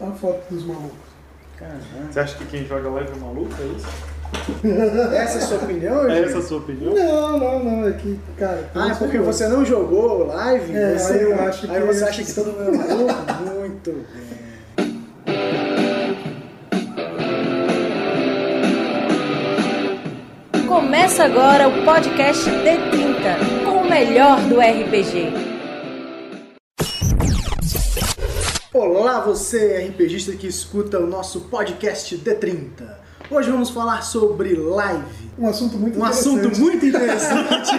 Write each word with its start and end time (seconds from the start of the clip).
a 0.00 0.10
foto 0.12 0.42
dos 0.50 0.64
malucos. 0.64 1.08
Caramba. 1.58 1.78
Você 2.10 2.20
acha 2.20 2.36
que 2.38 2.46
quem 2.46 2.64
joga 2.66 2.88
live 2.88 3.10
é 3.10 3.16
maluco? 3.20 3.50
É 3.60 3.66
isso? 3.76 3.88
Essa 5.16 5.38
é 5.38 5.42
a 5.42 5.46
sua 5.46 5.56
opinião, 5.58 6.08
É 6.08 6.20
essa 6.22 6.38
a 6.38 6.42
sua 6.42 6.58
opinião? 6.58 6.94
Não, 6.94 7.38
não, 7.38 7.64
não, 7.64 7.88
é 7.88 7.92
que, 7.92 8.20
cara... 8.36 8.70
Ah, 8.74 8.90
é 8.90 8.94
porque 8.94 9.18
você 9.18 9.48
não 9.48 9.64
jogou 9.64 10.26
live? 10.26 10.76
É, 10.76 10.98
você, 10.98 11.12
aí 11.14 11.22
eu 11.22 11.40
acho 11.40 11.70
aí 11.70 11.80
que- 11.80 11.86
você 11.86 12.04
acha 12.04 12.22
que 12.22 12.34
todo 12.34 12.52
mundo 12.52 12.74
é 12.74 12.76
maluco? 12.76 13.14
Muito 13.58 13.90
bem. 13.92 14.28
Começa 20.66 21.24
agora 21.24 21.68
o 21.68 21.84
podcast 21.84 22.44
D30, 22.50 23.64
com 23.64 23.78
o 23.82 23.88
melhor 23.90 24.38
do 24.42 24.60
RPG. 24.60 25.57
Olá, 28.98 29.20
você 29.20 29.86
RPGista 29.90 30.32
que 30.32 30.48
escuta 30.48 30.98
o 30.98 31.06
nosso 31.06 31.42
podcast 31.42 32.16
D30. 32.18 32.82
Hoje 33.30 33.48
vamos 33.48 33.70
falar 33.70 34.02
sobre 34.02 34.56
live. 34.56 35.30
Um 35.38 35.46
assunto 35.48 35.76
muito 35.78 35.96
Um 36.00 36.04
assunto 36.04 36.38
interessante. 36.46 36.60
muito 36.60 36.84
interessante. 36.86 37.70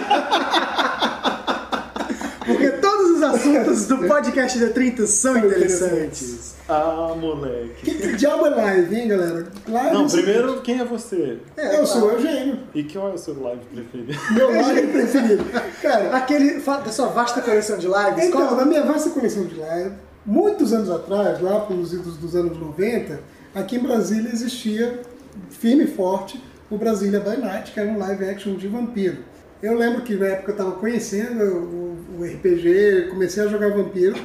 Porque 2.46 2.70
todos 2.70 3.10
os 3.16 3.22
assuntos 3.22 3.86
do 3.86 3.98
podcast 4.08 4.58
D30 4.58 5.06
são 5.06 5.36
interessantes. 5.36 6.54
Ah, 6.66 7.14
moleque. 7.20 7.82
Que, 7.84 7.94
que 7.96 8.16
diabo 8.16 8.46
é 8.46 8.50
live, 8.50 8.96
hein, 8.96 9.08
galera? 9.08 9.46
Live 9.68 9.92
Não, 9.94 10.06
é- 10.06 10.08
primeiro, 10.08 10.60
quem 10.62 10.80
é 10.80 10.84
você? 10.86 11.38
É, 11.56 11.76
Eu 11.80 11.86
sou 11.86 12.08
o. 12.08 12.12
Eugênio. 12.12 12.60
E 12.74 12.82
qual 12.84 13.10
é 13.10 13.14
o 13.14 13.18
seu 13.18 13.38
live 13.42 13.60
preferido? 13.66 14.18
Meu 14.32 14.50
live 14.62 14.86
preferido. 14.88 15.44
Cara, 15.82 16.16
Aquele, 16.16 16.60
da 16.60 16.90
sua 16.90 17.08
vasta 17.08 17.42
coleção 17.42 17.76
de 17.76 17.86
lives, 17.88 18.24
então, 18.24 18.46
qual- 18.46 18.56
na 18.56 18.64
minha 18.64 18.82
vasta 18.84 19.10
coleção 19.10 19.44
de 19.44 19.56
live, 19.56 19.92
muitos 20.24 20.72
anos 20.72 20.90
atrás, 20.90 21.40
lá 21.40 21.60
pelos 21.60 21.92
idos 21.92 22.16
dos 22.16 22.34
anos 22.34 22.58
90, 22.58 23.20
aqui 23.54 23.76
em 23.76 23.80
Brasília 23.80 24.30
existia, 24.30 25.02
firme 25.50 25.84
e 25.84 25.86
forte, 25.86 26.42
o 26.70 26.76
Brasília 26.76 27.20
by 27.20 27.36
Night, 27.36 27.72
que 27.72 27.80
era 27.80 27.90
um 27.90 27.98
live 27.98 28.24
action 28.24 28.54
de 28.54 28.68
vampiro. 28.68 29.18
Eu 29.62 29.76
lembro 29.76 30.02
que 30.02 30.14
na 30.14 30.26
época 30.26 30.50
eu 30.50 30.54
estava 30.54 30.72
conhecendo 30.72 31.44
o, 31.44 32.20
o 32.20 32.24
RPG, 32.24 33.08
comecei 33.10 33.42
a 33.42 33.48
jogar 33.48 33.70
vampiro, 33.70 34.16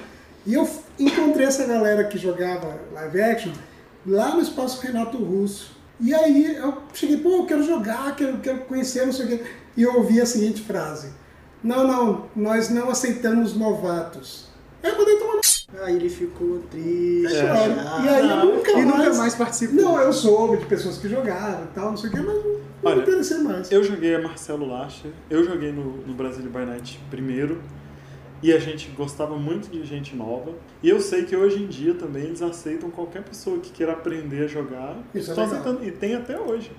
e 0.45 0.53
eu 0.53 0.69
encontrei 0.99 1.47
essa 1.47 1.65
galera 1.65 2.03
que 2.03 2.17
jogava 2.17 2.79
live 2.93 3.21
action 3.21 3.51
lá 4.05 4.35
no 4.35 4.41
espaço 4.41 4.81
Renato 4.81 5.17
Russo. 5.17 5.75
E 5.99 6.13
aí 6.13 6.55
eu 6.55 6.77
cheguei, 6.93 7.17
pô, 7.17 7.29
eu 7.29 7.45
quero 7.45 7.63
jogar, 7.63 8.15
quero, 8.15 8.37
quero 8.39 8.59
conhecer, 8.59 9.05
não 9.05 9.13
sei 9.13 9.25
o 9.25 9.29
quê. 9.29 9.43
E 9.75 9.83
eu 9.83 9.95
ouvi 9.95 10.21
a 10.21 10.25
seguinte 10.25 10.61
frase: 10.61 11.09
Não, 11.63 11.87
não, 11.87 12.29
nós 12.35 12.69
não 12.69 12.89
aceitamos 12.89 13.55
novatos. 13.55 14.47
Aí 14.83 14.91
eu 14.91 14.97
mandei 14.97 15.17
tomar 15.17 15.34
Aí 15.81 15.95
ele 15.95 16.09
ficou 16.09 16.59
triste. 16.69 17.35
É. 17.37 18.03
E 18.03 18.09
aí 18.09 18.29
eu 18.29 18.45
nunca 18.45 18.71
e 18.71 18.85
nunca 18.85 18.97
mais- 18.97 19.17
mais 19.17 19.35
participou. 19.35 19.75
Não, 19.75 19.99
eu 19.99 20.13
soube 20.13 20.57
de 20.57 20.65
pessoas 20.65 20.97
que 20.97 21.09
jogavam 21.09 21.63
e 21.65 21.67
tal, 21.73 21.89
não 21.89 21.97
sei 21.97 22.09
o 22.09 22.13
quê, 22.13 22.19
mas 22.21 22.35
não, 22.35 22.55
Olha, 22.83 23.01
interessei 23.01 23.37
mais. 23.39 23.71
Eu 23.71 23.83
joguei 23.83 24.15
a 24.15 24.21
Marcelo 24.21 24.67
Lacher, 24.67 25.11
eu 25.29 25.43
joguei 25.43 25.71
no, 25.71 25.97
no 26.05 26.13
Brasil 26.13 26.43
by 26.49 26.65
Night 26.65 26.99
primeiro, 27.09 27.61
e 28.43 28.53
a 28.53 28.59
gente 28.59 28.89
gostava 28.91 29.35
muito 29.37 29.69
de 29.71 29.83
gente 29.83 30.15
nova. 30.15 30.51
E 30.83 30.89
eu 30.89 31.01
sei 31.01 31.23
que 31.25 31.35
hoje 31.35 31.63
em 31.63 31.67
dia 31.67 31.95
também 31.95 32.25
eles 32.25 32.43
aceitam 32.43 32.91
qualquer 32.91 33.23
pessoa 33.23 33.57
que 33.59 33.71
queira 33.71 33.93
aprender 33.93 34.43
a 34.43 34.47
jogar. 34.47 34.97
Isso 35.15 35.31
é 35.31 35.43
aceitando, 35.43 35.83
e 35.83 35.91
tem 35.91 36.13
até 36.13 36.39
hoje. 36.39 36.71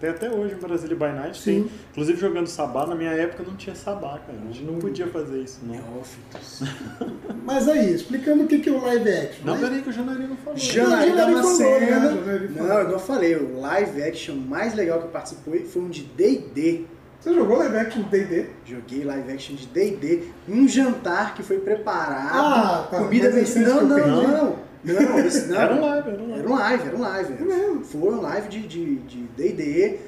Tem 0.00 0.08
até 0.08 0.30
hoje 0.30 0.54
o 0.54 0.58
Brasil 0.58 0.88
by 0.96 1.12
Night. 1.12 1.38
Sim. 1.38 1.64
Tem, 1.64 1.72
inclusive 1.90 2.18
jogando 2.18 2.46
sabá, 2.46 2.86
na 2.86 2.94
minha 2.94 3.10
época 3.10 3.42
não 3.46 3.54
tinha 3.54 3.76
sabá, 3.76 4.18
cara. 4.26 4.38
A 4.48 4.52
gente 4.52 4.64
não 4.64 4.78
podia 4.78 5.06
fazer 5.06 5.42
isso, 5.42 5.60
não. 5.62 5.74
Neófitos. 5.74 6.62
Mas 7.44 7.68
aí, 7.68 7.92
explicando 7.92 8.44
o 8.44 8.46
que 8.46 8.60
que 8.60 8.70
é 8.70 8.72
o 8.72 8.82
live 8.82 9.10
action. 9.10 9.44
Não, 9.44 9.58
peraí 9.58 9.82
que 9.82 9.90
o 9.90 9.92
Janarí 9.92 10.26
não 10.26 10.36
falou. 10.36 10.54
Não, 10.54 10.64
Janaí 10.64 11.10
falou, 11.10 11.34
Damasceno. 11.34 12.20
né? 12.22 12.50
Não, 12.56 12.78
eu 12.78 12.88
não 12.88 12.98
falei. 12.98 13.36
O 13.36 13.60
live 13.60 14.02
action 14.02 14.36
mais 14.36 14.74
legal 14.74 15.00
que 15.00 15.04
eu 15.06 15.10
participei 15.10 15.64
foi 15.66 15.82
um 15.82 15.90
de 15.90 16.02
D&D. 16.02 16.86
Você 17.20 17.34
jogou 17.34 17.58
live 17.58 17.76
action 17.76 18.02
D&D? 18.02 18.46
Joguei 18.64 19.04
live 19.04 19.32
action 19.32 19.54
de 19.54 19.66
D&D. 19.66 20.22
Um 20.48 20.66
jantar 20.66 21.34
que 21.34 21.42
foi 21.42 21.58
preparado. 21.58 22.30
Ah, 22.32 22.88
tá. 22.90 22.98
Comida 22.98 23.30
vencida. 23.30 23.68
Não, 23.68 23.80
eu 23.80 23.86
não, 23.86 23.96
perdi. 23.96 24.10
não. 24.10 24.69
Não, 24.82 25.18
esse 25.20 25.46
não. 25.48 25.60
Era 25.60 25.74
um 25.74 25.80
live, 25.80 26.08
era 26.10 26.22
um 26.22 26.28
live. 26.30 26.38
Era 26.40 26.48
um 26.48 26.52
live, 26.58 26.86
era 26.88 26.96
um 26.96 27.00
live. 27.00 27.32
É 27.34 27.44
mesmo? 27.44 27.84
Foi 27.84 28.00
um 28.14 28.20
live 28.20 28.48
de 28.48 28.66
de- 28.66 28.96
de 28.96 29.18
D&D. 29.36 29.98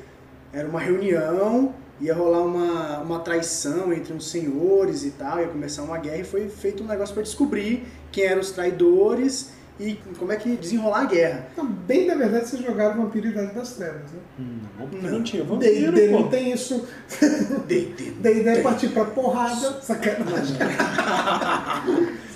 Era 0.52 0.68
uma 0.68 0.80
reunião, 0.80 1.74
ia 2.00 2.14
rolar 2.14 2.40
uma, 2.42 2.98
uma 3.00 3.18
traição 3.20 3.92
entre 3.92 4.12
uns 4.12 4.30
senhores 4.30 5.02
e 5.04 5.10
tal, 5.12 5.40
ia 5.40 5.48
começar 5.48 5.82
uma 5.82 5.98
guerra 5.98 6.18
e 6.18 6.24
foi 6.24 6.48
feito 6.48 6.82
um 6.82 6.86
negócio 6.86 7.14
para 7.14 7.22
descobrir 7.22 7.86
quem 8.10 8.24
eram 8.24 8.40
os 8.40 8.50
traidores 8.50 9.50
e 9.80 9.98
como 10.18 10.30
é 10.30 10.36
que 10.36 10.54
desenrolar 10.56 11.00
a 11.00 11.04
guerra. 11.06 11.46
Então, 11.52 11.64
bem 11.66 12.06
da 12.06 12.14
verdade, 12.14 12.48
vocês 12.48 12.62
jogaram 12.62 13.02
Vampiro 13.02 13.28
Idade 13.28 13.54
das 13.54 13.72
Trevas, 13.74 14.02
né? 14.12 14.20
Não, 14.78 14.86
porque 14.88 15.06
Não. 15.06 15.12
não 15.14 15.22
tinha 15.22 15.42
vampiro, 15.42 15.92
D&D 15.92 16.12
não 16.12 16.28
tem 16.28 16.52
isso. 16.52 16.86
D&D. 17.66 18.10
D&D 18.20 18.48
é 18.50 18.60
partir 18.62 18.88
pra 18.88 19.06
porrada. 19.06 19.80
Sacanagem. 19.80 20.56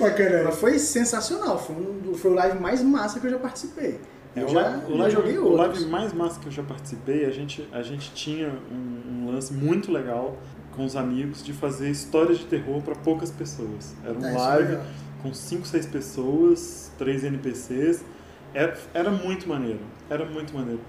Ela 0.01 0.11
Sacanagem. 0.11 0.53
foi 0.53 0.79
sensacional, 0.79 1.59
foi, 1.59 1.77
um, 1.77 2.15
foi 2.15 2.31
o 2.31 2.35
live 2.35 2.59
mais 2.59 2.83
massa 2.83 3.19
que 3.21 3.27
eu 3.27 3.31
já 3.31 3.39
participei. 3.39 4.01
É, 4.35 4.41
Eu 4.43 4.47
o 4.47 4.49
já, 4.49 4.61
live- 4.61 4.93
o 4.93 4.97
live, 4.97 5.15
joguei 5.15 5.39
o 5.39 5.45
outros. 5.45 5.59
live 5.81 5.87
mais 5.87 6.13
massa 6.13 6.39
que 6.41 6.47
eu 6.47 6.53
já 6.53 6.63
participei, 6.63 7.25
a 7.25 7.31
gente, 7.31 7.67
a 7.73 7.83
gente 7.83 8.13
tinha 8.13 8.49
um, 8.71 9.25
um 9.27 9.31
lance 9.33 9.53
muito 9.53 9.91
legal 9.91 10.37
com 10.75 10.85
os 10.85 10.95
amigos 10.95 11.43
de 11.43 11.53
fazer 11.55 11.89
histórias 11.91 12.39
de 12.39 12.45
terror 12.45 12.83
para 12.83 12.95
poucas 12.95 13.31
pessoas. 13.31 13.95
Era 14.05 14.13
um 14.19 14.25
É, 14.27 14.31
é 14.31 14.37
live 14.37 14.69
legal. 14.73 14.85
com 15.23 15.33
5, 15.33 15.67
6 15.67 15.87
pessoas, 15.87 16.93
3 16.99 17.25
NPCs. 17.25 18.05
Era, 18.53 18.77
era 18.93 19.11
muito 19.11 19.49
maneiro. 19.49 19.81
Era 20.11 20.25
muito 20.27 20.55
maneiro. 20.55 20.81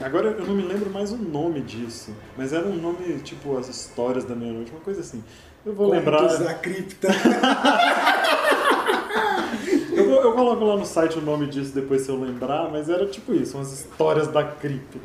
Agora 0.00 0.28
eu 0.28 0.46
não 0.46 0.54
me 0.54 0.62
lembro 0.62 0.90
mais 0.90 1.10
o 1.12 1.16
nome 1.16 1.60
disso, 1.62 2.14
mas 2.36 2.52
era 2.52 2.66
um 2.66 2.76
nome 2.76 3.18
tipo 3.22 3.56
As 3.56 3.68
Histórias 3.68 4.24
da 4.24 4.34
Meia-Noite, 4.34 4.70
uma 4.70 4.80
coisa 4.80 5.00
assim. 5.00 5.22
Eu 5.64 5.74
vou 5.74 5.88
lembrar. 5.90 6.18
Contos 6.20 6.38
da 6.38 6.54
cripta. 6.54 7.08
Coloco 10.36 10.64
lá 10.64 10.76
no 10.76 10.84
site 10.84 11.18
o 11.18 11.22
nome 11.22 11.46
disso 11.46 11.74
depois 11.74 12.02
se 12.02 12.10
eu 12.10 12.20
lembrar, 12.20 12.70
mas 12.70 12.90
era 12.90 13.06
tipo 13.06 13.32
isso, 13.32 13.56
umas 13.56 13.72
histórias 13.72 14.28
da 14.28 14.44
cripta. 14.44 14.98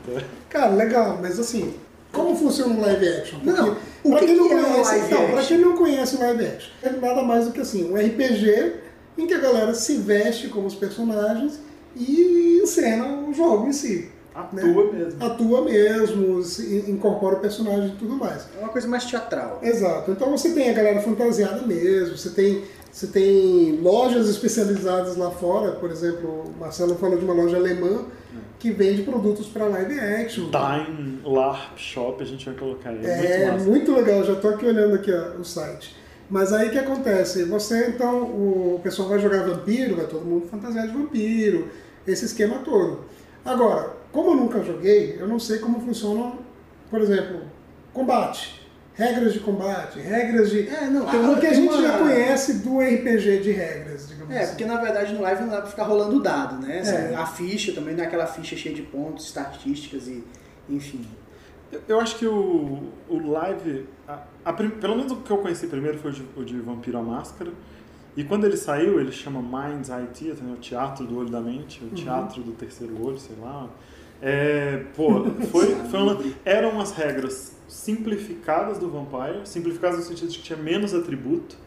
Cara, 0.49 0.75
legal, 0.75 1.17
mas 1.21 1.39
assim, 1.39 1.73
como 2.11 2.35
funciona 2.35 2.73
um 2.73 2.81
live 2.81 3.07
action? 3.07 3.39
Porque, 3.39 3.61
Não, 3.61 3.77
o 4.03 4.09
pra 4.09 4.19
que 4.19 4.25
quem 4.25 4.35
não 4.35 4.45
é 4.45 4.49
conhece, 4.49 4.91
live 4.91 5.05
então, 5.05 5.31
pra 5.31 5.43
quem 5.43 5.57
não 5.57 5.77
conhece 5.77 6.15
o 6.17 6.19
live 6.19 6.45
action, 6.45 6.69
é 6.83 6.89
nada 6.89 7.23
mais 7.23 7.45
do 7.45 7.51
que 7.53 7.61
assim, 7.61 7.89
um 7.89 7.95
RPG 7.95 8.73
em 9.17 9.25
que 9.25 9.33
a 9.33 9.39
galera 9.39 9.73
se 9.73 9.95
veste 9.95 10.49
como 10.49 10.67
os 10.67 10.75
personagens 10.75 11.61
e 11.95 12.59
encena 12.61 13.05
o 13.29 13.33
jogo 13.33 13.67
em 13.67 13.73
si. 13.73 14.09
Atua 14.33 14.91
mesmo. 14.93 15.25
Atua 15.25 15.61
mesmo, 15.63 16.41
se 16.41 16.85
incorpora 16.87 17.35
o 17.35 17.39
personagem 17.39 17.89
e 17.89 17.95
tudo 17.97 18.15
mais. 18.15 18.47
É 18.57 18.59
uma 18.59 18.69
coisa 18.69 18.87
mais 18.87 19.03
teatral. 19.05 19.59
Exato. 19.61 20.11
Então 20.11 20.29
você 20.31 20.51
tem 20.51 20.69
a 20.69 20.73
galera 20.73 21.01
fantasiada 21.01 21.61
mesmo, 21.63 22.17
você 22.17 22.29
tem, 22.29 22.63
você 22.91 23.07
tem 23.07 23.79
lojas 23.81 24.28
especializadas 24.28 25.16
lá 25.16 25.31
fora, 25.31 25.72
por 25.72 25.90
exemplo, 25.90 26.44
o 26.46 26.59
Marcelo 26.59 26.96
falou 26.96 27.18
de 27.18 27.24
uma 27.24 27.34
loja 27.34 27.56
alemã 27.56 28.06
que 28.59 28.72
vende 28.72 29.03
produtos 29.03 29.47
para 29.47 29.66
live 29.66 30.00
action. 30.00 30.50
Time 30.52 31.19
LARP 31.24 31.78
Shop, 31.78 32.22
a 32.22 32.25
gente 32.25 32.46
vai 32.46 32.53
colocar 32.53 32.90
aí. 32.90 33.06
É 33.06 33.47
muito 33.47 33.53
massa. 33.53 33.69
muito 33.69 33.91
legal, 33.94 34.24
já 34.24 34.34
estou 34.34 34.52
aqui 34.52 34.66
olhando 34.66 34.96
aqui 34.96 35.12
ó, 35.12 35.40
o 35.40 35.44
site. 35.44 35.96
Mas 36.29 36.53
aí 36.53 36.68
o 36.68 36.72
que 36.72 36.79
acontece? 36.79 37.44
Você 37.46 37.88
então, 37.88 38.24
o 38.24 38.79
pessoal 38.84 39.09
vai 39.09 39.19
jogar 39.19 39.46
vampiro, 39.46 39.96
vai 39.96 40.06
todo 40.06 40.25
mundo 40.25 40.47
fantasiado 40.47 40.90
de 40.90 40.97
vampiro, 40.97 41.69
esse 42.06 42.25
esquema 42.25 42.59
todo. 42.59 43.06
Agora, 43.44 43.94
como 44.12 44.31
eu 44.31 44.35
nunca 44.35 44.62
joguei, 44.63 45.18
eu 45.19 45.28
não 45.28 45.40
sei 45.40 45.59
como 45.59 45.79
funciona, 45.81 46.34
por 46.90 47.02
exemplo, 47.02 47.41
combate. 47.94 48.60
Regras 48.94 49.34
de 49.34 49.40
combate, 49.40 50.00
regras 50.00 50.50
de. 50.50 50.68
É, 50.68 50.85
não, 50.90 51.06
Tem 51.06 51.19
o 51.29 51.40
que 51.40 51.47
a 51.47 51.53
gente 51.53 51.74
uma- 51.74 51.81
já 51.81 51.97
conhece 51.97 52.59
do 52.59 52.79
RPG 52.81 53.40
de 53.40 53.52
regras, 53.52 54.07
digamos 54.09 54.35
É, 54.35 54.40
assim. 54.40 54.50
porque 54.50 54.66
na 54.66 54.81
verdade 54.81 55.13
no 55.13 55.22
live 55.22 55.41
não 55.44 55.50
dá 55.50 55.62
pra 55.62 55.69
ficar 55.69 55.84
rolando 55.85 56.22
dado, 56.22 56.57
né? 56.66 56.81
É. 56.85 57.16
A 57.16 57.25
ficha 57.25 57.72
também 57.73 57.96
não 57.96 58.03
é 58.03 58.08
aquela 58.08 58.28
ficha 58.28 58.55
cheia 58.55 58.76
de 58.76 58.82
pontos, 58.82 59.26
estatísticas 59.28 60.08
e 60.08 60.23
enfim. 60.70 61.05
Eu- 61.88 62.02
acho 62.02 62.17
que 62.17 62.26
o, 62.28 62.90
o 63.08 63.28
live, 63.32 63.85
a- 64.08 64.20
a 64.43 64.52
pelo 64.52 64.97
menos 64.97 65.11
o 65.14 65.17
que 65.17 65.32
eu 65.32 65.37
conheci 65.37 65.67
primeiro 65.67 65.97
foi 65.97 66.11
o 66.11 66.14
de, 66.14 66.26
o 66.37 66.44
de 66.44 66.59
Vampiro 66.59 66.97
à 66.97 67.02
Máscara. 67.02 67.52
E 68.17 68.26
quando 68.26 68.44
ele 68.46 68.58
saiu, 68.58 68.99
ele 68.99 69.11
chama 69.14 69.41
Mind's 69.41 69.87
Eye 69.90 70.05
Theater, 70.08 70.44
né? 70.44 70.53
o 70.53 70.58
teatro 70.59 71.05
do 71.08 71.17
olho 71.17 71.29
da 71.29 71.40
mente, 71.40 71.82
o 71.82 71.87
teatro 71.96 72.44
do 72.44 72.52
terceiro 72.52 72.94
olho, 73.02 73.17
sei 73.17 73.37
lá. 73.41 73.70
É, 74.22 74.84
pô, 74.96 75.26
foi, 75.52 75.76
foi 75.90 76.00
uma, 76.00 76.23
eram 76.46 76.79
as 76.79 76.91
regras 76.91 77.56
simplificadas 77.68 78.78
do 78.78 78.90
Vampire, 78.90 79.46
simplificadas 79.46 80.00
no 80.00 80.06
sentido 80.06 80.29
de 80.29 80.38
que 80.38 80.44
tinha 80.44 80.59
menos 80.59 80.94
atributo. 80.94 81.58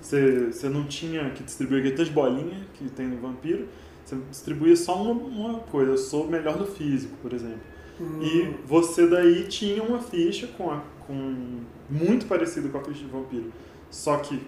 Você, 0.00 0.52
você 0.52 0.68
não 0.68 0.84
tinha 0.84 1.30
que 1.30 1.42
distribuir 1.42 1.80
aquele 1.80 1.96
tanto 1.96 2.08
de 2.08 2.14
bolinha 2.14 2.66
que 2.74 2.88
tem 2.90 3.06
no 3.06 3.16
Vampiro, 3.16 3.66
você 4.04 4.16
distribuía 4.30 4.76
só 4.76 5.00
uma, 5.00 5.12
uma 5.12 5.58
coisa, 5.60 5.92
eu 5.92 5.98
sou 5.98 6.28
melhor 6.28 6.58
do 6.58 6.66
físico, 6.66 7.16
por 7.22 7.32
exemplo. 7.32 7.60
E 8.20 8.54
você 8.66 9.06
daí 9.06 9.44
tinha 9.44 9.82
uma 9.82 10.00
ficha 10.00 10.46
com, 10.48 10.70
a, 10.70 10.82
com 11.06 11.60
muito 11.88 12.26
parecido 12.26 12.68
com 12.68 12.78
a 12.78 12.84
ficha 12.84 13.04
de 13.04 13.06
vampiro, 13.06 13.52
só 13.90 14.16
que 14.18 14.42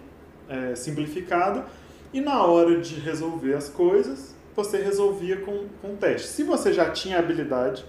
é, 0.49 0.75
simplificada. 0.75 1.65
E 2.13 2.21
na 2.21 2.45
hora 2.45 2.81
de 2.81 2.97
resolver 2.97 3.55
as 3.55 3.69
coisas, 3.69 4.35
você 4.57 4.79
resolvia 4.79 5.37
com, 5.37 5.67
com 5.83 5.89
um 5.93 5.97
teste. 5.97 6.29
Se 6.29 6.43
você 6.43 6.73
já 6.73 6.91
tinha 6.91 7.19
habilidade 7.19 7.85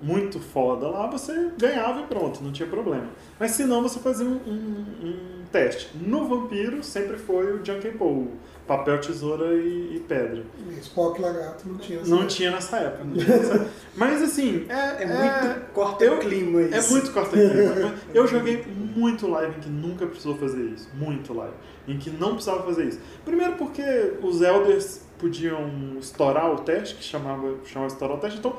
muito 0.00 0.38
foda 0.38 0.86
lá, 0.88 1.08
você 1.08 1.50
ganhava 1.58 2.00
e 2.02 2.04
pronto, 2.04 2.42
não 2.44 2.52
tinha 2.52 2.68
problema. 2.68 3.08
Mas 3.40 3.52
se 3.52 3.64
não, 3.64 3.82
você 3.82 3.98
fazia 3.98 4.24
um, 4.26 4.36
um, 4.46 4.84
um 5.02 5.42
teste. 5.50 5.90
No 5.96 6.28
Vampiro 6.28 6.84
sempre 6.84 7.16
foi 7.16 7.52
o 7.52 7.64
Junk 7.64 7.88
and 7.88 7.96
Pull, 7.96 8.28
papel, 8.64 9.00
tesoura 9.00 9.54
e, 9.56 9.96
e 9.96 10.00
pedra. 10.06 10.44
Spock 10.80 11.20
Lagarto 11.20 11.68
não 11.68 11.78
tinha. 11.78 12.00
Não 12.04 12.26
tinha 12.28 12.50
nessa 12.52 12.76
época. 12.76 13.04
não 13.04 13.16
tinha 13.16 13.36
nessa 13.38 13.54
época. 13.54 13.70
Mas 13.96 14.22
assim, 14.22 14.66
é, 14.68 15.02
É 15.02 15.06
muito 15.06 15.72
corta 15.72 16.04
eu- 16.04 16.18
clima 16.18 16.62
isso. 16.62 16.74
é 16.74 16.92
muito 16.92 17.12
corta-clima. 17.12 17.94
Eu 18.14 18.26
joguei 18.28 18.64
muito 18.94 19.26
live 19.28 19.56
em 19.56 19.60
que 19.60 19.68
nunca 19.68 20.06
precisou 20.06 20.36
fazer 20.36 20.62
isso. 20.62 20.88
Muito 20.94 21.32
live. 21.34 21.54
Em 21.88 21.98
que 21.98 22.08
não 22.10 22.34
precisava 22.34 22.62
fazer 22.62 22.84
isso. 22.84 23.00
Primeiro 23.24 23.54
porque 23.54 23.82
os 24.22 24.42
elders 24.42 25.00
podiam 25.18 25.68
estourar 26.00 26.52
o 26.52 26.58
teste, 26.58 26.94
que 26.96 27.04
chamava, 27.04 27.54
chamava 27.64 27.92
estourar 27.92 28.16
o 28.16 28.20
teste. 28.20 28.38
Então, 28.38 28.54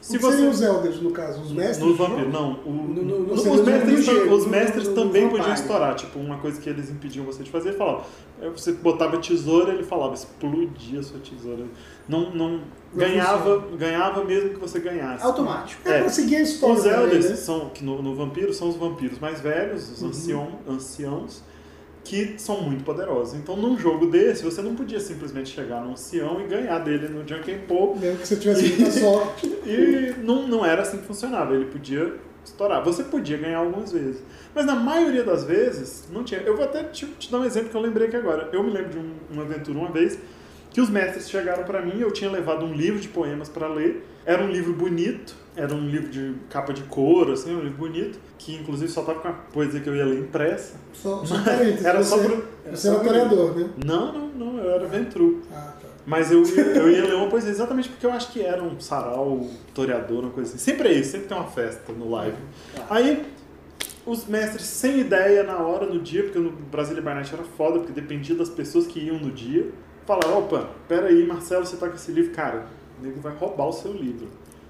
se 0.00 0.18
você... 0.18 0.32
seriam 0.36 0.50
os 0.52 0.60
Elders, 0.60 1.00
no 1.00 1.10
caso, 1.12 1.40
os 1.40 1.50
mestres? 1.50 1.78
No 1.78 1.94
vampiro, 1.96 2.28
não. 2.30 2.60
O, 2.66 2.70
No- 2.70 3.02
no- 3.02 3.20
no- 3.20 3.32
os, 3.32 3.42
mestres, 3.62 4.04
gelo, 4.04 4.34
os 4.34 4.46
mestres 4.46 4.88
também 4.88 5.30
podiam 5.30 5.54
estourar. 5.54 5.94
Tipo, 5.94 6.18
uma 6.18 6.36
coisa 6.36 6.60
que 6.60 6.68
eles 6.68 6.90
impediam 6.90 7.24
você 7.24 7.42
de 7.42 7.50
fazer, 7.50 7.72
falava. 7.72 8.04
Você 8.54 8.72
botava 8.72 9.16
tesoura, 9.16 9.72
ele 9.72 9.82
falava, 9.82 10.12
explodia 10.12 11.00
a 11.00 11.02
sua 11.02 11.18
tesoura. 11.20 11.64
Não, 12.06 12.34
não, 12.34 12.60
ganhava, 12.94 13.64
ganhava 13.78 14.22
mesmo 14.24 14.50
que 14.50 14.58
você 14.60 14.78
ganhasse. 14.78 15.24
Automático. 15.24 15.80
É, 15.88 15.92
É. 15.96 16.00
pra 16.00 16.10
seguir 16.10 16.36
a 16.36 16.40
história 16.42 16.74
Os 16.76 16.82
também, 16.82 16.98
elders 17.00 17.30
né? 17.30 17.36
são, 17.36 17.70
que 17.70 17.82
no, 17.82 18.02
no 18.02 18.14
vampiro 18.14 18.52
são 18.52 18.68
os 18.68 18.76
vampiros 18.76 19.18
mais 19.18 19.40
velhos, 19.40 19.90
os 19.90 20.02
Uhum. 20.02 20.08
ancião, 20.08 20.48
anciãos, 20.68 21.42
que 22.04 22.34
são 22.38 22.60
muito 22.60 22.84
poderosos. 22.84 23.34
Então, 23.34 23.56
num 23.56 23.78
jogo 23.78 24.06
desse, 24.06 24.44
você 24.44 24.60
não 24.60 24.74
podia 24.74 25.00
simplesmente 25.00 25.48
chegar 25.54 25.82
no 25.82 25.92
ancião 25.92 26.40
e 26.40 26.46
ganhar 26.46 26.78
dele 26.80 27.08
no 27.08 27.26
Junk 27.26 27.50
and 27.50 27.60
Pull 27.66 27.96
Mesmo 27.96 28.18
que 28.18 28.28
você 28.28 28.36
tivesse 28.36 28.68
muita 28.74 28.90
sorte. 28.90 29.46
e 29.66 30.14
não, 30.22 30.46
não 30.46 30.64
era 30.64 30.82
assim 30.82 30.98
que 30.98 31.06
funcionava. 31.06 31.54
Ele 31.54 31.64
podia 31.64 32.14
estourar. 32.44 32.84
Você 32.84 33.04
podia 33.04 33.38
ganhar 33.38 33.58
algumas 33.58 33.90
vezes. 33.90 34.22
Mas 34.54 34.66
na 34.66 34.74
maioria 34.76 35.24
das 35.24 35.44
vezes, 35.44 36.06
não 36.12 36.22
tinha. 36.22 36.40
Eu 36.42 36.54
vou 36.56 36.64
até 36.64 36.84
te, 36.84 37.06
te 37.06 37.32
dar 37.32 37.38
um 37.40 37.44
exemplo 37.44 37.70
que 37.70 37.76
eu 37.76 37.80
lembrei 37.80 38.06
aqui 38.08 38.16
agora. 38.16 38.50
Eu 38.52 38.62
me 38.62 38.70
lembro 38.70 38.90
de 38.90 38.98
um- 38.98 39.14
uma 39.30 39.42
aventura 39.42 39.78
uma 39.78 39.90
vez 39.90 40.18
que 40.74 40.80
os 40.80 40.90
mestres 40.90 41.30
chegaram 41.30 41.62
pra 41.64 41.80
mim, 41.80 41.98
eu 42.00 42.10
tinha 42.10 42.28
levado 42.30 42.66
um 42.66 42.74
livro 42.74 42.98
de 43.00 43.08
poemas 43.08 43.48
pra 43.48 43.66
ler. 43.68 44.04
Era 44.26 44.42
um 44.42 44.50
livro 44.50 44.72
bonito, 44.74 45.34
era 45.56 45.72
um 45.72 45.86
livro 45.88 46.08
de 46.10 46.34
capa 46.50 46.72
de 46.72 46.82
couro, 46.82 47.32
assim, 47.32 47.54
um 47.54 47.60
livro 47.60 47.78
bonito, 47.78 48.18
que 48.36 48.54
inclusive 48.56 48.90
só 48.90 49.02
tava 49.02 49.20
com 49.20 49.28
a 49.28 49.32
poesia 49.32 49.80
que 49.80 49.88
eu 49.88 49.94
ia 49.94 50.04
ler 50.04 50.18
impressa. 50.18 50.74
Só, 50.92 51.24
só 51.24 51.36
um 51.36 51.86
Era 51.86 52.02
só 52.02 52.16
você, 52.18 52.28
pro- 52.28 52.44
você 52.72 52.88
era 52.88 52.98
toreador, 53.00 53.54
né? 53.56 53.70
Não, 53.86 54.12
não, 54.12 54.28
não, 54.28 54.58
eu 54.58 54.70
era 54.70 54.86
ventru. 54.86 55.42
Ah, 55.52 55.74
tá. 55.80 55.88
Mas 56.04 56.30
eu, 56.32 56.42
eu 56.42 56.90
ia 56.90 57.04
ler 57.04 57.14
uma 57.16 57.28
poesia 57.28 57.50
exatamente 57.50 57.88
porque 57.88 58.04
eu 58.04 58.12
acho 58.12 58.32
que 58.32 58.42
era 58.42 58.62
um 58.62 58.78
sarau, 58.80 59.46
toreador, 59.72 60.22
uma 60.24 60.30
coisa 60.30 60.50
assim. 60.50 60.58
Sempre 60.58 60.88
é 60.88 60.92
isso, 60.94 61.12
sempre 61.12 61.28
tem 61.28 61.36
uma 61.36 61.46
festa 61.46 61.92
no 61.92 62.10
live. 62.10 62.36
Aí, 62.90 63.24
os 64.04 64.26
mestres 64.26 64.62
sem 64.64 64.98
ideia 65.00 65.44
na 65.44 65.58
hora, 65.58 65.86
no 65.86 66.00
dia, 66.00 66.24
porque 66.24 66.38
no 66.38 66.50
Brasília 66.50 67.00
by 67.00 67.10
Night 67.14 67.32
era 67.32 67.44
foda, 67.44 67.78
porque 67.78 67.92
dependia 67.92 68.34
das 68.34 68.50
pessoas 68.50 68.86
que 68.86 68.98
iam 69.00 69.18
no 69.18 69.30
dia, 69.30 69.70
falaram, 70.06 70.38
opa, 70.38 70.68
peraí, 70.88 71.26
Marcelo, 71.26 71.64
você 71.66 71.76
tá 71.76 71.88
com 71.88 71.94
esse 71.94 72.12
livro, 72.12 72.32
cara, 72.32 72.66
o 73.00 73.04
nego 73.04 73.20
vai 73.20 73.34
roubar 73.34 73.68
o 73.68 73.72
seu 73.72 73.92
livro. 73.92 74.28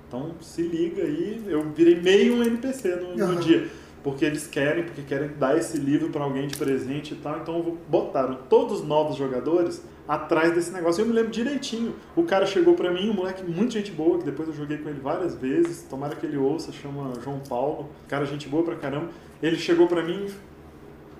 Então 0.08 0.32
se 0.40 0.62
liga 0.62 1.02
aí, 1.02 1.42
eu 1.46 1.62
virei 1.70 2.00
meio 2.00 2.34
um 2.36 2.42
NPC 2.42 2.96
no, 2.96 3.16
no 3.16 3.24
Aham. 3.24 3.40
dia. 3.40 3.68
Porque 4.02 4.22
eles 4.22 4.46
querem, 4.46 4.84
porque 4.84 5.00
querem 5.00 5.30
dar 5.38 5.56
esse 5.56 5.78
livro 5.78 6.10
pra 6.10 6.24
alguém 6.24 6.46
de 6.46 6.56
presente 6.58 7.14
e 7.14 7.16
tal. 7.16 7.38
Então 7.38 7.56
eu 7.56 7.62
vou- 7.62 7.78
botaram 7.88 8.38
todos 8.50 8.80
os 8.80 8.86
novos 8.86 9.16
jogadores 9.16 9.80
atrás 10.06 10.52
desse 10.54 10.70
negócio. 10.70 11.00
Eu 11.00 11.06
me 11.06 11.14
lembro 11.14 11.30
direitinho. 11.30 11.94
O 12.14 12.22
cara 12.24 12.44
chegou 12.44 12.74
pra 12.74 12.90
mim, 12.92 13.08
um 13.08 13.14
moleque 13.14 13.42
muito 13.42 13.72
gente 13.72 13.90
boa, 13.90 14.18
que 14.18 14.24
depois 14.26 14.46
eu 14.46 14.54
joguei 14.54 14.76
com 14.76 14.90
ele 14.90 15.00
várias 15.00 15.34
vezes. 15.34 15.86
Tomara 15.88 16.14
que 16.14 16.26
ele 16.26 16.36
ouça, 16.36 16.70
chama 16.70 17.14
João 17.24 17.40
Paulo. 17.48 17.88
Cara, 18.06 18.26
gente 18.26 18.46
boa 18.46 18.62
pra 18.62 18.76
caramba. 18.76 19.08
Ele 19.42 19.56
chegou 19.56 19.86
pra 19.86 20.02
mim, 20.02 20.26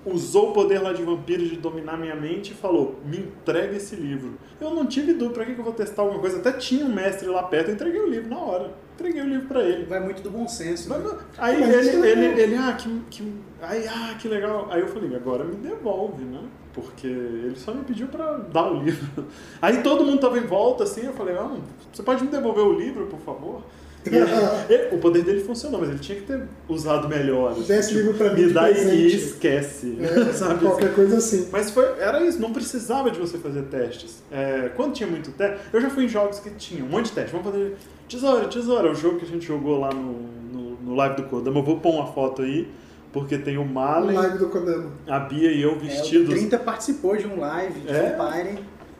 usou 0.05 0.49
o 0.49 0.53
poder 0.53 0.79
lá 0.79 0.93
de 0.93 1.01
vampiro 1.03 1.43
de 1.43 1.55
dominar 1.55 1.97
minha 1.97 2.15
mente 2.15 2.51
e 2.51 2.55
falou: 2.55 2.99
Me 3.05 3.17
entrega 3.17 3.75
esse 3.75 3.95
livro. 3.95 4.37
Eu 4.59 4.73
não 4.73 4.85
tive 4.85 5.13
dúvida, 5.13 5.33
pra 5.33 5.45
que 5.45 5.57
eu 5.57 5.63
vou 5.63 5.73
testar 5.73 6.03
alguma 6.03 6.19
coisa? 6.19 6.37
Até 6.37 6.51
tinha 6.53 6.85
um 6.85 6.93
mestre 6.93 7.27
lá 7.27 7.43
perto, 7.43 7.69
eu 7.69 7.75
entreguei 7.75 7.99
o 7.99 8.09
livro 8.09 8.29
na 8.29 8.39
hora. 8.39 8.84
Entreguei 8.95 9.21
o 9.21 9.27
livro 9.27 9.47
pra 9.47 9.61
ele. 9.63 9.85
Vai 9.85 9.99
muito 9.99 10.21
do 10.23 10.29
bom 10.31 10.47
senso. 10.47 10.89
né? 10.89 10.97
Aí 11.37 11.59
Mas 11.59 11.69
ele, 11.87 11.89
é 12.07 12.11
ele, 12.11 12.21
legal. 12.21 12.39
ele, 12.39 12.55
ah, 12.55 12.73
que, 12.73 13.01
que, 13.11 13.33
aí, 13.61 13.87
ah, 13.87 14.15
que 14.19 14.27
legal. 14.27 14.67
Aí 14.71 14.81
eu 14.81 14.87
falei, 14.87 15.15
agora 15.15 15.43
me 15.43 15.55
devolve, 15.55 16.23
né? 16.23 16.39
Porque 16.73 17.07
ele 17.07 17.55
só 17.55 17.73
me 17.73 17.83
pediu 17.83 18.07
pra 18.07 18.33
dar 18.51 18.71
o 18.71 18.83
livro. 18.83 19.25
Aí 19.61 19.81
todo 19.83 20.03
mundo 20.03 20.19
tava 20.19 20.37
em 20.37 20.41
volta, 20.45 20.83
assim, 20.83 21.05
eu 21.05 21.13
falei, 21.13 21.35
ah, 21.37 21.51
você 21.93 22.03
pode 22.03 22.23
me 22.23 22.29
devolver 22.29 22.63
o 22.65 22.73
livro, 22.77 23.05
por 23.07 23.19
favor? 23.21 23.61
E 24.05 24.09
ele- 24.15 24.25
ele- 24.69 24.95
o 24.95 24.99
poder 24.99 25.23
dele 25.23 25.41
funcionou, 25.43 25.79
mas 25.79 25.89
ele 25.89 25.99
tinha 25.99 26.19
que 26.19 26.25
ter 26.27 26.43
usado 26.69 27.07
melhor. 27.07 27.51
assim, 27.53 27.63
Dê 27.63 27.77
esse 27.79 27.93
livro 27.93 28.13
pra 28.13 28.33
mim 28.33 28.43
Me 28.45 28.53
dá 28.53 28.69
e 28.69 28.73
presente. 28.73 29.15
esquece, 29.15 29.97
É, 30.01 30.31
sabe? 30.33 30.59
Qualquer 30.65 30.93
coisa 30.93 31.17
assim. 31.17 31.47
Mas 31.51 31.71
foi, 31.71 31.85
era 31.99 32.21
isso, 32.25 32.39
não 32.41 32.51
precisava 32.53 33.09
de 33.09 33.19
você 33.19 33.37
fazer 33.37 33.63
testes. 33.63 34.21
É, 34.31 34.69
quando 34.75 34.93
tinha 34.93 35.07
muito 35.09 35.31
teste, 35.31 35.59
eu 35.73 35.79
já 35.81 35.89
fui 35.89 36.05
em 36.05 36.09
jogos 36.09 36.39
que 36.39 36.49
tinham 36.51 36.85
um 36.85 36.89
monte 36.89 37.05
de 37.07 37.11
teste. 37.13 37.31
Vamos 37.31 37.47
fazer 37.51 37.75
tesoura, 38.07 38.47
tesoura, 38.47 38.91
o 38.91 38.95
jogo 38.95 39.19
que 39.19 39.25
a 39.25 39.27
gente 39.27 39.45
jogou 39.45 39.79
lá 39.79 39.89
no, 39.91 40.13
no, 40.53 40.77
no 40.81 40.95
live 40.95 41.15
do 41.15 41.23
Kodama. 41.23 41.59
Eu 41.59 41.63
vou 41.63 41.79
pôr 41.79 41.93
uma 41.93 42.07
foto 42.07 42.41
aí, 42.41 42.67
porque 43.11 43.37
tem 43.37 43.57
o 43.57 43.61
O 43.61 43.65
Malen, 43.65 44.15
live 44.15 44.37
do 44.37 44.49
Kodama. 44.49 44.91
a 45.07 45.19
Bia 45.19 45.51
e 45.51 45.61
eu 45.61 45.71
É, 45.71 45.73
o 45.73 45.79
vestidos. 45.79 46.29
30 46.33 46.59
participou 46.59 47.15
de 47.15 47.27
um 47.27 47.39
live 47.39 47.79
de 47.81 47.89
É. 47.89 48.15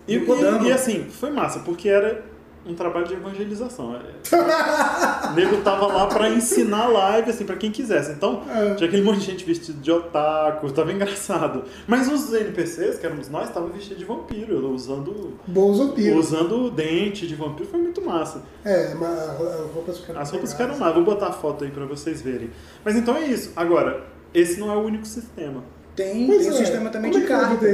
E, 0.07 0.17
e, 0.17 0.67
e 0.67 0.71
assim, 0.71 1.05
foi 1.09 1.31
massa, 1.31 1.59
porque 1.59 1.89
era 1.89 2.23
um 2.67 2.73
trabalho 2.73 3.07
de 3.07 3.13
evangelização. 3.13 3.95
É, 3.95 5.29
o 5.29 5.33
nego 5.33 5.57
tava 5.62 5.88
lá 5.88 6.07
pra 6.07 6.29
ensinar 6.29 6.88
live, 6.88 7.29
assim, 7.29 7.45
pra 7.45 7.56
quem 7.56 7.71
quisesse. 7.71 8.12
Então, 8.12 8.41
É. 8.50 8.73
tinha 8.75 8.88
aquele 8.88 9.03
monte 9.03 9.19
de 9.19 9.25
gente 9.27 9.45
vestido 9.45 9.79
de 9.79 9.91
otaku, 9.91 10.71
tava 10.71 10.91
engraçado. 10.91 11.63
Mas 11.88 12.12
os 12.12 12.33
NPCs, 12.33 12.97
que 12.97 13.06
éramos 13.06 13.29
nós, 13.29 13.47
estavam 13.47 13.69
vestidos 13.69 14.00
de 14.00 14.06
vampiro, 14.06 14.69
usando 14.73 15.33
Bons 15.47 15.77
vampiros. 15.77 16.27
usando 16.27 16.71
dente 16.71 17.27
de 17.27 17.35
vampiro 17.35 17.69
foi 17.69 17.79
muito 17.79 18.01
massa. 18.01 18.41
É, 18.63 18.94
mas 18.95 19.19
as 19.19 19.38
roupas 19.73 20.00
ficaram 20.00 20.19
As 20.21 20.31
roupas 20.31 20.51
ficaram 20.53 20.79
lá, 20.79 20.91
vou 20.91 21.03
botar 21.03 21.27
a 21.27 21.31
foto 21.33 21.63
aí 21.63 21.71
pra 21.71 21.85
vocês 21.85 22.21
verem. 22.21 22.50
Mas 22.83 22.95
então 22.95 23.15
é 23.15 23.25
isso. 23.25 23.51
Agora, 23.56 24.03
esse 24.33 24.59
não 24.59 24.71
é 24.71 24.75
o 24.75 24.81
único 24.81 25.06
sistema. 25.06 25.63
Tem, 25.95 26.27
Pois 26.27 26.41
tem 26.41 26.51
um 26.51 26.56
é, 26.56 26.57
sistema 26.57 26.89
também 26.89 27.09
como 27.09 27.25
de 27.25 27.31
é 27.31 27.35
carta. 27.38 27.65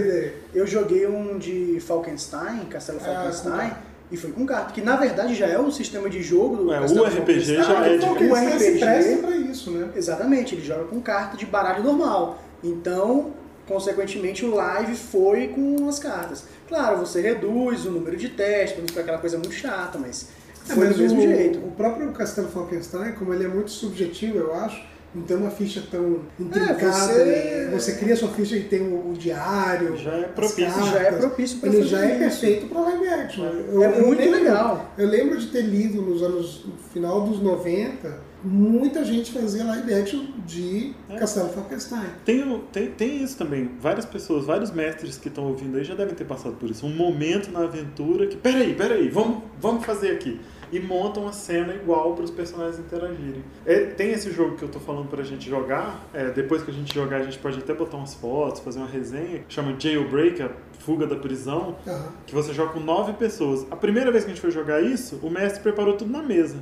Eu 0.54 0.68
joguei 0.68 1.08
um 1.08 1.40
de 1.40 1.80
Falkenstein, 1.80 2.66
Castelo 2.70 3.00
Ah, 3.02 3.06
Falkenstein, 3.06 3.52
carta. 3.58 3.78
E 4.12 4.18
foi 4.18 4.32
com 4.32 4.46
carta, 4.46 4.74
que 4.74 4.82
na 4.82 4.96
verdade 4.98 5.34
já 5.36 5.48
é 5.48 5.58
o 5.58 5.72
sistema 5.72 6.10
de 6.10 6.22
jogo 6.22 6.58
do 6.58 6.74
É, 6.74 6.80
o 6.82 7.06
RPG 7.06 7.56
já 7.56 7.86
é 7.86 7.98
de- 7.98 8.06
o 8.06 8.36
RPG, 8.36 9.18
pra 9.22 9.36
isso, 9.38 9.72
né? 9.72 9.90
exatamente, 9.96 10.56
ele 10.56 10.64
joga 10.64 10.84
com 10.86 11.00
carta 11.02 11.38
de 11.38 11.46
baralho 11.46 11.84
normal. 11.84 12.42
Então, 12.64 13.32
consequentemente, 13.68 14.46
o 14.46 14.54
live 14.54 14.96
foi 14.96 15.48
com 15.48 15.88
as 15.88 15.98
cartas. 16.00 16.44
Claro, 16.68 16.98
você 16.98 17.22
reduz 17.22 17.86
o 17.86 17.92
número 17.92 18.18
de 18.18 18.30
testes, 18.30 18.72
pra 18.74 18.82
não 18.82 18.88
ficar 18.90 19.02
aquela 19.02 19.18
coisa 19.18 19.38
muito 19.38 19.54
chata, 19.54 19.98
mas 19.98 20.28
É, 20.70 20.74
foi 20.74 20.86
mas 20.88 20.96
do 20.96 21.02
mesmo 21.02 21.18
o, 21.20 21.22
jeito. 21.22 21.60
o 21.60 21.72
próprio 21.72 22.12
Castelo 22.12 22.50
Falkenstein, 22.50 23.14
como 23.14 23.34
ele 23.34 23.46
é 23.46 23.48
muito 23.48 23.72
subjetivo, 23.72 24.38
eu 24.38 24.54
acho, 24.56 24.84
não 25.14 25.24
tem 25.24 25.36
uma 25.38 25.50
ficha 25.52 25.84
tão 25.92 26.20
intrincada, 26.40 26.92
você- 26.92 27.26
né? 27.26 27.70
você 27.78 27.96
cria 27.96 28.16
sua 28.16 28.30
ficha 28.30 28.56
e 28.56 28.64
tem 28.64 28.82
o, 28.82 29.10
o 29.10 29.14
diário, 29.14 29.98
Já 29.98 30.12
é 30.12 30.26
as 30.26 30.32
propício. 30.32 30.66
cartas. 30.66 30.90
Já 30.90 31.00
é 31.00 31.12
propício 31.12 31.60
pra 31.60 31.70
Ele 31.70 31.84
já 31.84 32.06
é 32.06 32.18
perfeito 32.18 32.66
para 32.68 32.82
live 32.82 33.08
action. 33.08 33.46
É 33.46 34.02
muito 34.02 34.20
lembro- 34.20 34.40
legal. 34.40 34.94
Eu 34.98 35.08
lembro 35.08 35.38
de 35.38 35.48
ter 35.48 35.62
lido 35.62 36.02
nos 36.02 36.22
anos, 36.24 36.66
no 36.66 36.74
final 36.94 37.22
dos 37.28 37.42
90, 37.42 38.32
muita 38.44 39.04
gente 39.06 39.32
fazia 39.32 39.64
live 39.66 39.94
action 39.94 40.26
de 40.48 40.94
É. 41.10 41.16
Castelo 41.18 41.50
Falkenstein. 41.50 42.06
Tem, 42.26 42.62
tem, 42.72 42.88
tem 42.92 43.24
isso 43.24 43.38
também. 43.38 43.70
Várias 43.80 44.06
pessoas, 44.06 44.46
vários 44.46 44.72
mestres 44.72 45.18
que 45.18 45.28
estão 45.28 45.44
ouvindo 45.46 45.78
aí 45.78 45.84
já 45.84 45.94
devem 45.94 46.16
ter 46.16 46.24
passado 46.26 46.56
por 46.56 46.70
isso. 46.70 46.86
Um 46.86 46.96
momento 46.96 47.52
na 47.52 47.60
aventura 47.66 48.28
que, 48.28 48.38
peraí, 48.38 48.74
peraí, 48.74 49.10
vamos, 49.10 49.44
vamos 49.60 49.86
fazer 49.86 50.12
aqui. 50.12 50.40
E 50.72 50.80
montam 50.80 51.28
a 51.28 51.34
cena 51.34 51.74
igual 51.74 52.14
para 52.14 52.24
os 52.24 52.32
personagens 52.32 52.80
interagirem. 52.80 53.44
É, 53.66 53.86
tem 53.88 54.12
esse 54.12 54.32
jogo 54.32 54.56
que 54.56 54.64
eu 54.64 54.70
tô 54.70 54.80
falando 54.80 55.10
pra 55.10 55.22
gente 55.24 55.50
jogar. 55.50 56.00
é, 56.14 56.30
depois 56.32 56.64
que 56.64 56.72
a 56.72 56.74
gente 56.74 56.94
jogar, 56.94 57.18
a 57.18 57.24
gente 57.24 57.38
pode 57.40 57.60
até 57.60 57.74
botar 57.74 57.98
umas 57.98 58.14
fotos, 58.14 58.62
fazer 58.62 58.80
uma 58.80 58.88
resenha. 58.88 59.40
que 59.40 59.54
Chama 59.54 59.76
Jailbreak, 59.78 60.42
a 60.42 60.50
fuga 60.80 61.06
da 61.06 61.16
prisão. 61.16 61.76
Aham. 61.86 62.08
que 62.26 62.34
você 62.34 62.54
joga 62.54 62.74
com 62.74 62.80
nove 62.80 63.14
pessoas. 63.14 63.68
A 63.70 63.76
primeira 63.76 64.12
vez 64.12 64.24
que 64.24 64.32
a 64.32 64.34
gente 64.34 64.42
foi 64.42 64.52
jogar 64.52 64.82
isso, 64.82 65.20
o 65.22 65.30
mestre 65.30 65.62
preparou 65.62 65.96
tudo 65.96 66.12
na 66.12 66.24
mesa. 66.24 66.58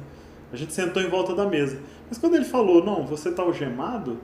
A 0.51 0.55
gente 0.55 0.73
sentou 0.73 1.01
em 1.01 1.07
volta 1.07 1.35
da 1.35 1.45
mesa. 1.45 1.79
Mas 2.07 2.17
quando 2.17 2.35
ele 2.35 2.45
falou, 2.45 2.83
não, 2.83 3.05
você 3.05 3.31
tá 3.31 3.43
algemado, 3.43 4.17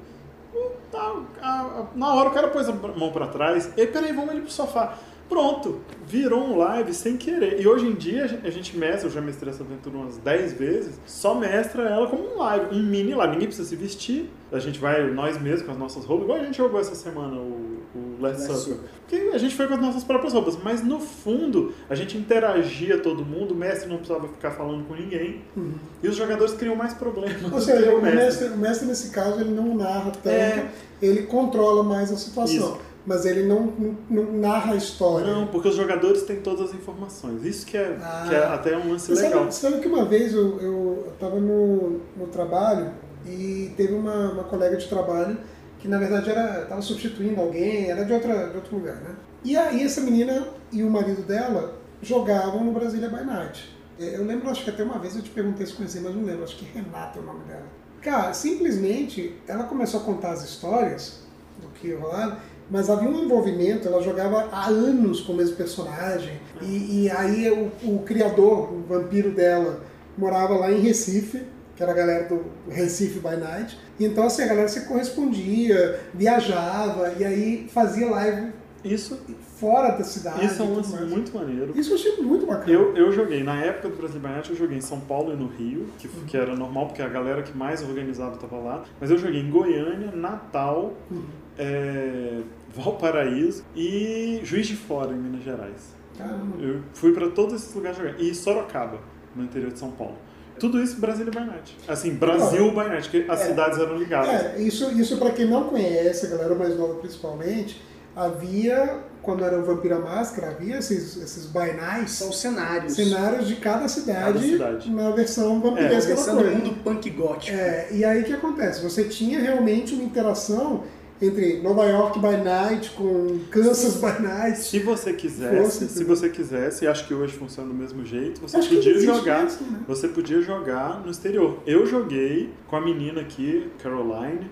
na 1.95 2.13
hora 2.13 2.29
o 2.29 2.31
cara 2.33 2.47
pôs 2.47 2.67
a 2.67 2.73
mão 2.73 3.11
pra 3.11 3.27
trás. 3.27 3.71
E 3.77 3.85
peraí, 3.87 4.11
vamos 4.13 4.31
ali 4.31 4.41
pro 4.41 4.51
sofá. 4.51 4.97
Pronto, 5.27 5.79
virou 6.08 6.44
um 6.44 6.58
live 6.58 6.94
sem 6.94 7.17
querer. 7.17 7.60
E 7.60 7.67
hoje 7.67 7.88
em 7.88 7.94
dia 7.94 8.39
a 8.44 8.50
gente 8.50 8.77
mestra, 8.77 9.08
eu 9.08 9.12
já 9.12 9.22
mestrei 9.22 9.51
essa 9.51 9.63
aventura 9.63 9.98
umas 9.98 10.17
10 10.17 10.53
vezes, 10.53 11.00
só 11.05 11.34
mestra 11.34 11.84
ela 11.84 12.08
como 12.08 12.36
um 12.36 12.38
live, 12.38 12.75
um 12.75 12.84
mini 12.84 13.15
live. 13.15 13.34
Ninguém 13.34 13.48
precisa 13.48 13.67
se 13.67 13.75
vestir, 13.75 14.29
a 14.51 14.60
gente 14.60 14.79
vai 14.79 15.12
nós 15.12 15.41
mesmos 15.41 15.63
com 15.63 15.72
as 15.72 15.77
nossas 15.77 16.05
roupas, 16.05 16.25
igual 16.25 16.39
a 16.39 16.44
gente 16.44 16.58
jogou 16.58 16.79
essa 16.79 16.94
semana 16.94 17.36
o, 17.38 17.79
o 17.96 18.22
Last 18.22 18.44
Supper. 18.44 18.77
Porque 19.01 19.15
a 19.34 19.38
gente 19.38 19.55
foi 19.55 19.67
com 19.67 19.74
as 19.74 19.82
nossas 19.82 20.03
próprias 20.03 20.34
roupas, 20.34 20.58
mas 20.63 20.84
no 20.84 21.00
fundo 21.00 21.74
a 21.89 21.96
gente 21.96 22.17
interagia 22.17 23.00
todo 23.00 23.25
mundo, 23.25 23.53
o 23.53 23.58
mestre 23.58 23.89
não 23.89 23.98
precisava 23.98 24.27
ficar 24.27 24.51
falando 24.51 24.88
com 24.88 24.94
ninguém. 24.94 25.41
Uhum. 25.58 25.74
E 26.03 26.08
os 26.08 26.15
jogadores 26.15 26.53
criam 26.53 26.75
mais 26.75 26.94
problemas. 26.94 27.51
Ou 27.51 27.60
seja, 27.60 27.94
o 27.96 28.01
mestre. 28.01 28.24
mestre. 28.24 28.48
o 28.50 28.58
mestre, 28.58 28.88
nesse 28.88 29.10
caso, 29.10 29.41
ele 29.41 29.51
não 29.51 29.75
narra 29.75 30.12
tanto, 30.12 30.29
é... 30.29 30.70
ele 31.01 31.24
controla 31.24 31.84
mais 31.84 32.12
a 32.12 32.15
situação. 32.15 32.55
Isso 32.55 32.94
mas 33.05 33.25
ele 33.25 33.43
não, 33.43 33.71
não, 34.09 34.31
narra 34.33 34.74
a 34.74 34.75
história. 34.75 35.27
Não, 35.27 35.47
porque 35.47 35.67
os 35.67 35.75
jogadores 35.75 36.24
têm 36.24 36.38
todas 36.38 36.69
as 36.69 36.75
informações. 36.75 37.43
Isso 37.43 37.65
que 37.65 37.77
é, 37.77 37.97
ah, 38.01 38.25
que 38.27 38.35
é 38.35 38.43
até 38.43 38.77
um 38.77 38.91
lance 38.91 39.13
legal. 39.13 39.51
Sabe, 39.51 39.55
sabe, 39.55 39.79
que 39.79 39.88
uma 39.88 40.05
vez 40.05 40.33
eu 40.33 41.07
estava 41.13 41.39
no, 41.39 42.01
no 42.17 42.27
trabalho 42.31 42.91
e 43.25 43.71
teve 43.77 43.93
uma, 43.93 44.31
uma 44.31 44.43
colega 44.43 44.75
de 44.77 44.88
trabalho 44.88 45.38
que 45.79 45.88
na 45.88 46.00
verdade 46.00 46.29
estava 46.29 46.81
substituindo 46.81 47.39
alguém, 47.39 47.91
era 47.91 48.03
de, 48.03 48.12
outra, 48.12 48.50
de 48.50 48.55
outro 48.55 48.75
lugar, 48.75 48.95
né? 48.95 49.15
E 49.43 49.55
aí 49.55 49.83
essa 49.83 50.01
menina 50.01 50.47
e 50.71 50.83
o 50.83 50.89
marido 50.89 51.21
dela 51.21 51.75
jogavam 52.01 52.63
no 52.63 52.71
Brasília 52.71 53.07
by 53.07 53.24
Night. 53.24 53.75
Eu 54.00 54.25
lembro, 54.25 54.50
acho 54.50 54.63
que 54.63 54.69
até 54.71 54.83
uma 54.83 54.97
vez 54.97 55.15
eu 55.15 55.21
te 55.21 55.29
perguntei 55.29 55.65
se 55.65 55.74
conhecia, 55.74 56.01
mas 56.01 56.15
não 56.15 56.24
lembro, 56.24 56.43
acho 56.43 56.57
que 56.57 56.65
Renata 56.65 57.19
é 57.19 57.21
o 57.21 57.25
nome 57.25 57.43
dela. 57.45 57.65
Cara, 58.01 58.33
simplesmente 58.33 59.39
ela 59.47 59.63
começou 59.65 60.01
a 60.01 60.03
contar 60.03 60.31
as 60.31 60.43
histórias 60.43 61.24
do 61.62 61.67
que 61.69 61.93
rolava 61.93 62.39
mas 62.69 62.89
havia 62.89 63.10
um 63.10 63.24
envolvimento, 63.24 63.88
ela 63.88 64.01
jogava 64.01 64.50
há 64.51 64.67
anos 64.67 65.22
com 65.22 65.34
o 65.34 65.36
mesmo 65.36 65.55
personagem, 65.55 66.39
e, 66.62 67.03
e 67.03 67.12
aí 67.12 67.50
o, 67.50 67.95
o, 67.95 68.00
criador, 68.00 68.74
o 68.74 68.81
vampiro 68.81 69.31
dela, 69.31 69.81
morava 70.17 70.55
lá 70.55 70.72
em 70.72 70.79
Recife, 70.79 71.43
que 71.75 71.84
era 71.84 71.91
a 71.91 71.95
galera 71.95 72.27
do 72.27 72.45
Recife 72.69 73.19
by 73.19 73.36
Night, 73.36 73.77
e 74.00 74.05
então 74.05 74.25
assim, 74.25 74.43
a 74.43 74.48
galera 74.48 74.67
se 74.67 74.81
correspondia, 74.81 76.00
viajava, 76.13 77.13
e 77.19 77.25
aí 77.25 77.67
fazia 77.72 78.10
live 78.10 78.53
isso, 78.86 79.19
fora 79.60 79.98
da 79.98 80.03
cidade. 80.03 80.45
Isso 80.45 80.62
é 80.62 80.65
um 80.65 80.75
lance 80.75 80.95
muito 81.05 81.36
maneiro. 81.36 81.74
Isso 81.75 81.89
eu 81.89 81.95
achei 81.95 82.17
muito 82.17 82.45
bacana. 82.45 82.72
Eu, 82.72 82.95
eu 82.95 83.12
joguei, 83.12 83.43
na 83.43 83.60
época 83.60 83.89
do 83.89 83.98
Brasil 83.98 84.19
by 84.19 84.27
Night, 84.27 84.51
eu 84.51 84.55
joguei 84.55 84.77
em 84.77 84.81
São 84.81 85.00
Paulo 85.00 85.34
e 85.34 85.36
no 85.36 85.48
Rio, 85.48 85.88
que, 85.98 86.07
uhum. 86.07 86.25
que 86.27 86.38
era 86.38 86.55
normal, 86.55 86.86
porque 86.86 87.01
a 87.01 87.07
galera 87.07 87.41
que 87.41 87.57
mais 87.57 87.81
organizava 87.81 88.36
estava 88.36 88.57
lá, 88.57 88.84
mas 89.01 89.10
eu 89.10 89.17
joguei 89.17 89.41
em 89.41 89.50
Goiânia, 89.50 90.12
Natal, 90.12 90.93
uhum 91.10 91.44
é, 91.57 92.41
Valparaíso 92.75 93.63
e 93.75 94.41
Juiz 94.43 94.67
de 94.67 94.75
Fora, 94.75 95.12
em 95.12 95.17
Minas 95.17 95.43
Gerais. 95.43 95.95
Caramba. 96.17 96.57
Eu 96.62 96.81
fui 96.93 97.13
para 97.13 97.29
todos 97.29 97.55
esses 97.55 97.74
lugares 97.74 97.97
jogar. 97.97 98.19
E 98.19 98.33
Sorocaba, 98.33 99.00
no 99.35 99.43
interior 99.43 99.71
de 99.71 99.79
São 99.79 99.91
Paulo. 99.91 100.15
Tudo 100.59 100.81
isso 100.81 101.00
Brasília 101.00 101.31
by 101.31 101.45
Night. 101.45 101.77
Assim, 101.88 102.13
Brasil 102.13 102.69
by 102.71 102.88
Night, 102.88 103.09
que 103.09 103.25
as 103.29 103.41
é, 103.41 103.45
cidades 103.47 103.77
eram 103.77 103.97
ligadas. 103.97 104.55
É, 104.55 104.62
isso, 104.62 104.89
isso 104.91 105.17
para 105.17 105.31
quem 105.31 105.45
não 105.45 105.65
conhece, 105.65 106.25
a 106.25 106.29
galera 106.29 106.55
mais 106.55 106.77
nova 106.77 106.95
principalmente, 106.95 107.81
havia, 108.15 109.01
quando 109.21 109.43
era 109.43 109.59
o 109.59 109.65
Vampira 109.65 110.00
Máscara, 110.00 110.51
havia 110.51 110.77
esses, 110.77 111.17
esses 111.17 111.47
by 111.47 111.74
nights. 111.74 112.13
São 112.13 112.31
cenários. 112.31 112.93
Cenários 112.93 113.47
de 113.47 113.55
cada 113.55 113.88
cidade, 113.89 114.33
cada 114.33 114.39
cidade. 114.39 114.91
na 114.91 115.12
versão 115.12 115.59
vampiresca 115.59 116.12
é, 116.12 116.15
versão 116.15 116.38
do 116.38 116.45
mundo 116.45 116.83
punk 116.83 117.09
gótico. 117.09 117.57
É, 117.57 117.89
e 117.91 118.05
aí 118.05 118.21
o 118.21 118.24
que 118.24 118.33
acontece? 118.33 118.81
Você 118.81 119.03
tinha 119.03 119.39
realmente 119.39 119.93
uma 119.93 120.03
interação 120.03 120.83
entre 121.22 121.62
Nova 121.62 121.86
York 121.86 122.19
by 122.19 122.38
Night 122.43 122.91
com 122.91 123.39
Kansas 123.50 123.95
by 123.95 124.22
Night. 124.22 124.60
Se 124.60 124.79
você 124.79 125.13
quisesse, 125.13 125.88
se 125.88 126.03
você 126.03 126.29
quisesse, 126.29 126.88
acho 126.88 127.07
que 127.07 127.13
hoje 127.13 127.34
funciona 127.34 127.69
do 127.69 127.74
mesmo 127.74 128.05
jeito, 128.05 128.41
você 128.41 128.57
acho 128.57 128.69
podia 128.69 129.00
jogar, 129.00 129.45
isso, 129.45 129.63
né? 129.63 129.79
você 129.88 130.07
podia 130.07 130.41
jogar 130.41 131.01
no 131.01 131.10
exterior. 131.10 131.60
Eu 131.65 131.86
joguei 131.86 132.51
com 132.67 132.75
a 132.75 132.81
menina 132.81 133.22
aqui, 133.22 133.69
Caroline, 133.81 134.50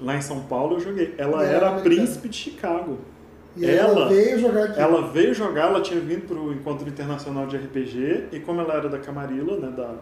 lá 0.00 0.16
em 0.16 0.22
São 0.22 0.40
Paulo 0.42 0.76
eu 0.76 0.80
joguei. 0.80 1.14
Ela 1.18 1.44
e 1.44 1.48
era 1.48 1.76
a 1.76 1.80
príncipe 1.80 2.28
de 2.28 2.36
Chicago. 2.36 2.98
E 3.56 3.64
ela, 3.64 3.92
ela, 3.92 4.08
veio 4.08 4.38
jogar 4.38 4.64
aqui. 4.64 4.80
Ela 4.80 5.08
veio 5.08 5.34
jogar, 5.34 5.68
ela 5.68 5.80
tinha 5.80 5.98
vindo 5.98 6.26
para 6.26 6.36
o 6.36 6.52
encontro 6.52 6.86
internacional 6.86 7.46
de 7.46 7.56
RPG 7.56 8.26
e 8.32 8.40
como 8.40 8.60
ela 8.60 8.74
era 8.74 8.88
da 8.88 8.98
Camarilla, 8.98 9.56
né, 9.58 9.72
da 9.74 9.94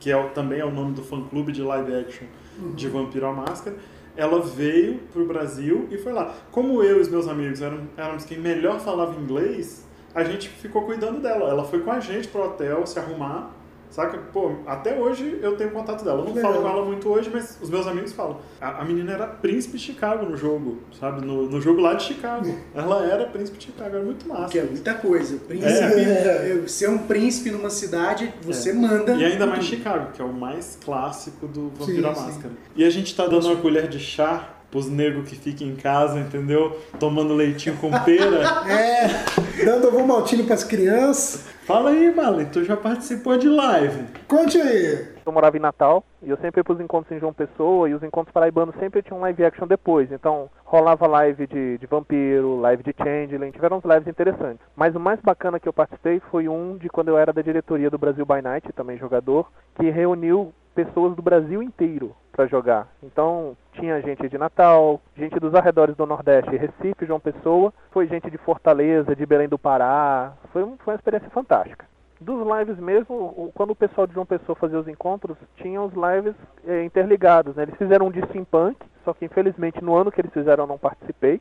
que 0.00 0.10
é, 0.10 0.22
também 0.28 0.58
é 0.58 0.64
o 0.64 0.70
nome 0.70 0.94
do 0.94 1.02
fã 1.02 1.22
clube 1.22 1.52
de 1.52 1.62
live 1.62 1.94
action 1.94 2.26
uhum. 2.58 2.74
de 2.74 2.88
Vampiro 2.88 3.26
à 3.26 3.32
Máscara, 3.32 3.76
ela 4.16 4.40
veio 4.40 4.98
para 5.12 5.22
o 5.22 5.26
Brasil 5.26 5.88
e 5.90 5.98
foi 5.98 6.12
lá. 6.12 6.34
Como 6.50 6.82
eu 6.82 6.98
e 6.98 7.00
os 7.00 7.08
meus 7.08 7.28
amigos 7.28 7.60
eram, 7.62 7.88
éramos 7.96 8.24
quem 8.24 8.38
melhor 8.38 8.80
falava 8.80 9.20
inglês, 9.20 9.86
a 10.14 10.24
gente 10.24 10.48
ficou 10.48 10.82
cuidando 10.82 11.20
dela. 11.20 11.48
Ela 11.48 11.64
foi 11.64 11.80
com 11.80 11.90
a 11.90 12.00
gente 12.00 12.28
pro 12.28 12.44
hotel 12.44 12.86
se 12.86 12.98
arrumar 12.98 13.50
Saca? 13.90 14.18
Pô, 14.32 14.52
até 14.66 14.94
hoje 14.94 15.38
eu 15.42 15.56
tenho 15.56 15.70
contato 15.70 16.04
dela. 16.04 16.20
Eu 16.20 16.26
não 16.26 16.34
Legal. 16.34 16.52
falo 16.52 16.62
com 16.62 16.68
ela 16.68 16.84
muito 16.84 17.08
hoje, 17.08 17.28
mas 17.32 17.58
os 17.60 17.68
meus 17.68 17.86
amigos 17.86 18.12
falam. 18.12 18.38
A, 18.60 18.82
a 18.82 18.84
menina 18.84 19.12
era 19.12 19.26
príncipe 19.26 19.76
de 19.76 19.82
Chicago 19.82 20.24
no 20.26 20.36
jogo, 20.36 20.78
sabe? 20.98 21.26
No, 21.26 21.48
no 21.48 21.60
jogo 21.60 21.80
lá 21.80 21.94
de 21.94 22.04
Chicago. 22.04 22.54
Ela 22.72 23.04
era 23.04 23.26
príncipe 23.26 23.58
de 23.58 23.66
Chicago, 23.66 23.96
era 23.96 24.04
muito 24.04 24.28
massa. 24.28 24.48
Que 24.48 24.60
é 24.60 24.64
muita 24.64 24.94
coisa. 24.94 25.36
Príncipe, 25.38 25.72
é. 25.72 26.62
ser 26.68 26.88
um 26.88 26.98
príncipe 26.98 27.50
numa 27.50 27.70
cidade, 27.70 28.32
você 28.42 28.70
é. 28.70 28.74
manda. 28.74 29.12
E 29.14 29.24
ainda 29.24 29.46
mais 29.46 29.64
Chicago, 29.64 30.12
que 30.12 30.22
é 30.22 30.24
o 30.24 30.32
mais 30.32 30.78
clássico 30.84 31.48
do 31.48 31.70
Vampiro 31.70 32.06
à 32.06 32.14
Máscara. 32.14 32.54
E 32.76 32.84
a 32.84 32.90
gente 32.90 33.14
tá 33.14 33.26
dando 33.26 33.46
uma 33.46 33.56
colher 33.56 33.88
de 33.88 33.98
chá 33.98 34.54
pros 34.70 34.88
negros 34.88 35.28
que 35.28 35.34
ficam 35.34 35.66
em 35.66 35.74
casa, 35.74 36.18
entendeu? 36.18 36.78
Tomando 36.98 37.34
leitinho 37.34 37.76
com 37.76 37.90
pera. 37.90 38.64
é, 38.70 39.64
dando 39.64 39.88
ovo 39.88 40.06
maltinho 40.06 40.44
pras 40.44 40.62
crianças. 40.62 41.44
Fala 41.70 41.90
aí, 41.90 42.12
Malen, 42.12 42.46
tu 42.46 42.64
já 42.64 42.76
participou 42.76 43.38
de 43.38 43.48
live. 43.48 44.04
Conte 44.26 44.60
aí. 44.60 45.06
Eu 45.24 45.30
morava 45.30 45.56
em 45.56 45.60
Natal 45.60 46.02
e 46.20 46.28
eu 46.28 46.36
sempre 46.38 46.58
ia 46.58 46.64
pros 46.64 46.80
encontros 46.80 47.16
em 47.16 47.20
João 47.20 47.32
Pessoa 47.32 47.88
e 47.88 47.94
os 47.94 48.02
encontros 48.02 48.32
paraibanos 48.32 48.74
sempre 48.80 49.04
tinham 49.04 49.20
live 49.20 49.44
action 49.44 49.68
depois. 49.68 50.10
Então 50.10 50.50
rolava 50.64 51.06
live 51.06 51.46
de, 51.46 51.78
de 51.78 51.86
vampiro, 51.86 52.60
live 52.60 52.82
de 52.82 52.92
changeling, 52.92 53.52
tiveram 53.52 53.76
uns 53.76 53.84
lives 53.84 54.08
interessantes. 54.08 54.66
Mas 54.74 54.96
o 54.96 54.98
mais 54.98 55.20
bacana 55.20 55.60
que 55.60 55.68
eu 55.68 55.72
participei 55.72 56.20
foi 56.28 56.48
um 56.48 56.76
de 56.76 56.88
quando 56.88 57.06
eu 57.06 57.16
era 57.16 57.32
da 57.32 57.40
diretoria 57.40 57.88
do 57.88 57.98
Brasil 57.98 58.26
by 58.26 58.42
Night, 58.42 58.72
também 58.72 58.98
jogador, 58.98 59.48
que 59.76 59.90
reuniu 59.90 60.52
pessoas 60.74 61.14
do 61.14 61.22
Brasil 61.22 61.62
inteiro 61.62 62.14
para 62.32 62.46
jogar. 62.46 62.88
Então, 63.02 63.56
tinha 63.72 64.00
gente 64.00 64.28
de 64.28 64.38
Natal, 64.38 65.00
gente 65.16 65.38
dos 65.38 65.54
arredores 65.54 65.96
do 65.96 66.06
Nordeste, 66.06 66.56
Recife, 66.56 67.06
João 67.06 67.20
Pessoa, 67.20 67.72
foi 67.90 68.06
gente 68.06 68.30
de 68.30 68.38
Fortaleza, 68.38 69.14
de 69.14 69.26
Belém 69.26 69.48
do 69.48 69.58
Pará. 69.58 70.32
Foi, 70.52 70.62
foi 70.62 70.94
uma 70.94 70.96
experiência 70.96 71.30
fantástica. 71.30 71.86
Dos 72.20 72.46
lives 72.46 72.78
mesmo, 72.78 73.50
quando 73.54 73.70
o 73.70 73.76
pessoal 73.76 74.06
de 74.06 74.12
João 74.12 74.26
Pessoa 74.26 74.54
fazia 74.54 74.78
os 74.78 74.86
encontros, 74.86 75.36
tinham 75.56 75.86
os 75.86 75.92
lives 75.94 76.34
é, 76.66 76.84
interligados. 76.84 77.56
Né? 77.56 77.62
Eles 77.62 77.76
fizeram 77.76 78.06
um 78.06 78.10
de 78.10 78.20
steampunk, 78.26 78.76
só 79.04 79.14
que 79.14 79.24
infelizmente 79.24 79.82
no 79.82 79.94
ano 79.94 80.12
que 80.12 80.20
eles 80.20 80.32
fizeram 80.32 80.64
eu 80.64 80.68
não 80.68 80.78
participei. 80.78 81.40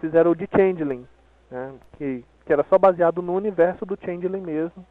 Fizeram 0.00 0.30
o 0.30 0.34
de 0.34 0.48
Changeling, 0.54 1.06
né? 1.50 1.72
que, 1.96 2.24
que 2.44 2.52
era 2.52 2.64
só 2.70 2.78
baseado 2.78 3.20
no 3.20 3.34
universo 3.34 3.84
do 3.84 3.98
Changeling 4.02 4.40
mesmo, 4.40 4.84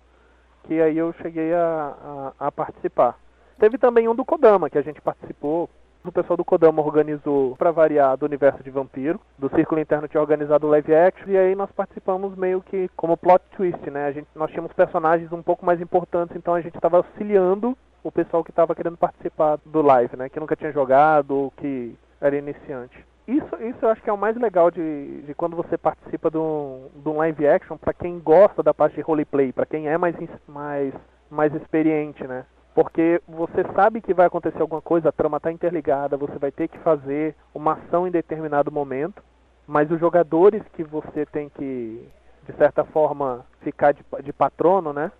que 0.64 0.80
aí 0.80 0.98
eu 0.98 1.12
cheguei 1.14 1.54
a, 1.54 2.32
a, 2.40 2.48
a 2.48 2.52
participar. 2.52 3.18
Teve 3.60 3.78
também 3.78 4.08
um 4.08 4.16
do 4.16 4.26
Kodama, 4.26 4.70
que 4.70 4.78
a 4.78 4.82
gente 4.82 5.02
participou. 5.02 5.70
O 6.04 6.12
pessoal 6.12 6.36
do 6.36 6.44
Kodama 6.44 6.82
organizou, 6.82 7.56
para 7.56 7.72
variar, 7.72 8.18
do 8.18 8.26
universo 8.26 8.62
de 8.62 8.70
vampiro. 8.70 9.20
Do 9.38 9.50
Círculo 9.50 9.80
Interno 9.80 10.08
tinha 10.08 10.20
organizado 10.20 10.68
o 10.68 10.70
live 10.70 10.94
action. 10.94 11.30
E 11.30 11.38
aí 11.38 11.56
nós 11.56 11.72
participamos 11.72 12.36
meio 12.36 12.62
que 12.62 12.90
como 12.96 13.16
plot 13.16 13.44
twist, 13.56 13.90
né? 13.90 14.08
A 14.08 14.12
gente, 14.12 14.28
nós 14.36 14.52
tínhamos 14.52 14.74
personagens 14.74 15.32
um 15.32 15.42
pouco 15.42 15.66
mais 15.66 15.80
importantes, 15.80 16.36
então 16.36 16.54
a 16.54 16.62
gente 16.62 16.76
estava 16.76 16.98
auxiliando 16.98 17.78
o 18.04 18.12
pessoal 18.12 18.44
que 18.44 18.52
estava 18.52 18.76
querendo 18.76 18.98
participar 18.98 19.58
do 19.66 19.82
live, 19.82 20.18
né? 20.18 20.28
Que 20.28 20.40
nunca 20.40 20.58
tinha 20.58 20.74
jogado 20.74 21.32
ou 21.32 21.52
que 21.52 21.96
era 22.20 22.36
iniciante. 22.36 23.06
Isso, 23.26 23.56
isso 23.62 23.78
eu 23.82 23.90
acho 23.90 24.02
que 24.02 24.10
é 24.10 24.14
o 24.14 24.18
mais 24.18 24.36
legal 24.36 24.70
de, 24.70 25.22
de 25.22 25.34
quando 25.34 25.56
você 25.56 25.78
participa 25.78 26.30
de 26.30 26.38
um, 26.38 26.90
de 26.94 27.08
um 27.08 27.18
live 27.18 27.48
action, 27.48 27.78
para 27.78 27.94
quem 27.94 28.20
gosta 28.20 28.62
da 28.62 28.74
parte 28.74 28.96
de 28.96 29.02
roleplay, 29.02 29.54
para 29.54 29.66
quem 29.66 29.88
é 29.88 29.98
mais, 29.98 30.16
mais, 30.46 30.94
mais 31.30 31.56
experiente, 31.56 32.28
né? 32.28 32.46
Porque 32.74 33.22
você 33.28 33.64
sabe 33.76 34.02
que 34.02 34.14
vai 34.14 34.26
acontecer 34.26 34.62
alguma 34.62 34.82
coisa, 34.82 35.10
a 35.10 35.12
trama 35.12 35.38
está 35.38 35.52
interligada, 35.52 36.18
você 36.18 36.38
vai 36.40 36.52
ter 36.52 36.68
que 36.68 36.80
fazer 36.80 37.36
uma 37.54 37.74
ação 37.74 38.08
em 38.08 38.12
determinado 38.12 38.72
momento, 38.72 39.22
mas 39.68 39.92
os 39.92 40.00
jogadores 40.00 40.64
que 40.74 40.84
você 40.84 41.26
tem 41.26 41.50
que, 41.50 42.08
de 42.48 42.54
certa 42.58 42.84
forma, 42.84 43.46
ficar 43.62 43.94
de, 43.94 44.04
de 44.24 44.34
patrono, 44.34 44.92
né, 44.92 45.12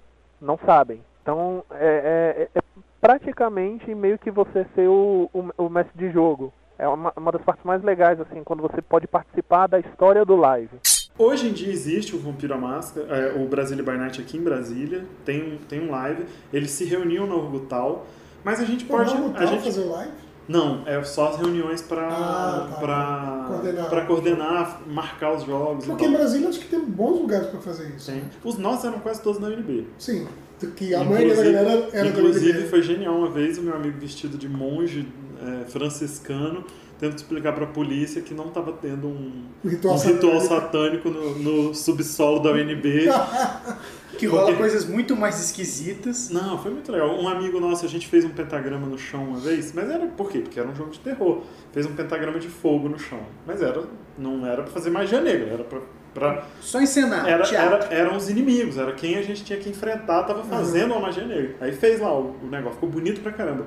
não 0.42 0.58
sabem. 0.66 1.02
Então, 1.22 1.64
é, 1.72 2.50
é, 2.54 2.60
é, 2.60 2.62
praticamente 3.00 3.94
meio 3.94 4.18
que 4.18 4.32
você 4.32 4.66
ser 4.74 4.88
o, 4.88 5.30
o, 5.32 5.66
o 5.66 5.70
mestre 5.70 5.98
de 5.98 6.12
jogo. 6.12 6.52
É 6.78 6.88
uma, 6.88 7.14
uma 7.16 7.32
das 7.32 7.42
partes 7.44 7.64
mais 7.64 7.84
legais, 7.84 8.20
assim, 8.20 8.44
quando 8.44 8.62
você 8.62 8.82
pode 8.82 9.08
participar 9.08 9.68
da 9.68 9.80
história 9.80 10.26
do 10.26 10.36
live. 10.36 10.80
Hoje 11.18 11.48
em 11.48 11.54
dia 11.54 11.72
existe 11.72 12.16
o 12.16 12.20
Vampiro 12.20 12.56
à 12.56 12.58
Máscara, 12.58 13.06
é, 13.16 13.40
o 13.40 13.48
Brasília 13.48 13.84
by 13.84 13.92
Night 13.98 14.20
aqui 14.20 14.38
em 14.38 14.42
Brasília, 14.42 15.06
tem, 15.24 15.60
tem 15.70 15.88
um 15.88 15.92
live, 15.92 16.26
eles 16.52 16.72
se 16.72 16.86
reuniam 16.86 17.28
no 17.28 17.36
Orgutal, 17.36 18.08
mas 18.44 18.60
a 18.60 18.66
gente 18.66 18.86
pode... 18.86 19.14
a 19.36 19.46
gente, 19.46 19.64
fazer 19.64 19.86
live? 19.86 20.12
Não, 20.48 20.82
é 20.86 21.02
só 21.04 21.30
as 21.30 21.38
reuniões 21.38 21.82
para 21.82 22.08
Ah, 22.08 22.68
tá. 22.70 22.80
pra, 22.80 23.46
Coordenar. 23.48 23.90
pra 23.90 24.06
coordenar, 24.06 24.82
marcar 24.88 25.36
os 25.36 25.44
jogos. 25.44 25.86
Porque 25.86 26.06
em. 26.06 26.12
Brasília 26.12 26.50
acho 26.50 26.60
que 26.60 26.68
tem 26.68 26.82
bons 26.82 27.20
lugares 27.22 27.48
para 27.48 27.62
fazer 27.62 27.94
isso. 27.96 28.12
Tem. 28.12 28.24
Os 28.44 28.58
nossos 28.58 28.84
eram 28.84 29.00
quase 29.00 29.22
todos 29.22 29.40
na 29.40 29.48
UNB. 29.48 29.88
Sim. 29.98 30.28
Que 30.76 30.94
a 30.94 31.04
maioria 31.04 31.36
da 31.36 31.44
galera 31.44 31.90
era 31.94 32.08
inclusive 32.08 32.68
foi 32.68 32.82
genial 32.82 33.16
uma 33.16 33.30
vez 33.30 33.58
o 33.58 33.62
meu 33.62 33.76
amigo 33.76 33.98
vestido 34.00 34.38
de 34.38 34.48
monge 34.50 35.08
é, 35.42 35.66
franciscano 35.66 36.64
tendo 37.04 37.16
que 37.16 37.22
explicar 37.22 37.52
pra 37.52 37.66
polícia 37.66 38.22
que 38.22 38.34
não 38.34 38.48
estava 38.48 38.72
tendo 38.72 39.08
um, 39.08 39.44
ritual 39.66 39.96
um 39.96 40.00
ritual 40.00 40.40
satânico. 40.40 41.10
satânico 41.10 41.10
no, 41.10 41.40
no 41.68 41.74
subsolo 41.76 42.40
da 42.40 42.52
UNB. 42.52 43.10
Que 44.16 44.28
rola 44.28 44.44
Porque- 44.46 44.60
coisas 44.60 44.86
muito 44.86 45.16
mais 45.16 45.44
esquisitas. 45.44 46.30
Não, 46.30 46.56
foi 46.62 46.70
muito 46.72 46.92
legal. 46.92 47.20
Um 47.20 47.28
amigo 47.28 47.60
nosso, 47.60 47.84
a 47.84 47.90
gente 47.90 48.08
fez 48.08 48.24
um 48.24 48.30
pentagrama 48.30 48.86
no 48.86 48.96
chão 48.96 49.24
uma 49.24 49.40
vez, 49.40 49.74
mas 49.74 49.90
era 49.90 50.06
por 50.06 50.30
quê? 50.30 50.38
Porque 50.38 50.60
era 50.60 50.70
um 50.70 50.76
jogo 50.76 50.92
de 50.92 51.00
terror. 51.00 51.42
Fez 51.72 51.88
um 51.88 51.96
pentagrama 51.96 52.38
de 52.38 52.48
fogo 52.48 52.88
no 52.88 53.00
chão. 53.00 53.20
Mas 53.46 53.60
era, 53.64 53.84
não 54.16 54.46
era 54.46 54.62
pra 54.62 54.72
fazer 54.72 54.92
magia 54.92 55.20
negra, 55.20 55.54
era 55.54 55.64
pra. 55.64 55.80
pra 56.14 56.46
Só 56.62 56.80
encenar, 56.80 57.28
era, 57.28 57.44
era, 57.56 57.86
eram 57.86 58.16
os 58.16 58.30
inimigos, 58.30 58.78
era 58.78 58.92
quem 58.94 59.16
a 59.18 59.24
gente 59.24 59.44
tinha 59.44 59.58
que 59.58 59.68
enfrentar, 59.68 60.22
tava 60.26 60.44
fazendo 60.44 60.92
uma 60.92 61.00
magia 61.00 61.26
negra. 61.26 61.56
Aí 61.60 61.72
fez 61.72 62.00
lá 62.00 62.14
o, 62.16 62.36
o 62.44 62.48
negócio, 62.52 62.76
ficou 62.76 62.90
bonito 62.90 63.20
pra 63.22 63.32
caramba. 63.32 63.66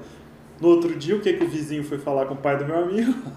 No 0.58 0.68
outro 0.68 0.94
dia, 0.96 1.14
o 1.14 1.20
que, 1.20 1.32
que 1.34 1.44
o 1.44 1.48
vizinho 1.48 1.84
foi 1.84 1.98
falar 1.98 2.25
com 2.25 2.32
o 2.32 2.36
pai 2.38 2.56
do 2.56 2.64
meu 2.64 2.78
amigo? 2.78 3.12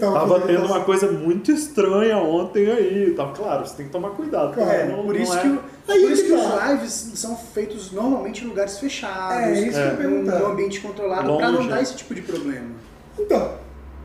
Tava 0.00 0.40
tendo 0.40 0.66
uma 0.66 0.80
coisa 0.80 1.10
muito 1.12 1.52
estranha 1.52 2.16
ontem 2.18 2.68
aí. 2.70 3.14
Tá, 3.14 3.26
claro, 3.32 3.64
você 3.64 3.76
tem 3.76 3.86
que 3.86 3.92
tomar 3.92 4.10
cuidado. 4.10 4.52
Claro, 4.54 4.70
É, 4.70 4.86
não- 4.88 5.04
por 5.04 5.14
não 5.14 5.20
isso, 5.22 5.32
é- 5.34 5.40
que, 5.42 5.48
o- 5.48 5.60
Aí 5.88 6.00
por 6.02 6.10
isso 6.10 6.22
que 6.22 6.28
que 6.30 6.34
os 6.34 6.42
tá. 6.44 6.72
lives 6.72 6.92
são 7.14 7.36
feitos 7.36 7.92
normalmente 7.92 8.44
em 8.44 8.48
lugares 8.48 8.76
fechados, 8.78 9.36
É, 9.36 9.52
isso 9.68 9.80
que 9.80 9.86
eu 9.86 9.96
perguntar. 9.96 10.38
num 10.40 10.46
ambiente 10.46 10.80
controlado, 10.80 11.36
pra 11.36 11.46
não 11.52 11.58
Longe. 11.58 11.68
dar 11.68 11.80
esse 11.80 11.94
tipo 11.94 12.12
de 12.12 12.22
problema. 12.22 12.70
Então, 13.16 13.52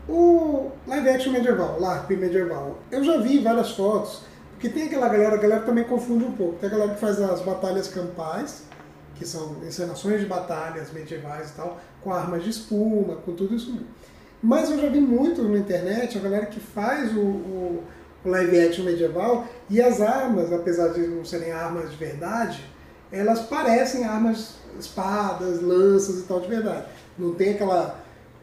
o 0.08 0.70
live 0.86 1.08
action 1.08 1.32
medieval, 1.32 1.76
LARP 1.80 2.10
medieval, 2.16 2.78
eu 2.90 3.02
já 3.02 3.16
vi 3.18 3.40
várias 3.40 3.72
fotos, 3.72 4.22
porque 4.52 4.68
tem 4.68 4.84
aquela 4.84 5.08
galera, 5.08 5.34
a 5.34 5.38
galera 5.38 5.62
também 5.62 5.82
confunde 5.82 6.24
um 6.24 6.32
pouco. 6.32 6.54
Tem 6.60 6.68
a 6.68 6.72
galera 6.72 6.94
que 6.94 7.00
faz 7.00 7.20
as 7.20 7.40
batalhas 7.40 7.88
campais, 7.88 8.62
que 9.14 9.26
são 9.26 9.56
encenações 9.66 10.20
de 10.20 10.26
batalhas 10.26 10.92
medievais 10.92 11.50
e 11.50 11.52
tal, 11.54 11.80
com 12.02 12.12
armas 12.12 12.42
de 12.44 12.50
espuma, 12.50 13.16
com 13.16 13.32
tudo 13.32 13.54
isso. 13.54 13.78
Mas 14.42 14.70
eu 14.70 14.78
já 14.80 14.88
vi 14.88 15.00
muito 15.00 15.42
na 15.42 15.58
internet 15.58 16.18
a 16.18 16.20
galera 16.20 16.46
que 16.46 16.58
faz 16.60 17.14
o, 17.16 17.20
o- 17.20 17.84
o 18.24 18.28
live 18.28 18.60
action 18.60 18.84
medieval 18.84 19.46
e 19.68 19.80
as 19.80 20.00
armas, 20.00 20.52
apesar 20.52 20.88
de 20.88 21.00
não 21.06 21.24
serem 21.24 21.50
armas 21.52 21.90
de 21.90 21.96
verdade, 21.96 22.64
elas 23.10 23.40
parecem 23.40 24.04
armas, 24.04 24.54
espadas, 24.78 25.60
lanças 25.60 26.18
e 26.20 26.22
tal 26.22 26.40
de 26.40 26.48
verdade. 26.48 26.86
Não 27.18 27.34
tem 27.34 27.50
aquela, 27.54 28.00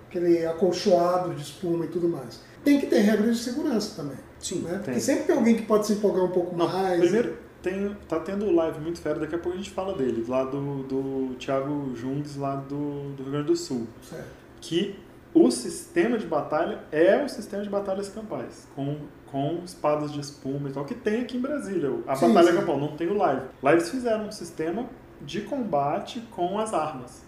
aquele 0.08 0.46
acolchoado 0.46 1.34
de 1.34 1.42
espuma 1.42 1.86
e 1.86 1.88
tudo 1.88 2.08
mais. 2.10 2.40
Tem 2.64 2.80
que 2.80 2.88
ter 2.88 3.00
regras 3.00 3.38
de 3.38 3.44
segurança 3.44 3.94
também. 3.96 4.18
Sim, 4.40 4.60
né? 4.62 4.80
Porque 4.84 5.00
sempre 5.00 5.24
tem 5.26 5.36
alguém 5.36 5.56
que 5.56 5.64
pode 5.64 5.88
se 5.88 5.94
empolgar 5.94 6.24
um 6.26 6.32
pouco 6.32 6.56
Não, 6.56 6.68
mais. 6.68 7.00
primeiro, 7.00 7.38
tem, 7.62 7.96
tá 8.08 8.20
tendo 8.20 8.50
live 8.54 8.80
muito 8.80 9.00
fera, 9.02 9.20
daqui 9.20 9.36
a 9.36 9.38
pouco 9.38 9.58
a 9.58 9.62
gente 9.62 9.72
fala 9.72 9.94
dele, 9.94 10.24
lá 10.28 10.44
do, 10.44 10.84
do 10.84 11.36
Thiago 11.36 11.94
Jungs, 11.96 12.36
lá 12.38 12.56
do, 12.56 13.12
do 13.16 13.24
Rio 13.24 13.32
Grande 13.32 13.48
do 13.48 13.56
Sul. 13.56 13.88
Certo. 14.02 14.26
Que 14.62 14.96
o 15.34 15.52
sistema 15.52 16.18
de 16.18 16.26
batalha 16.26 16.80
é 16.92 17.24
o 17.24 17.30
sistema 17.30 17.62
de 17.64 17.70
batalhas 17.70 18.10
campais, 18.10 18.68
com, 18.76 18.98
com 19.28 19.62
espadas 19.64 20.12
de 20.12 20.20
espuma 20.20 20.70
e 20.70 20.72
tal, 20.72 20.86
que 20.86 20.96
tem 20.96 21.22
aqui 21.22 21.38
em 21.38 21.42
Brasília. 21.42 21.92
A 22.08 22.16
Sim, 22.16 22.30
batalha 22.30 22.52
sim. 22.54 22.58
campal 22.60 22.80
não 22.80 22.96
tem 22.96 23.08
o 23.08 23.18
live. 23.18 23.42
Lá 23.62 23.72
eles 23.74 23.90
fizeram 23.90 24.26
um 24.28 24.32
sistema 24.32 24.86
de 25.22 25.42
combate 25.42 26.22
com 26.32 26.58
as 26.58 26.74
armas. 26.74 27.22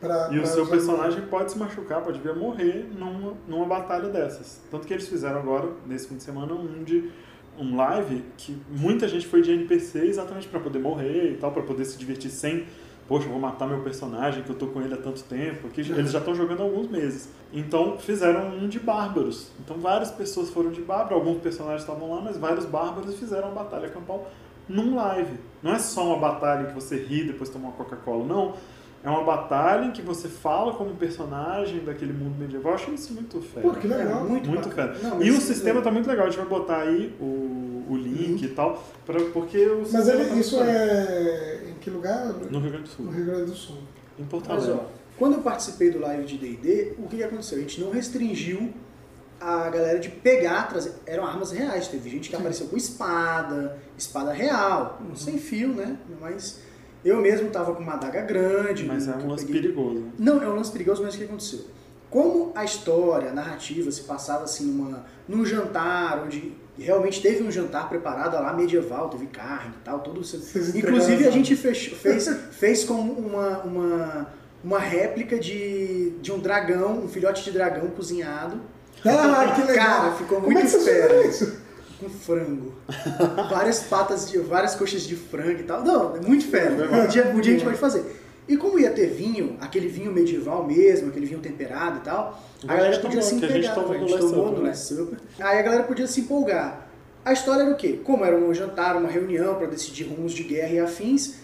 Pra- 0.00 0.28
E 0.32 0.36
o 0.38 0.42
pra 0.42 0.50
seu 0.50 0.62
usar- 0.64 0.70
personagem 0.72 1.22
pode 1.26 1.52
se 1.52 1.58
machucar, 1.58 2.02
pode 2.02 2.18
vir 2.18 2.30
a 2.30 2.34
morrer 2.34 2.88
numa, 2.98 3.34
numa 3.46 3.64
batalha 3.66 4.08
dessas. 4.08 4.60
Tanto 4.70 4.86
que 4.86 4.92
eles 4.92 5.08
fizeram 5.08 5.38
agora, 5.38 5.68
nesse 5.86 6.08
fim 6.08 6.16
de 6.16 6.22
semana, 6.24 6.52
um 6.54 6.82
de 6.82 7.10
um 7.58 7.76
live 7.76 8.24
que 8.36 8.56
muita 8.68 9.06
gente 9.08 9.26
foi 9.26 9.42
de 9.42 9.50
NPC 9.52 10.06
exatamente 10.06 10.48
pra 10.48 10.60
poder 10.60 10.78
morrer 10.78 11.32
e 11.32 11.36
tal, 11.36 11.52
pra 11.52 11.62
poder 11.62 11.84
se 11.84 11.96
divertir 11.98 12.30
sem, 12.30 12.66
poxa, 13.08 13.26
eu 13.26 13.30
vou 13.30 13.40
matar 13.40 13.66
meu 13.66 13.80
personagem 13.80 14.42
que 14.42 14.50
eu 14.50 14.56
tô 14.56 14.66
com 14.68 14.80
ele 14.80 14.94
há 14.94 14.96
tanto 14.96 15.22
tempo, 15.24 15.68
que 15.68 15.80
eles 15.80 16.10
já 16.10 16.18
estão 16.18 16.34
jogando 16.34 16.60
há 16.60 16.64
alguns 16.64 16.88
meses. 16.88 17.28
Então 17.52 17.98
fizeram 17.98 18.56
um 18.56 18.68
de 18.68 18.80
bárbaros. 18.80 19.50
Então 19.60 19.78
várias 19.78 20.10
pessoas 20.10 20.50
foram 20.50 20.70
de 20.70 20.80
bárbaro, 20.80 21.14
alguns 21.14 21.40
personagens 21.40 21.82
estavam 21.82 22.12
lá, 22.14 22.20
mas 22.20 22.36
vários 22.36 22.66
bárbaros 22.66 23.14
fizeram 23.18 23.50
uma 23.50 23.62
batalha 23.62 23.88
campal 23.88 24.30
num 24.68 24.96
live. 24.96 25.38
Não 25.62 25.72
é 25.72 25.78
só 25.78 26.06
uma 26.06 26.18
batalha 26.18 26.66
que 26.66 26.74
você 26.74 26.96
ri 26.96 27.20
e 27.20 27.24
depois 27.24 27.50
toma 27.50 27.68
uma 27.68 27.74
Coca-Cola, 27.74 28.24
não. 28.24 28.54
É 29.04 29.10
uma 29.10 29.22
batalha 29.22 29.84
em 29.84 29.90
que 29.92 30.00
você 30.00 30.28
fala 30.28 30.72
como 30.74 30.94
personagem 30.96 31.84
daquele 31.84 32.14
mundo 32.14 32.38
medieval. 32.38 32.72
Eu 32.72 32.76
achei 32.76 32.94
isso 32.94 33.12
muito 33.12 33.38
fera. 33.42 33.68
Pô, 33.68 33.74
que 33.74 33.86
legal. 33.86 34.24
É, 34.24 34.28
muito, 34.28 34.48
Muito 34.48 34.70
fera. 34.70 34.96
Não, 35.02 35.22
e 35.22 35.30
mas 35.30 35.38
o 35.38 35.40
sistema 35.46 35.82
tá 35.82 35.90
muito 35.90 36.08
legal. 36.08 36.26
A 36.26 36.30
gente 36.30 36.38
vai 36.38 36.48
botar 36.48 36.78
aí 36.78 37.14
o, 37.20 37.84
o 37.90 37.96
link 37.96 38.42
e 38.42 38.48
tal, 38.48 38.82
pra, 39.04 39.20
porque 39.32 39.58
o 39.66 39.80
Mas 39.80 39.88
sistema 39.90 40.20
ele- 40.22 40.30
tá 40.30 40.36
isso 40.36 40.58
é 40.62 41.60
em 41.70 41.74
que 41.74 41.90
lugar? 41.90 42.26
No 42.50 42.58
Rio 42.60 42.70
Grande 42.70 42.84
do 42.84 42.88
Sul. 42.88 43.04
No 43.04 43.10
Rio 43.10 43.26
Grande 43.26 43.44
do 43.50 43.54
Sul. 43.54 43.76
Em 44.18 44.24
Porto 44.24 44.48
Mas 44.48 44.64
Alegre. 44.64 44.80
ó, 44.86 44.88
quando 45.18 45.34
eu 45.34 45.42
participei 45.42 45.90
do 45.90 45.98
live 46.00 46.24
de 46.24 46.38
D&D, 46.38 46.94
o 46.98 47.06
que, 47.06 47.18
que 47.18 47.24
aconteceu? 47.24 47.58
A 47.58 47.60
gente 47.60 47.80
não 47.82 47.90
restringiu 47.90 48.72
a 49.38 49.68
galera 49.68 49.98
de 49.98 50.08
pegar, 50.08 50.66
trazer, 50.68 50.92
eram 51.06 51.26
armas 51.26 51.52
reais. 51.52 51.88
Teve 51.88 52.08
gente 52.08 52.30
que 52.30 52.34
Sim. 52.36 52.40
apareceu 52.40 52.68
com 52.68 52.76
espada, 52.78 53.76
espada 53.98 54.32
real, 54.32 54.98
sem 55.14 55.36
fio, 55.36 55.68
né? 55.68 55.98
Mas 56.20 56.60
eu 57.04 57.20
mesmo 57.20 57.50
tava 57.50 57.74
com 57.74 57.82
uma 57.82 57.94
adaga 57.94 58.22
grande. 58.22 58.84
Mas 58.84 59.06
é 59.08 59.12
um 59.16 59.28
lance 59.28 59.44
peguei- 59.46 59.60
perigoso. 59.62 60.04
Não, 60.18 60.42
é 60.42 60.48
um 60.48 60.54
lance 60.56 60.72
perigoso, 60.72 61.02
mas 61.02 61.14
o 61.14 61.18
que 61.18 61.24
aconteceu? 61.24 61.60
Como 62.10 62.52
a 62.54 62.64
história, 62.64 63.30
a 63.30 63.32
narrativa 63.32 63.90
se 63.90 64.02
passava 64.02 64.44
assim 64.44 64.66
numa, 64.66 65.04
num 65.28 65.44
jantar, 65.44 66.22
onde 66.24 66.52
realmente 66.78 67.20
teve 67.20 67.42
um 67.42 67.50
jantar 67.50 67.88
preparado 67.88 68.34
lá 68.34 68.52
medieval, 68.52 69.08
teve 69.08 69.26
carne 69.26 69.74
e 69.80 69.84
tal. 69.84 70.02
Vocês 70.16 70.74
Inclusive 70.74 71.26
a 71.26 71.30
gente 71.30 71.56
fechou- 71.56 71.96
fez, 71.98 72.28
fez 72.52 72.84
como 72.84 73.12
uma, 73.12 73.58
uma, 73.62 74.28
uma 74.62 74.78
réplica 74.78 75.38
de, 75.38 76.10
de 76.22 76.30
um 76.32 76.38
dragão, 76.38 77.00
um 77.00 77.08
filhote 77.08 77.42
de 77.42 77.50
dragão 77.50 77.88
cozinhado 77.88 78.60
Ah, 79.04 79.52
que 79.56 79.62
legal. 79.62 79.74
Cara, 80.02 80.12
ficou 80.14 80.40
Como 80.40 80.50
é 80.52 80.54
muito 80.54 80.66
que 80.70 80.78
você 80.78 80.84
fera. 80.84 81.63
Com 82.04 82.18
frango. 82.18 82.72
várias 83.50 83.80
patas 83.84 84.30
de. 84.30 84.38
várias 84.38 84.74
coxas 84.74 85.02
de 85.02 85.16
frango 85.16 85.60
e 85.60 85.64
tal. 85.64 85.82
Não, 85.84 86.16
é 86.16 86.20
muito 86.20 86.46
fera. 86.46 86.72
Um 87.04 87.06
dia, 87.08 87.26
um 87.28 87.40
dia 87.40 87.52
a 87.52 87.56
gente 87.56 87.64
pode 87.64 87.78
fazer. 87.78 88.20
E 88.46 88.56
como 88.58 88.78
ia 88.78 88.90
ter 88.90 89.06
vinho, 89.06 89.56
aquele 89.60 89.88
vinho 89.88 90.12
medieval 90.12 90.66
mesmo, 90.66 91.08
aquele 91.08 91.24
vinho 91.24 91.40
temperado 91.40 91.98
e 91.98 92.00
tal, 92.00 92.42
a 92.68 92.72
A 92.72 92.76
galera 92.76 92.98
podia 93.00 93.20
tomou, 93.20 93.22
se 93.22 93.36
que 93.40 93.44
a 93.46 93.48
gente 93.48 93.66
empolgar. 93.68 93.74
tomou 93.74 93.94
A 93.94 93.98
no 93.98 94.08
gente 94.08 94.12
Last 94.20 94.30
tomou 94.30 94.44
Supper, 94.46 94.60
no? 94.60 94.66
Last 94.68 94.94
Supper. 94.94 95.18
Aí 95.40 95.58
a 95.58 95.62
galera 95.62 95.82
podia 95.84 96.06
se 96.06 96.20
empolgar. 96.20 96.86
A 97.24 97.32
história 97.32 97.62
era 97.62 97.70
o 97.72 97.76
quê? 97.76 98.00
Como 98.04 98.22
era 98.22 98.36
um 98.36 98.52
jantar, 98.52 98.96
uma 98.96 99.08
reunião 99.08 99.54
para 99.54 99.66
decidir 99.66 100.04
rumos 100.04 100.32
de 100.34 100.42
guerra 100.42 100.72
e 100.74 100.78
afins, 100.78 101.36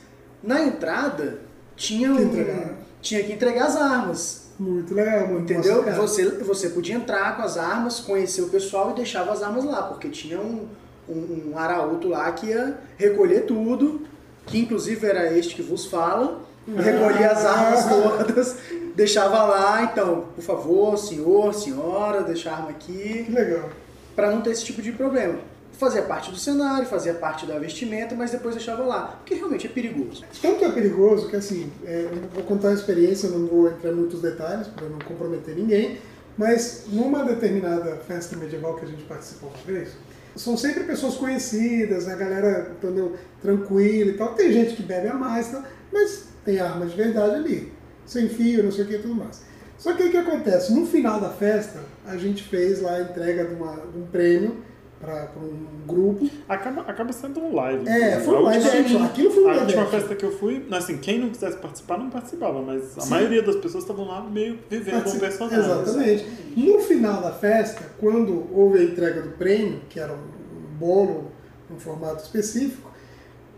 na 0.43 0.63
entrada 0.63 1.39
tinha, 1.75 2.13
um- 2.13 2.75
tinha 3.01 3.23
que 3.25 3.33
entregar 3.33 3.65
as 3.69 3.77
armas. 3.77 4.40
Muito 4.61 4.93
legal, 4.95 5.27
muito 5.27 5.51
Entendeu? 5.51 5.83
cara. 5.83 5.97
Você, 5.97 6.29
você 6.43 6.69
podia 6.69 6.95
entrar 6.95 7.35
com 7.37 7.43
as 7.43 7.57
armas, 7.57 7.99
conhecer 7.99 8.43
o 8.43 8.51
pessoal 8.51 8.91
e 8.91 8.95
deixava 8.95 9.33
as 9.33 9.43
armas 9.43 9.65
lá, 9.65 9.85
porque 9.85 10.11
tinha 10.11 10.39
um, 10.39 10.69
um, 11.09 11.53
um 11.53 11.59
arauto 11.59 12.09
lá 12.09 12.31
que 12.33 12.49
ia 12.49 12.79
recolher 12.99 13.47
tudo, 13.47 14.03
que 14.47 14.59
inclusive 14.59 15.07
era 15.07 15.33
este 15.33 15.55
que 15.55 15.63
vos 15.63 15.87
fala, 15.87 16.41
recolhia 16.77 17.31
as 17.31 17.45
armas 17.47 17.87
todas, 17.87 18.57
deixava 18.95 19.43
lá, 19.45 19.83
então, 19.85 20.27
por 20.37 20.43
favor, 20.45 20.99
senhor, 20.99 21.55
senhora, 21.55 22.23
deixa 22.23 22.51
a 22.51 22.57
arma 22.57 22.69
aqui, 22.71 23.25
Que 23.25 23.33
legal. 23.33 23.71
para 24.15 24.31
não 24.31 24.43
ter 24.43 24.51
esse 24.51 24.65
tipo 24.67 24.83
de 24.83 24.93
problema. 24.93 25.39
Fazia 25.81 26.03
parte 26.03 26.31
do 26.31 26.37
cenário, 26.37 26.87
fazia 26.87 27.15
parte 27.15 27.47
da 27.47 27.59
vestimenta, 27.59 28.15
mas 28.15 28.31
depois 28.31 28.55
deixava 28.55 28.85
lá, 28.85 29.17
porque 29.19 29.35
realmente 29.35 29.67
é 29.67 29.71
perigoso. 29.71 30.23
Tanto 30.43 30.63
é 30.63 30.71
perigoso 30.71 31.27
que, 31.31 31.37
assim, 31.37 31.73
é, 31.87 32.07
vou 32.35 32.43
contar 32.45 32.69
a 32.69 32.75
experiência, 32.75 33.31
não 33.31 33.47
vou 33.47 33.67
entrar 33.67 33.91
em 33.91 33.95
muitos 33.95 34.21
detalhes 34.21 34.67
para 34.69 34.87
não 34.87 34.99
comprometer 34.99 35.57
ninguém, 35.57 35.97
mas 36.37 36.85
numa 36.89 37.25
determinada 37.25 37.97
festa 38.07 38.37
medieval 38.37 38.77
que 38.77 38.85
a 38.85 38.89
gente 38.89 39.05
participou 39.05 39.49
uma 39.49 39.65
vez, 39.79 39.89
são 40.37 40.55
sempre 40.55 40.85
pessoas 40.85 41.15
conhecidas, 41.15 42.07
a 42.09 42.15
galera 42.15 42.73
entendeu, 42.77 43.17
tranquila 43.41 44.11
e 44.11 44.15
tal. 44.19 44.35
Tem 44.35 44.53
gente 44.53 44.77
que 44.77 44.83
bebe 44.83 45.09
a 45.09 45.15
mais, 45.15 45.49
tal, 45.49 45.63
mas 45.91 46.25
tem 46.45 46.61
armas 46.61 46.91
de 46.91 46.97
verdade 46.99 47.37
ali, 47.37 47.73
sem 48.05 48.29
fio, 48.29 48.63
não 48.63 48.71
sei 48.71 48.85
o 48.85 48.87
que 48.87 48.97
e 48.97 48.99
tudo 48.99 49.15
mais. 49.15 49.41
Só 49.79 49.95
que 49.95 50.03
o 50.03 50.11
que 50.11 50.17
acontece? 50.19 50.75
No 50.75 50.87
final 50.87 51.19
da 51.19 51.31
festa, 51.31 51.81
a 52.07 52.19
gente 52.19 52.43
fez 52.43 52.83
lá 52.83 52.97
a 52.97 53.01
entrega 53.01 53.47
de, 53.47 53.55
uma- 53.55 53.77
de 53.77 53.99
um 53.99 54.07
prêmio 54.09 54.69
para 55.01 55.31
um 55.43 55.87
grupo. 55.87 56.29
Acaba, 56.47 56.83
acaba 56.83 57.11
sendo 57.13 57.41
um 57.41 57.55
live. 57.55 57.89
É, 57.89 57.97
inclusive. 58.19 58.25
foi 58.25 58.35
um 58.35 58.39
A 58.39 58.43
live 58.43 58.79
última-. 58.79 59.07
Aquilo 59.07 59.31
foi 59.31 59.43
um 59.43 59.47
A 59.47 59.49
live 59.53 59.65
última 59.65 59.83
action. 59.85 59.99
festa 59.99 60.15
que 60.15 60.25
eu 60.27 60.33
fui, 60.33 60.67
assim, 60.73 60.99
quem 60.99 61.19
não 61.21 61.31
quisesse 61.31 61.57
participar, 61.57 61.97
não 61.99 62.11
participava, 62.11 62.61
mas 62.61 62.99
a 62.99 63.01
Sim. 63.01 63.11
maioria 63.11 63.43
das 63.43 63.57
pessoas 63.57 63.85
estavam 63.85 64.07
lá 64.07 64.21
meio 64.23 64.59
vivendo 64.69 64.97
um 64.97 64.99
Participa- 64.99 65.27
personagem. 65.27 65.59
Exatamente. 65.83 66.27
No 66.57 66.79
final 66.81 67.23
da 67.23 67.33
festa, 67.33 67.83
quando 67.99 68.47
houve 68.55 68.79
a 68.79 68.83
entrega 68.85 69.23
do 69.23 69.31
prêmio, 69.31 69.81
que 69.89 69.99
era 69.99 70.13
um 70.13 70.79
bolo, 70.79 71.33
um 71.71 71.79
formato 71.79 72.23
específico, 72.23 72.91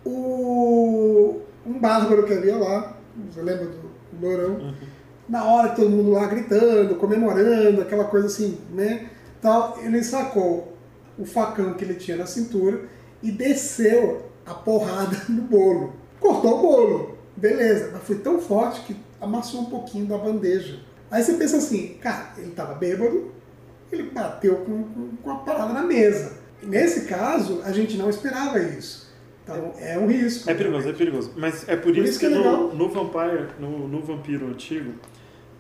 o, 0.05 1.41
um 1.67 1.79
bárbaro 1.79 2.25
que 2.25 2.33
havia 2.35 2.57
lá, 2.57 2.97
você 3.31 3.43
lembra 3.43 3.67
do 3.67 3.91
Lourão, 4.21 4.75
na 5.29 5.45
hora 5.45 5.71
todo 5.71 5.89
mundo 5.91 6.11
lá 6.11 6.27
gritando, 6.27 6.95
comemorando, 6.97 7.81
aquela 7.81 8.05
coisa 8.05 8.27
assim, 8.27 8.59
né? 8.73 9.09
Tal, 9.41 9.79
ele 9.83 10.03
sacou 10.05 10.72
o 11.19 11.25
facão 11.25 11.75
que 11.75 11.85
ele 11.85 11.95
tinha 11.95 12.17
na 12.17 12.27
cintura 12.27 12.89
e 13.23 13.31
desceu 13.31 14.31
a 14.45 14.55
porrada 14.55 15.17
no 15.29 15.43
bolo. 15.43 15.95
Cortou 16.19 16.59
o 16.59 16.63
bolo, 16.63 17.19
beleza, 17.37 17.91
mas 17.93 18.03
foi 18.03 18.19
tão 18.19 18.41
forte 18.41 18.83
que 18.83 18.97
amassou 19.21 19.63
um 19.63 19.67
pouquinho 19.67 20.07
da 20.07 20.19
bandeja. 20.19 20.81
Aí 21.11 21.23
você 21.23 21.35
pensa 21.35 21.59
assim, 21.59 21.95
cara, 22.01 22.33
ele 22.39 22.53
tava 22.53 22.75
bêbado, 22.75 23.31
ele 23.91 24.05
bateu 24.05 24.57
com, 24.57 24.83
com, 24.85 25.17
com 25.23 25.31
a 25.31 25.37
parada 25.37 25.73
na 25.73 25.83
mesa. 25.83 26.41
Nesse 26.63 27.07
caso, 27.07 27.61
a 27.65 27.73
gente 27.73 27.97
não 27.97 28.09
esperava 28.09 28.59
isso. 28.59 29.13
Então 29.43 29.75
é 29.79 29.99
um 29.99 30.07
risco. 30.07 30.49
É 30.49 30.55
perigoso, 30.55 30.89
é 30.89 30.93
perigoso. 30.93 31.33
Mas 31.37 31.69
é 31.69 31.77
por, 31.77 31.93
Por 31.93 31.99
isso, 31.99 32.19
que, 32.19 32.29
que 32.29 32.33
é 32.33 32.39
no, 32.39 32.73
no 32.75 32.89
Vampire, 32.89 33.49
no, 33.59 33.89
no 33.89 34.01
Vampiro 34.01 34.47
antigo, 34.47 34.93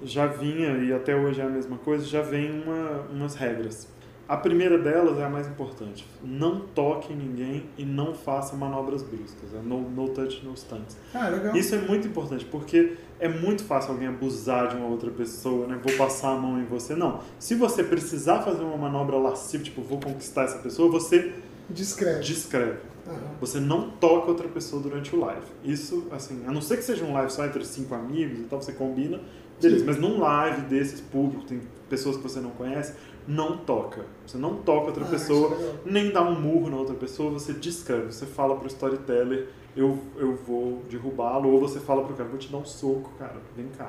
já 0.02 0.26
vinha, 0.26 0.78
e 0.78 0.92
até 0.92 1.14
hoje 1.14 1.40
é 1.40 1.44
a 1.44 1.48
mesma 1.48 1.76
coisa, 1.78 2.04
já 2.04 2.22
vem 2.22 2.62
uma, 2.62 3.06
umas 3.10 3.34
regras. 3.34 3.88
A 4.32 4.36
primeira 4.38 4.78
delas 4.78 5.18
é 5.18 5.24
a 5.24 5.28
mais 5.28 5.46
importante. 5.46 6.06
Não 6.24 6.60
toque 6.60 7.12
em 7.12 7.16
ninguém 7.16 7.66
e 7.76 7.84
não 7.84 8.14
faça 8.14 8.56
manobras 8.56 9.02
bruscas. 9.02 9.52
É 9.54 9.58
no, 9.62 9.82
no 9.90 10.08
touch, 10.08 10.42
no 10.42 10.54
stunts. 10.56 10.96
Ah, 11.12 11.28
legal. 11.28 11.54
Isso 11.54 11.74
é 11.74 11.78
muito 11.78 12.08
importante, 12.08 12.46
porque 12.46 12.96
é 13.20 13.28
muito 13.28 13.62
fácil 13.62 13.92
alguém 13.92 14.08
abusar 14.08 14.68
de 14.68 14.76
uma 14.76 14.86
outra 14.86 15.10
pessoa, 15.10 15.66
né? 15.66 15.78
Vou 15.84 15.94
passar 15.98 16.30
a 16.30 16.36
mão 16.38 16.58
em 16.58 16.64
você. 16.64 16.94
Não. 16.94 17.20
Se 17.38 17.54
você 17.54 17.84
precisar 17.84 18.40
fazer 18.40 18.62
uma 18.62 18.78
manobra 18.78 19.18
lasciva, 19.18 19.62
tipo, 19.64 19.82
vou 19.82 20.00
conquistar 20.00 20.44
essa 20.44 20.56
pessoa, 20.60 20.90
você 20.90 21.34
Descreve. 21.68 22.20
descreve. 22.20 22.78
Aham. 23.06 23.16
Você 23.38 23.60
não 23.60 23.90
toca 23.90 24.28
outra 24.30 24.48
pessoa 24.48 24.80
durante 24.80 25.14
o 25.14 25.20
live. 25.20 25.44
Isso, 25.62 26.06
assim, 26.10 26.42
a 26.46 26.50
não 26.50 26.62
ser 26.62 26.78
que 26.78 26.84
seja 26.84 27.04
um 27.04 27.12
live 27.12 27.30
só 27.30 27.44
entre 27.44 27.62
cinco 27.66 27.94
amigos 27.94 28.38
e 28.40 28.44
tal, 28.44 28.62
você 28.62 28.72
combina, 28.72 29.20
beleza. 29.60 29.80
Sim. 29.80 29.86
Mas 29.86 29.98
num 29.98 30.20
live 30.20 30.62
desses 30.62 31.02
público, 31.02 31.44
tem 31.44 31.60
pessoas 31.90 32.16
que 32.16 32.22
você 32.22 32.40
não 32.40 32.50
conhece, 32.50 32.94
não 33.26 33.56
toca. 33.58 34.04
Você 34.26 34.36
não 34.38 34.56
toca 34.56 34.88
outra 34.88 35.04
Ah, 35.04 35.08
pessoa, 35.08 35.54
é 35.54 35.74
nem 35.84 36.10
dá 36.10 36.22
um 36.22 36.40
murro 36.40 36.70
na 36.70 36.76
outra 36.76 36.94
pessoa, 36.94 37.30
você 37.30 37.52
descreve, 37.52 38.12
você 38.12 38.26
fala 38.26 38.56
pro 38.56 38.66
storyteller, 38.68 39.48
eu, 39.76 39.98
eu 40.16 40.34
vou 40.36 40.82
derrubá-lo, 40.90 41.50
ou 41.50 41.60
você 41.60 41.80
fala 41.80 42.02
pro 42.04 42.14
cara, 42.14 42.28
vou 42.28 42.38
te 42.38 42.50
dar 42.50 42.58
um 42.58 42.64
soco, 42.64 43.10
cara, 43.18 43.36
vem 43.56 43.68
cá. 43.76 43.86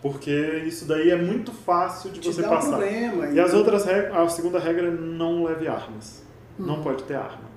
Porque 0.00 0.30
isso 0.66 0.84
daí 0.86 1.10
é 1.10 1.16
muito 1.16 1.52
fácil 1.52 2.10
de 2.10 2.18
Te 2.20 2.26
você 2.32 2.42
dá 2.42 2.48
um 2.48 2.50
passar. 2.56 2.70
problema. 2.78 3.26
E 3.28 3.38
as 3.38 3.54
outras 3.54 3.84
regras, 3.84 4.16
a 4.16 4.28
segunda 4.28 4.58
regra 4.58 4.88
é 4.88 4.90
não 4.90 5.44
leve 5.44 5.68
armas. 5.68 6.24
Não 6.58 6.76
Uhum. 6.76 6.82
pode 6.82 7.04
ter 7.04 7.14
arma. 7.14 7.52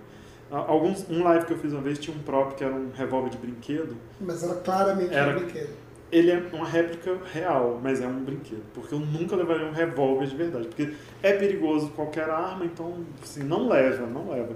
Alguns, 0.52 1.10
um 1.10 1.24
live 1.24 1.46
que 1.48 1.54
eu 1.54 1.58
fiz 1.58 1.74
uma 1.74 1.82
vez 1.82 1.98
tinha 1.98 2.16
um 2.16 2.20
prop 2.22 2.54
que 2.54 2.64
era 2.64 2.74
um 2.74 2.92
revólver 2.94 3.30
de 3.32 3.38
brinquedo. 3.40 3.96
Mas 4.22 4.44
era 4.44 4.54
claramente 4.56 5.12
Era. 5.14 5.36
um 5.36 5.40
brinquedo. 5.40 5.74
Ele 6.12 6.32
é 6.32 6.42
uma 6.54 6.66
réplica 6.66 7.18
real, 7.34 7.80
mas 7.82 8.02
é 8.02 8.08
um 8.08 8.24
brinquedo. 8.24 8.64
Porque 8.74 8.94
eu 8.94 9.00
nunca 9.00 9.36
levaria 9.36 9.66
um 9.66 9.72
revólver 9.72 10.28
de 10.28 10.36
verdade. 10.36 10.68
Porque 10.68 10.94
é 11.22 11.34
perigoso 11.34 11.90
qualquer 11.90 12.30
arma, 12.30 12.66
então 12.66 13.06
assim, 13.22 13.44
não 13.44 13.68
leva, 13.68 14.06
não 14.06 14.30
leva. 14.30 14.56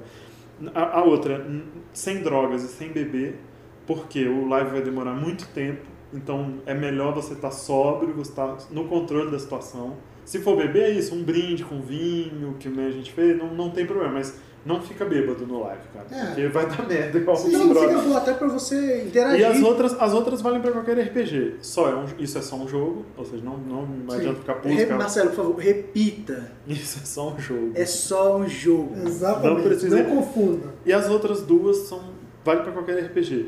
A, 0.74 1.00
a 1.00 1.04
outra, 1.04 1.46
sem 1.94 2.22
drogas 2.22 2.64
e 2.64 2.68
sem 2.68 2.90
beber, 2.90 3.40
porque 3.88 4.28
o 4.28 4.48
live 4.48 4.70
vai 4.72 4.82
demorar 4.82 5.14
muito 5.14 5.48
tempo. 5.50 5.86
Então 6.14 6.56
é 6.66 6.74
melhor 6.74 7.14
você 7.14 7.34
estar 7.34 7.52
sóbrio, 7.52 8.14
você 8.14 8.32
estar 8.32 8.58
no 8.72 8.86
controle 8.86 9.32
da 9.32 9.40
situação. 9.40 9.98
Se 10.26 10.40
for 10.40 10.56
beber, 10.56 10.84
é 10.84 10.90
isso, 10.92 11.16
um 11.16 11.24
brinde 11.24 11.64
com 11.64 11.82
vinho, 11.82 12.56
que 12.60 12.68
a 12.68 12.92
gente 12.92 13.12
fez, 13.12 13.36
não, 13.36 13.52
não 13.54 13.72
tem 13.72 13.86
problema. 13.86 14.14
Mas 14.14 14.40
não 14.66 14.82
fica 14.82 15.06
bêbado 15.06 15.46
no 15.48 15.62
live, 15.62 15.82
cara. 15.94 16.06
É. 16.12 16.26
Porque 16.28 16.48
vai 16.48 16.66
dar 16.68 16.88
merda 16.88 17.18
igual 17.18 17.36
Sim, 17.38 17.52
Não, 17.52 17.70
brothers. 17.70 17.92
fica 18.00 18.10
bom 18.10 18.18
até 18.18 18.34
pra 18.34 18.48
você 18.48 19.04
interagir. 19.04 19.40
E 19.40 19.44
as 19.46 19.62
outras, 19.62 19.94
as 20.00 20.14
outras 20.14 20.42
valem 20.42 20.62
pra 20.62 20.72
qualquer 20.72 20.98
RPG. 21.00 21.56
Só 21.62 21.90
é 21.90 21.96
um, 21.96 22.06
isso 22.20 22.38
é 22.38 22.42
só 22.42 22.56
um 22.56 22.68
jogo, 22.68 23.06
ou 23.18 23.26
seja, 23.26 23.44
não, 23.44 23.58
não, 23.58 23.86
não 23.86 24.14
adianta 24.16 24.40
ficar 24.40 24.56
puto, 24.56 24.68
Re- 24.70 24.86
cara. 24.86 24.98
Marcelo, 25.00 25.30
por 25.30 25.36
favor, 25.36 25.56
repita. 25.58 26.52
Isso 26.68 27.00
é 27.02 27.06
só 27.06 27.34
um 27.34 27.40
jogo. 27.40 27.72
É 27.76 27.86
só 27.86 28.38
um 28.38 28.48
jogo. 28.48 28.96
Exatamente. 29.08 29.48
Não 29.48 29.56
Não, 29.56 29.64
precisa- 29.64 30.04
confunda. 30.04 30.74
E 30.86 30.94
as 30.94 31.10
outras 31.10 31.42
duas 31.42 31.78
são 31.88 32.02
vale 32.44 32.62
pra 32.64 32.72
qualquer 32.72 32.98
RPG. 33.06 33.48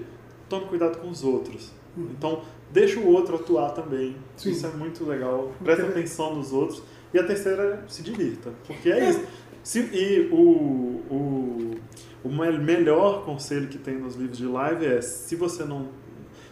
Tome 0.49 0.65
cuidado 0.65 0.97
com 0.99 1.09
os 1.09 1.23
outros. 1.23 1.71
Então, 1.97 2.41
deixa 2.71 2.99
o 2.99 3.07
outro 3.07 3.35
atuar 3.35 3.71
também. 3.71 4.15
Sim. 4.37 4.51
Isso 4.51 4.65
é 4.65 4.69
muito 4.69 5.03
legal. 5.05 5.51
Presta 5.63 5.83
Porque- 5.83 5.99
atenção 5.99 6.35
nos 6.35 6.51
outros. 6.53 6.81
E 7.13 7.19
a 7.19 7.23
terceira 7.25 7.83
é 7.85 7.89
se 7.91 8.01
divirta. 8.01 8.51
Porque 8.65 8.89
é 8.89 9.09
isso. 9.09 9.21
Se, 9.63 9.79
e 9.79 10.29
o, 10.31 10.37
o, 11.09 11.71
o 12.23 12.29
me- 12.29 12.57
melhor 12.59 13.23
conselho 13.25 13.67
que 13.67 13.77
tem 13.77 13.95
nos 13.97 14.15
livros 14.15 14.37
de 14.37 14.45
live 14.45 14.85
é 14.85 15.01
se 15.01 15.35
você 15.35 15.63
não. 15.63 15.87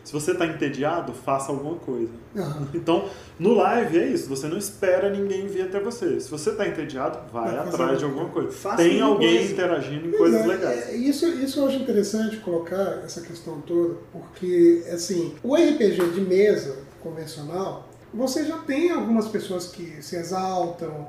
Se 0.04 0.14
você 0.14 0.32
está 0.32 0.48
entediado, 0.48 1.14
faça 1.14 1.52
alguma 1.52 1.76
coisa. 1.76 2.10
Aham. 2.36 2.68
Então, 2.74 3.08
no 3.38 3.54
live 3.54 4.00
é 4.00 4.08
isso, 4.08 4.28
você 4.28 4.48
não 4.48 4.58
espera 4.58 5.08
ninguém 5.12 5.46
vir 5.46 5.64
até 5.64 5.80
você. 5.80 6.20
Se 6.20 6.32
você 6.32 6.50
está 6.52 6.68
entediado, 6.68 7.32
vai 7.32 7.56
fazer 7.58 7.70
atrás 7.70 8.00
de 8.00 8.06
alguma 8.06 8.30
coisa. 8.30 8.50
Faça 8.52 8.78
Tem 8.78 9.00
alguém 9.02 9.38
coisa. 9.38 9.54
interagindo 9.54 10.08
em 10.08 10.12
Pois 10.12 10.20
coisas 10.32 10.42
é, 10.42 10.48
legais. 10.48 10.90
é, 10.90 10.96
Isso, 10.96 11.28
isso 11.28 11.60
eu 11.60 11.68
acho 11.68 11.78
interessante 11.78 12.38
colocar 12.38 13.02
essa 13.04 13.22
questão 13.22 13.62
toda, 13.62 13.96
porque 14.12 14.84
assim, 14.92 15.36
o 15.44 15.54
RPG 15.56 16.12
de 16.16 16.22
mesa 16.22 16.78
convencional, 17.04 17.88
você 18.12 18.46
já 18.46 18.58
tem 18.60 18.90
algumas 18.90 19.28
pessoas 19.28 19.68
que 19.68 20.02
se 20.02 20.16
exaltam, 20.16 21.08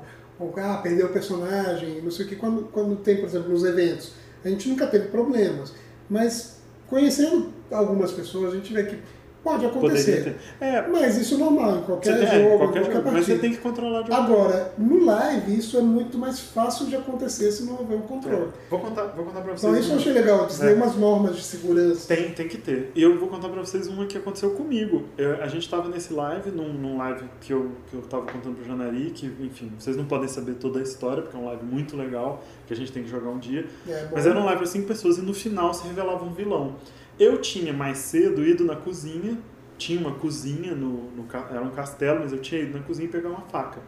ah, 0.57 0.79
perdeu 0.81 1.07
o 1.07 1.13
personagem, 1.13 2.01
não 2.01 2.11
sei 2.11 2.25
o 2.25 2.29
que, 2.29 2.35
quando, 2.35 2.63
quando 2.71 2.95
tem, 2.97 3.17
por 3.17 3.25
exemplo, 3.25 3.49
nos 3.49 3.63
eventos. 3.63 4.13
A 4.43 4.49
gente 4.49 4.69
nunca 4.69 4.87
teve 4.87 5.09
problemas, 5.09 5.73
mas 6.09 6.61
conhecendo 6.87 7.53
algumas 7.71 8.11
pessoas, 8.11 8.53
a 8.53 8.55
gente 8.55 8.73
vê 8.73 8.83
que 8.83 8.99
pode 9.43 9.65
acontecer. 9.65 10.35
É, 10.59 10.87
Mas 10.87 11.17
isso 11.17 11.35
é 11.35 11.37
normal 11.37 11.77
em 11.77 11.81
qualquer 11.81 12.17
você 12.19 12.25
tem, 12.25 12.43
jogo, 12.43 12.57
qualquer 12.57 12.79
qualquer 12.81 12.95
jogo, 12.97 13.11
mas 13.11 13.25
você 13.25 13.37
tem 13.39 13.51
que 13.51 13.57
controlar 13.57 14.01
de 14.03 14.11
alguma 14.11 14.37
Agora, 14.41 14.73
no 14.77 15.05
live, 15.05 15.57
isso 15.57 15.77
é 15.77 15.81
muito 15.81 16.17
mais 16.17 16.39
fácil 16.39 16.85
de 16.87 16.95
acontecer 16.95 17.51
se 17.51 17.63
não 17.63 17.73
houver 17.79 17.97
um 17.97 18.01
controle. 18.01 18.47
Vou 18.69 18.79
contar, 18.79 19.03
vou 19.07 19.25
contar 19.25 19.41
pra 19.41 19.51
vocês. 19.53 19.63
Então 19.63 19.79
isso 19.79 19.91
eu 19.91 19.95
achei 19.97 20.13
legal, 20.13 20.47
ter 20.47 20.65
É. 20.69 20.73
umas 20.73 20.95
normas 20.95 21.35
de 21.35 21.41
segurança. 21.43 22.07
Tem, 22.13 22.31
tem 22.31 22.47
que 22.47 22.57
ter. 22.57 22.91
E 22.95 23.01
eu 23.01 23.17
vou 23.19 23.27
contar 23.29 23.49
pra 23.49 23.59
vocês 23.61 23.87
uma 23.87 24.05
que 24.05 24.17
aconteceu 24.17 24.51
comigo. 24.51 25.03
Eu- 25.17 25.41
a 25.41 25.47
gente 25.47 25.67
tava 25.69 25.89
nesse 25.89 26.13
live, 26.13 26.51
num, 26.51 26.71
num 26.73 26.97
live 26.97 27.25
que 27.41 27.51
eu, 27.51 27.71
que 27.89 27.95
eu 27.95 28.01
tava 28.03 28.25
contando 28.25 28.55
pro 28.55 28.65
Janari, 28.65 29.11
que, 29.11 29.25
enfim, 29.41 29.71
vocês 29.79 29.97
não 29.97 30.05
podem 30.05 30.27
saber 30.27 30.53
toda 30.55 30.79
a 30.79 30.83
história, 30.83 31.21
porque 31.23 31.35
é 31.35 31.39
um 31.39 31.45
live 31.45 31.65
muito 31.65 31.97
legal, 31.97 32.43
que 32.67 32.73
a 32.73 32.75
gente 32.77 32.91
tem 32.91 33.03
que 33.03 33.09
jogar 33.09 33.29
um 33.29 33.39
dia. 33.39 33.65
É. 33.87 34.07
Mas 34.11 34.25
era 34.25 34.39
um 34.39 34.45
live 34.45 34.57
para 34.59 34.67
cinco 34.67 34.87
pessoas 34.87 35.17
e 35.17 35.21
no 35.21 35.33
final 35.33 35.73
se 35.73 35.87
revelava 35.87 36.23
um 36.23 36.31
vilão. 36.33 36.75
Eu 37.21 37.37
tinha 37.37 37.71
mais 37.71 37.99
cedo 37.99 38.43
ido 38.43 38.65
na 38.65 38.75
cozinha, 38.75 39.37
tinha 39.77 39.99
uma 39.99 40.15
cozinha, 40.15 40.73
no, 40.73 41.11
no 41.11 41.27
era 41.51 41.61
um 41.61 41.69
castelo, 41.69 42.21
mas 42.21 42.33
eu 42.33 42.39
tinha 42.39 42.61
ido 42.61 42.75
na 42.75 42.83
cozinha 42.83 43.07
pegar 43.07 43.29
uma 43.29 43.41
faca. 43.41 43.79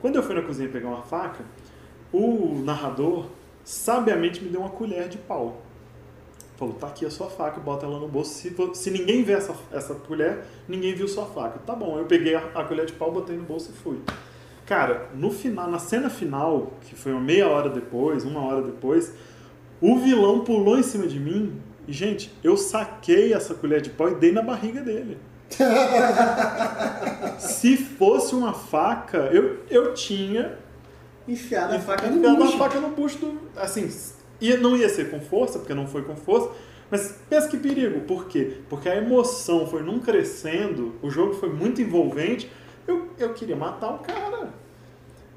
Quando 0.00 0.14
eu 0.14 0.22
fui 0.22 0.36
na 0.36 0.42
cozinha 0.42 0.68
pegar 0.68 0.86
uma 0.86 1.02
faca, 1.02 1.44
o 2.12 2.62
narrador 2.64 3.26
sabiamente 3.64 4.40
me 4.44 4.50
deu 4.50 4.60
uma 4.60 4.70
colher 4.70 5.08
de 5.08 5.18
pau. 5.18 5.62
Falou, 6.56 6.74
tá 6.74 6.86
aqui 6.86 7.04
a 7.04 7.10
sua 7.10 7.28
faca, 7.28 7.58
bota 7.58 7.86
ela 7.86 7.98
no 7.98 8.06
bolso. 8.06 8.34
Se, 8.34 8.54
se 8.74 8.90
ninguém 8.92 9.24
vê 9.24 9.32
essa, 9.32 9.52
essa 9.72 9.96
colher, 9.96 10.44
ninguém 10.68 10.94
viu 10.94 11.08
sua 11.08 11.26
faca. 11.26 11.58
Tá 11.66 11.74
bom, 11.74 11.98
eu 11.98 12.04
peguei 12.04 12.36
a, 12.36 12.50
a 12.54 12.62
colher 12.62 12.86
de 12.86 12.92
pau, 12.92 13.10
botei 13.10 13.36
no 13.36 13.42
bolso 13.42 13.72
e 13.72 13.82
fui. 13.82 13.98
Cara, 14.64 15.10
no 15.12 15.32
final, 15.32 15.68
na 15.68 15.80
cena 15.80 16.08
final, 16.08 16.74
que 16.82 16.94
foi 16.94 17.10
uma 17.10 17.20
meia 17.20 17.48
hora 17.48 17.68
depois, 17.68 18.24
uma 18.24 18.40
hora 18.44 18.62
depois, 18.62 19.12
o 19.80 19.98
vilão 19.98 20.44
pulou 20.44 20.78
em 20.78 20.84
cima 20.84 21.08
de 21.08 21.18
mim 21.18 21.60
e, 21.90 21.92
gente, 21.92 22.32
eu 22.44 22.56
saquei 22.56 23.34
essa 23.34 23.52
colher 23.52 23.80
de 23.80 23.90
pau 23.90 24.08
e 24.08 24.14
dei 24.14 24.30
na 24.30 24.42
barriga 24.42 24.80
dele. 24.80 25.18
Se 27.38 27.76
fosse 27.76 28.34
uma 28.34 28.52
faca, 28.52 29.18
eu, 29.32 29.58
eu 29.68 29.92
tinha 29.92 30.56
Enfiada 31.26 31.76
a 31.76 31.80
faca 31.80 32.08
no 32.08 32.18
enfiado 32.18 32.42
a 32.42 32.46
bucho. 32.46 32.58
faca 32.58 32.80
no 32.80 32.88
bucho 32.90 33.18
do. 33.18 33.40
Assim, 33.56 33.90
ia, 34.40 34.56
não 34.56 34.76
ia 34.76 34.88
ser 34.88 35.10
com 35.10 35.20
força, 35.20 35.58
porque 35.58 35.74
não 35.74 35.86
foi 35.86 36.02
com 36.02 36.14
força. 36.14 36.50
Mas 36.90 37.16
pensa 37.28 37.48
que 37.48 37.56
perigo. 37.56 38.00
Por 38.02 38.26
quê? 38.26 38.58
Porque 38.68 38.88
a 38.88 38.96
emoção 38.96 39.66
foi 39.66 39.82
num 39.82 39.98
crescendo, 39.98 40.94
o 41.02 41.10
jogo 41.10 41.34
foi 41.34 41.50
muito 41.50 41.82
envolvente. 41.82 42.50
Eu, 42.86 43.08
eu 43.18 43.32
queria 43.34 43.56
matar 43.56 43.94
o 43.94 43.98
cara. 43.98 44.52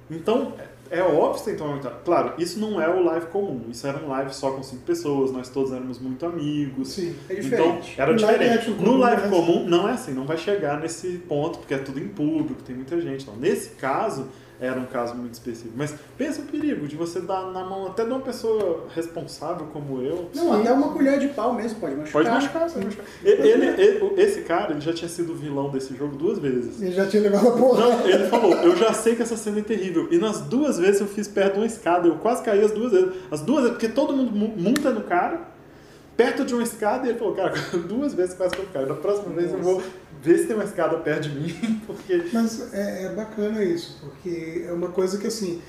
Então, 0.10 0.54
é, 1.00 1.02
óbvio 1.04 1.40
que 1.40 1.44
tem 1.46 1.54
que 1.54 1.60
tomar 1.60 1.74
muito. 1.74 1.90
Claro, 2.06 2.34
isso 2.38 2.60
não 2.60 2.80
é 2.82 2.88
o 2.90 3.04
live 3.04 3.26
comum. 3.28 3.66
Isso 3.70 3.86
era 3.88 3.98
um 3.98 4.10
live 4.10 4.34
só 4.34 4.52
com 4.52 4.62
cinco 4.64 4.84
pessoas, 4.84 5.32
nós 5.32 5.50
todos 5.50 5.72
éramos 5.72 6.00
muito 6.00 6.26
amigos. 6.26 6.90
Sim. 6.90 7.16
É 7.30 7.34
Então, 7.34 7.42
diferente. 7.42 7.96
era 8.02 8.14
No 8.14 8.22
live 8.22 8.40
diferente. 8.40 8.58
action 8.60 8.72
No 8.74 8.78
comum 8.86 8.98
live 8.98 9.30
comum, 9.30 9.66
não 9.66 9.88
é 9.90 9.92
assim, 9.94 10.14
não 10.14 10.26
vai 10.26 10.38
chegar 10.38 10.80
nesse 10.80 11.18
ponto, 11.28 11.60
porque 11.60 11.74
é 11.74 11.78
tudo 11.80 12.00
em 12.00 12.08
público, 12.08 12.62
tem 12.64 12.76
muita 12.76 13.00
gente. 13.02 13.24
Então, 13.24 13.36
nesse 13.36 13.70
caso, 13.72 14.28
era 14.60 14.80
um 14.80 14.86
caso 14.86 15.14
muito 15.16 15.34
específico. 15.34 15.74
Mas 15.76 15.94
pensa 16.18 16.42
o 16.42 16.46
perigo 16.46 16.88
de 16.88 16.96
você 16.96 17.20
dar 17.20 17.52
na 17.52 17.64
mão 17.64 17.88
até 17.88 18.04
de 18.06 18.12
uma 18.12 18.20
pessoa 18.22 18.86
responsável 18.96 19.68
como 19.74 20.02
eu. 20.02 20.30
Não, 20.34 20.54
até 20.62 20.72
uma 20.72 20.94
colher 20.94 21.20
de 21.20 21.28
pau 21.30 21.54
mesmo 21.54 21.80
pode 21.80 21.96
machucar. 21.96 22.12
Pode 22.24 22.30
machucar, 22.30 22.70
pode 22.72 22.86
machucar. 22.86 23.06
Ele, 23.24 23.48
ele- 23.48 24.22
esse 24.22 24.42
cara, 24.42 24.72
ele 24.72 24.82
já 24.82 24.94
tinha 24.94 25.10
sido 25.10 25.34
vilão 25.36 25.70
desse 25.70 25.96
jogo 25.96 26.16
duas 26.16 26.40
vezes. 26.40 26.82
Ele 26.82 26.92
já 26.92 27.06
tinha 27.06 27.24
levado 27.24 27.48
a 27.48 27.52
porra. 27.52 27.82
Não, 27.90 28.08
ele 28.08 28.26
falou, 28.28 28.54
eu 28.56 28.76
já 28.76 28.94
sei 28.94 29.16
que 29.16 29.22
essa 29.22 29.36
cena 29.36 29.60
é 29.60 29.64
terrível. 29.64 30.08
E 30.12 30.18
nas 30.18 30.42
duas 30.42 30.78
vezes 30.80 31.02
eu 31.02 31.08
fiz 31.08 31.28
perto 31.28 31.54
de 31.54 31.60
uma 31.60 31.66
escada, 31.66 32.08
eu 32.08 32.16
quase 32.16 32.44
caí 32.44 32.64
as 32.64 32.72
duas 32.72 32.92
vezes. 32.92 33.10
As 33.32 33.42
duas 33.42 33.62
vezes, 33.64 33.78
porque 33.78 33.90
todo 33.94 34.14
mundo 34.14 34.32
mu- 34.32 34.54
monta 34.56 34.92
no 34.92 35.02
cara, 35.02 35.42
perto 36.16 36.46
de 36.46 36.54
uma 36.54 36.64
escada 36.64 37.08
e 37.08 37.10
ele 37.10 37.18
falou, 37.20 37.34
cara, 37.34 37.54
duas 37.88 38.14
vezes 38.14 38.34
quase 38.36 38.56
que 38.56 38.62
eu 38.62 38.68
caio. 38.72 38.88
Da 38.88 38.94
próxima 38.96 39.34
vez 39.34 39.52
eu 39.52 39.60
vou 39.60 39.82
ver 40.24 40.40
se 40.40 40.48
tem 40.48 40.56
uma 40.56 40.64
escada 40.64 40.98
perto 40.98 41.30
de 41.30 41.40
mim, 41.40 41.82
porque... 41.86 42.30
Mas 42.32 42.74
é, 42.74 43.06
é 43.06 43.10
bacana 43.10 43.64
isso, 43.64 44.00
porque 44.00 44.66
é 44.66 44.72
uma 44.72 44.88
coisa 44.88 45.18
que 45.18 45.28
assim, 45.28 45.62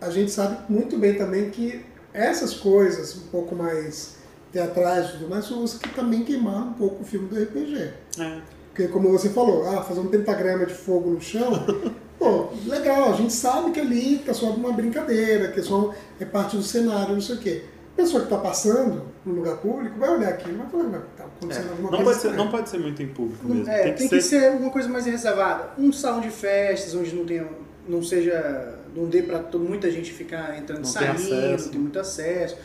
a 0.00 0.10
gente 0.10 0.30
sabe 0.30 0.58
muito 0.72 0.98
bem 0.98 1.14
também 1.14 1.50
que 1.50 1.84
essas 2.12 2.54
coisas 2.54 3.14
um 3.16 3.28
pouco 3.28 3.54
mais 3.54 4.16
teatrais 4.52 5.08
e 5.08 5.12
tudo 5.12 5.28
mais 5.28 5.44
são 5.44 5.62
as 5.62 5.74
que 5.74 5.88
também 5.90 6.24
queimaram 6.24 6.68
um 6.68 6.72
pouco 6.74 7.02
o 7.02 7.04
filme 7.04 7.28
do 7.28 7.42
RPG. 7.42 7.90
É. 8.18 8.40
Porque 8.70 8.88
como 8.88 9.10
você 9.10 9.28
falou, 9.30 9.68
ah, 9.68 9.82
fazer 9.82 10.00
um 10.00 10.06
pentagrama 10.06 10.64
de 10.64 10.74
fogo 10.74 11.10
no 11.10 11.20
chão, 11.20 11.52
pô, 12.18 12.48
legal, 12.66 13.12
a 13.12 13.16
gente 13.16 13.32
sabe 13.32 13.70
que 13.72 13.80
ali 13.80 14.18
tá 14.18 14.32
só 14.32 14.50
uma 14.50 14.72
brincadeira, 14.72 15.48
que 15.48 15.60
é 15.60 15.62
só 15.62 15.92
é 16.18 16.24
parte 16.24 16.56
do 16.56 16.62
cenário, 16.62 17.14
não 17.14 17.20
sei 17.20 17.36
o 17.36 17.38
quê. 17.38 17.64
A 17.94 17.96
pessoa 17.96 18.24
que 18.24 18.26
está 18.34 18.38
passando 18.38 19.02
no 19.24 19.34
lugar 19.34 19.56
público 19.58 19.96
vai 20.00 20.10
olhar 20.10 20.30
aquilo 20.30 20.54
e 20.54 20.56
vai 20.58 20.66
falar, 20.68 20.84
"Mas 20.84 21.02
tá 21.16 21.24
acontecendo 21.24 21.66
É, 21.66 21.70
alguma 21.70 21.90
Não, 21.92 21.98
coisa. 21.98 22.04
pode 22.04 22.20
ser, 22.22 22.26
estranha." 22.28 22.44
não 22.44 22.50
pode 22.50 22.68
ser 22.70 22.78
muito 22.78 23.02
em 23.02 23.08
público 23.08 23.46
Não- 23.48 23.54
mesmo. 23.54 23.70
é, 23.70 23.92
tem 23.92 24.08
que 24.08 24.20
ser... 24.20 24.50
uma 24.52 24.70
coisa 24.70 24.88
mais 24.88 25.06
reservada. 25.06 25.70
Um 25.78 25.92
salão 25.92 26.20
de 26.20 26.30
festas 26.30 26.92
onde 26.94 27.14
não 27.14 27.24
tenha, 27.24 27.46
não 27.88 28.02
seja, 28.02 28.78
não 28.96 29.06
dê 29.06 29.22
para 29.22 29.40
muita 29.58 29.88
gente 29.92 30.12
ficar 30.12 30.58
entrando 30.58 30.80
e 30.80 30.82
tem 30.82 30.90
saindo, 30.90 31.12
acesso. 31.12 31.64
não 31.66 31.72
tem 31.72 31.80
muito 31.80 31.98
acesso. 32.00 32.56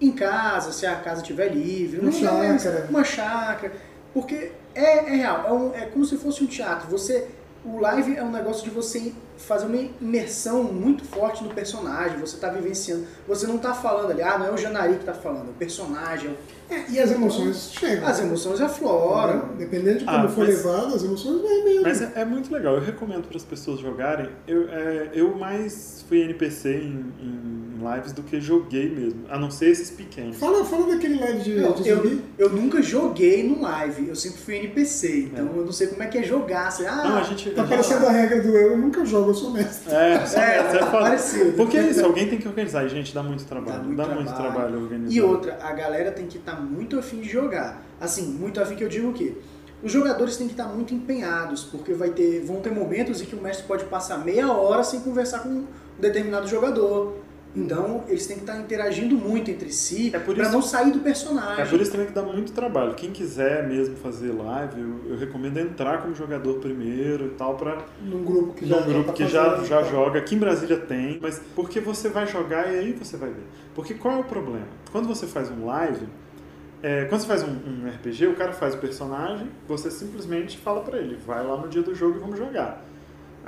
Em 0.00 0.12
casa, 0.12 0.70
se 0.72 0.86
a 0.86 0.94
casa 0.94 1.22
estiver 1.22 1.48
livre, 1.52 1.98
Uma 1.98 2.10
é 2.10 2.12
chácara. 2.12 2.86
uma 2.88 3.02
chácara, 3.04 3.72
porque 4.14 4.52
é, 4.76 4.98
é 4.98 5.10
real, 5.16 5.44
é, 5.44 5.52
um- 5.52 5.74
é 5.74 5.86
como 5.86 6.04
se 6.04 6.16
fosse 6.16 6.44
um 6.44 6.46
teatro. 6.46 6.88
Você, 6.88 7.26
o 7.64 7.80
live 7.80 8.16
é 8.16 8.22
um 8.22 8.30
negócio 8.30 8.62
de 8.62 8.70
você 8.70 9.12
fazer 9.38 9.66
uma 9.66 9.76
imersão 10.00 10.62
muito 10.64 11.04
forte 11.04 11.42
no 11.44 11.50
personagem. 11.50 12.18
Você 12.18 12.34
está 12.34 12.48
vivenciando, 12.50 13.04
você 13.26 13.46
não 13.46 13.56
está 13.56 13.72
falando 13.74 14.10
ali, 14.10 14.22
ah, 14.22 14.38
não 14.38 14.46
é 14.46 14.50
o 14.52 14.56
Janari 14.56 14.94
que 14.94 15.00
está 15.00 15.14
falando, 15.14 15.48
é 15.48 15.50
o 15.50 15.54
personagem. 15.54 16.36
É, 16.70 16.90
e 16.90 17.00
as 17.00 17.10
emoções 17.10 17.72
chegam. 17.72 18.06
As 18.06 18.20
emoções 18.20 18.60
afloram. 18.60 19.54
Dependendo 19.56 20.00
de 20.00 20.04
como 20.04 20.16
Ah, 20.26 20.28
for 20.28 20.44
mas- 20.46 20.56
levado, 20.56 20.94
as 20.94 21.02
emoções 21.02 21.40
vêm 21.40 21.64
mesmo. 21.64 21.82
Mas 21.82 22.02
é, 22.02 22.12
é 22.16 22.24
muito 22.26 22.52
legal, 22.52 22.74
eu 22.74 22.80
recomendo 22.82 23.26
para 23.26 23.36
as 23.38 23.44
pessoas 23.44 23.80
jogarem. 23.80 24.28
Eu, 24.46 24.68
é, 24.68 25.10
eu 25.14 25.34
mais 25.34 26.04
fui 26.06 26.20
NPC 26.20 26.74
em, 26.74 27.12
em 27.22 27.68
lives 27.94 28.12
do 28.12 28.22
que 28.22 28.38
joguei 28.40 28.90
mesmo, 28.90 29.20
a 29.30 29.38
não 29.38 29.50
ser 29.50 29.70
esses 29.70 29.88
pequenos. 29.90 30.36
Fala, 30.36 30.64
fala 30.64 30.88
daquele 30.92 31.18
live 31.18 31.38
de, 31.40 31.54
Não, 31.60 31.72
de 31.72 31.88
eu, 31.88 32.20
eu 32.36 32.50
nunca 32.50 32.82
joguei 32.82 33.48
no 33.48 33.62
live, 33.62 34.08
eu 34.08 34.16
sempre 34.16 34.38
fui 34.40 34.56
NPC, 34.56 35.30
então 35.32 35.46
eu 35.56 35.64
não 35.64 35.72
sei 35.72 35.86
como 35.86 36.02
é 36.02 36.06
que 36.06 36.18
é 36.18 36.22
jogar. 36.22 36.66
Assim, 36.68 36.84
ah, 36.86 36.96
Não, 37.04 37.16
a 37.18 37.22
gente. 37.22 37.50
Tá 37.50 37.62
a 37.62 37.64
gente- 37.64 37.70
parecendo 37.76 38.06
a 38.06 38.10
regra 38.10 38.42
do 38.42 38.48
eu, 38.48 38.72
eu 38.72 38.78
nunca 38.78 39.04
jogo, 39.06 39.27
eu 39.30 39.34
sou 39.34 39.50
mestre. 39.50 39.94
É, 39.94 40.24
só- 40.26 40.40
É, 40.40 40.56
é 40.58 40.64
foda. 40.64 40.86
parecido. 40.86 41.52
Porque 41.52 41.76
é 41.76 41.82
isso, 41.90 42.04
alguém 42.04 42.28
tem 42.28 42.38
que 42.38 42.48
organizar. 42.48 42.84
E, 42.84 42.88
gente, 42.88 43.14
dá 43.14 43.22
muito 43.22 43.44
trabalho. 43.44 43.78
Dá 43.78 43.82
muito 43.84 43.96
dá 43.96 44.06
muito 44.14 44.26
trabalho. 44.34 44.52
trabalho 44.54 44.82
organizar. 44.82 45.12
E 45.14 45.20
outra, 45.22 45.58
a 45.62 45.72
galera 45.72 46.10
tem 46.12 46.26
que 46.26 46.38
estar 46.38 46.60
muito 46.60 46.98
afim 46.98 47.20
de 47.20 47.28
jogar. 47.28 47.82
Assim, 48.00 48.26
muito 48.26 48.60
afim 48.60 48.74
que 48.76 48.84
eu 48.84 48.88
digo 48.88 49.08
o 49.10 49.12
quê? 49.12 49.34
Os 49.82 49.92
jogadores 49.92 50.36
têm 50.36 50.48
que 50.48 50.54
estar 50.54 50.66
muito 50.66 50.92
empenhados, 50.92 51.62
porque 51.62 51.92
vai 51.92 52.10
ter, 52.10 52.40
vão 52.44 52.60
ter 52.60 52.72
momentos 52.72 53.22
em 53.22 53.24
que 53.24 53.36
o 53.36 53.40
mestre 53.40 53.64
pode 53.66 53.84
passar 53.84 54.18
meia 54.18 54.52
hora 54.52 54.82
sem 54.82 55.00
conversar 55.00 55.38
com 55.40 55.48
um 55.50 55.66
determinado 55.98 56.48
jogador. 56.48 57.14
Então, 57.56 58.04
eles 58.08 58.26
têm 58.26 58.36
que 58.36 58.42
estar 58.42 58.58
interagindo 58.58 59.16
muito 59.16 59.50
entre 59.50 59.72
si 59.72 60.10
É 60.14 60.18
para 60.18 60.50
não 60.50 60.62
sair 60.62 60.92
do 60.92 61.00
personagem. 61.00 61.62
É 61.62 61.66
por 61.66 61.80
isso 61.80 61.90
também 61.90 62.06
que 62.06 62.12
dá 62.12 62.22
muito 62.22 62.52
trabalho. 62.52 62.94
Quem 62.94 63.10
quiser 63.10 63.66
mesmo 63.66 63.96
fazer 63.96 64.32
live, 64.32 64.80
eu, 64.80 65.12
eu 65.12 65.16
recomendo 65.16 65.58
entrar 65.58 66.02
como 66.02 66.14
jogador 66.14 66.54
primeiro 66.60 67.26
e 67.26 67.30
tal, 67.30 67.56
pra 67.56 67.78
Num 68.02 68.22
grupo 68.22 68.54
que 68.54 68.66
já 68.66 68.80
num 68.80 68.86
grupo 68.86 69.08
tá 69.08 69.12
que 69.14 69.26
já, 69.26 69.64
já 69.64 69.82
tá. 69.82 69.84
joga. 69.84 70.18
Aqui 70.18 70.34
em 70.34 70.38
Brasília 70.38 70.76
tem, 70.76 71.18
mas 71.20 71.40
porque 71.54 71.80
você 71.80 72.08
vai 72.08 72.26
jogar 72.26 72.72
e 72.72 72.78
aí 72.78 72.92
você 72.92 73.16
vai 73.16 73.30
ver. 73.30 73.46
Porque 73.74 73.94
qual 73.94 74.14
é 74.14 74.20
o 74.20 74.24
problema? 74.24 74.66
Quando 74.92 75.08
você 75.08 75.26
faz 75.26 75.50
um 75.50 75.64
live, 75.66 76.06
é, 76.82 77.06
quando 77.06 77.22
você 77.22 77.26
faz 77.26 77.42
um, 77.42 77.48
um 77.50 77.88
RPG, 77.88 78.26
o 78.28 78.36
cara 78.36 78.52
faz 78.52 78.74
o 78.74 78.78
personagem, 78.78 79.48
você 79.66 79.90
simplesmente 79.90 80.56
fala 80.58 80.80
pra 80.82 80.98
ele, 80.98 81.16
vai 81.26 81.44
lá 81.44 81.56
no 81.56 81.68
dia 81.68 81.82
do 81.82 81.94
jogo 81.94 82.16
e 82.16 82.20
vamos 82.20 82.38
jogar. 82.38 82.84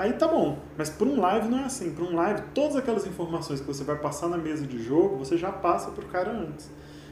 Aí 0.00 0.14
tá 0.14 0.26
bom, 0.26 0.58
mas 0.78 0.88
por 0.88 1.06
um 1.06 1.20
live 1.20 1.46
não 1.46 1.58
é 1.58 1.64
assim. 1.64 1.90
Por 1.90 2.06
um 2.06 2.16
live, 2.16 2.40
todas 2.54 2.74
aquelas 2.74 3.06
informações 3.06 3.60
que 3.60 3.66
você 3.66 3.84
vai 3.84 3.96
passar 3.96 4.28
na 4.28 4.38
mesa 4.38 4.66
de 4.66 4.82
jogo, 4.82 5.18
você 5.18 5.36
já 5.36 5.52
passa 5.52 5.90
pro 5.90 6.06
cara 6.06 6.32
antes. 6.32 6.70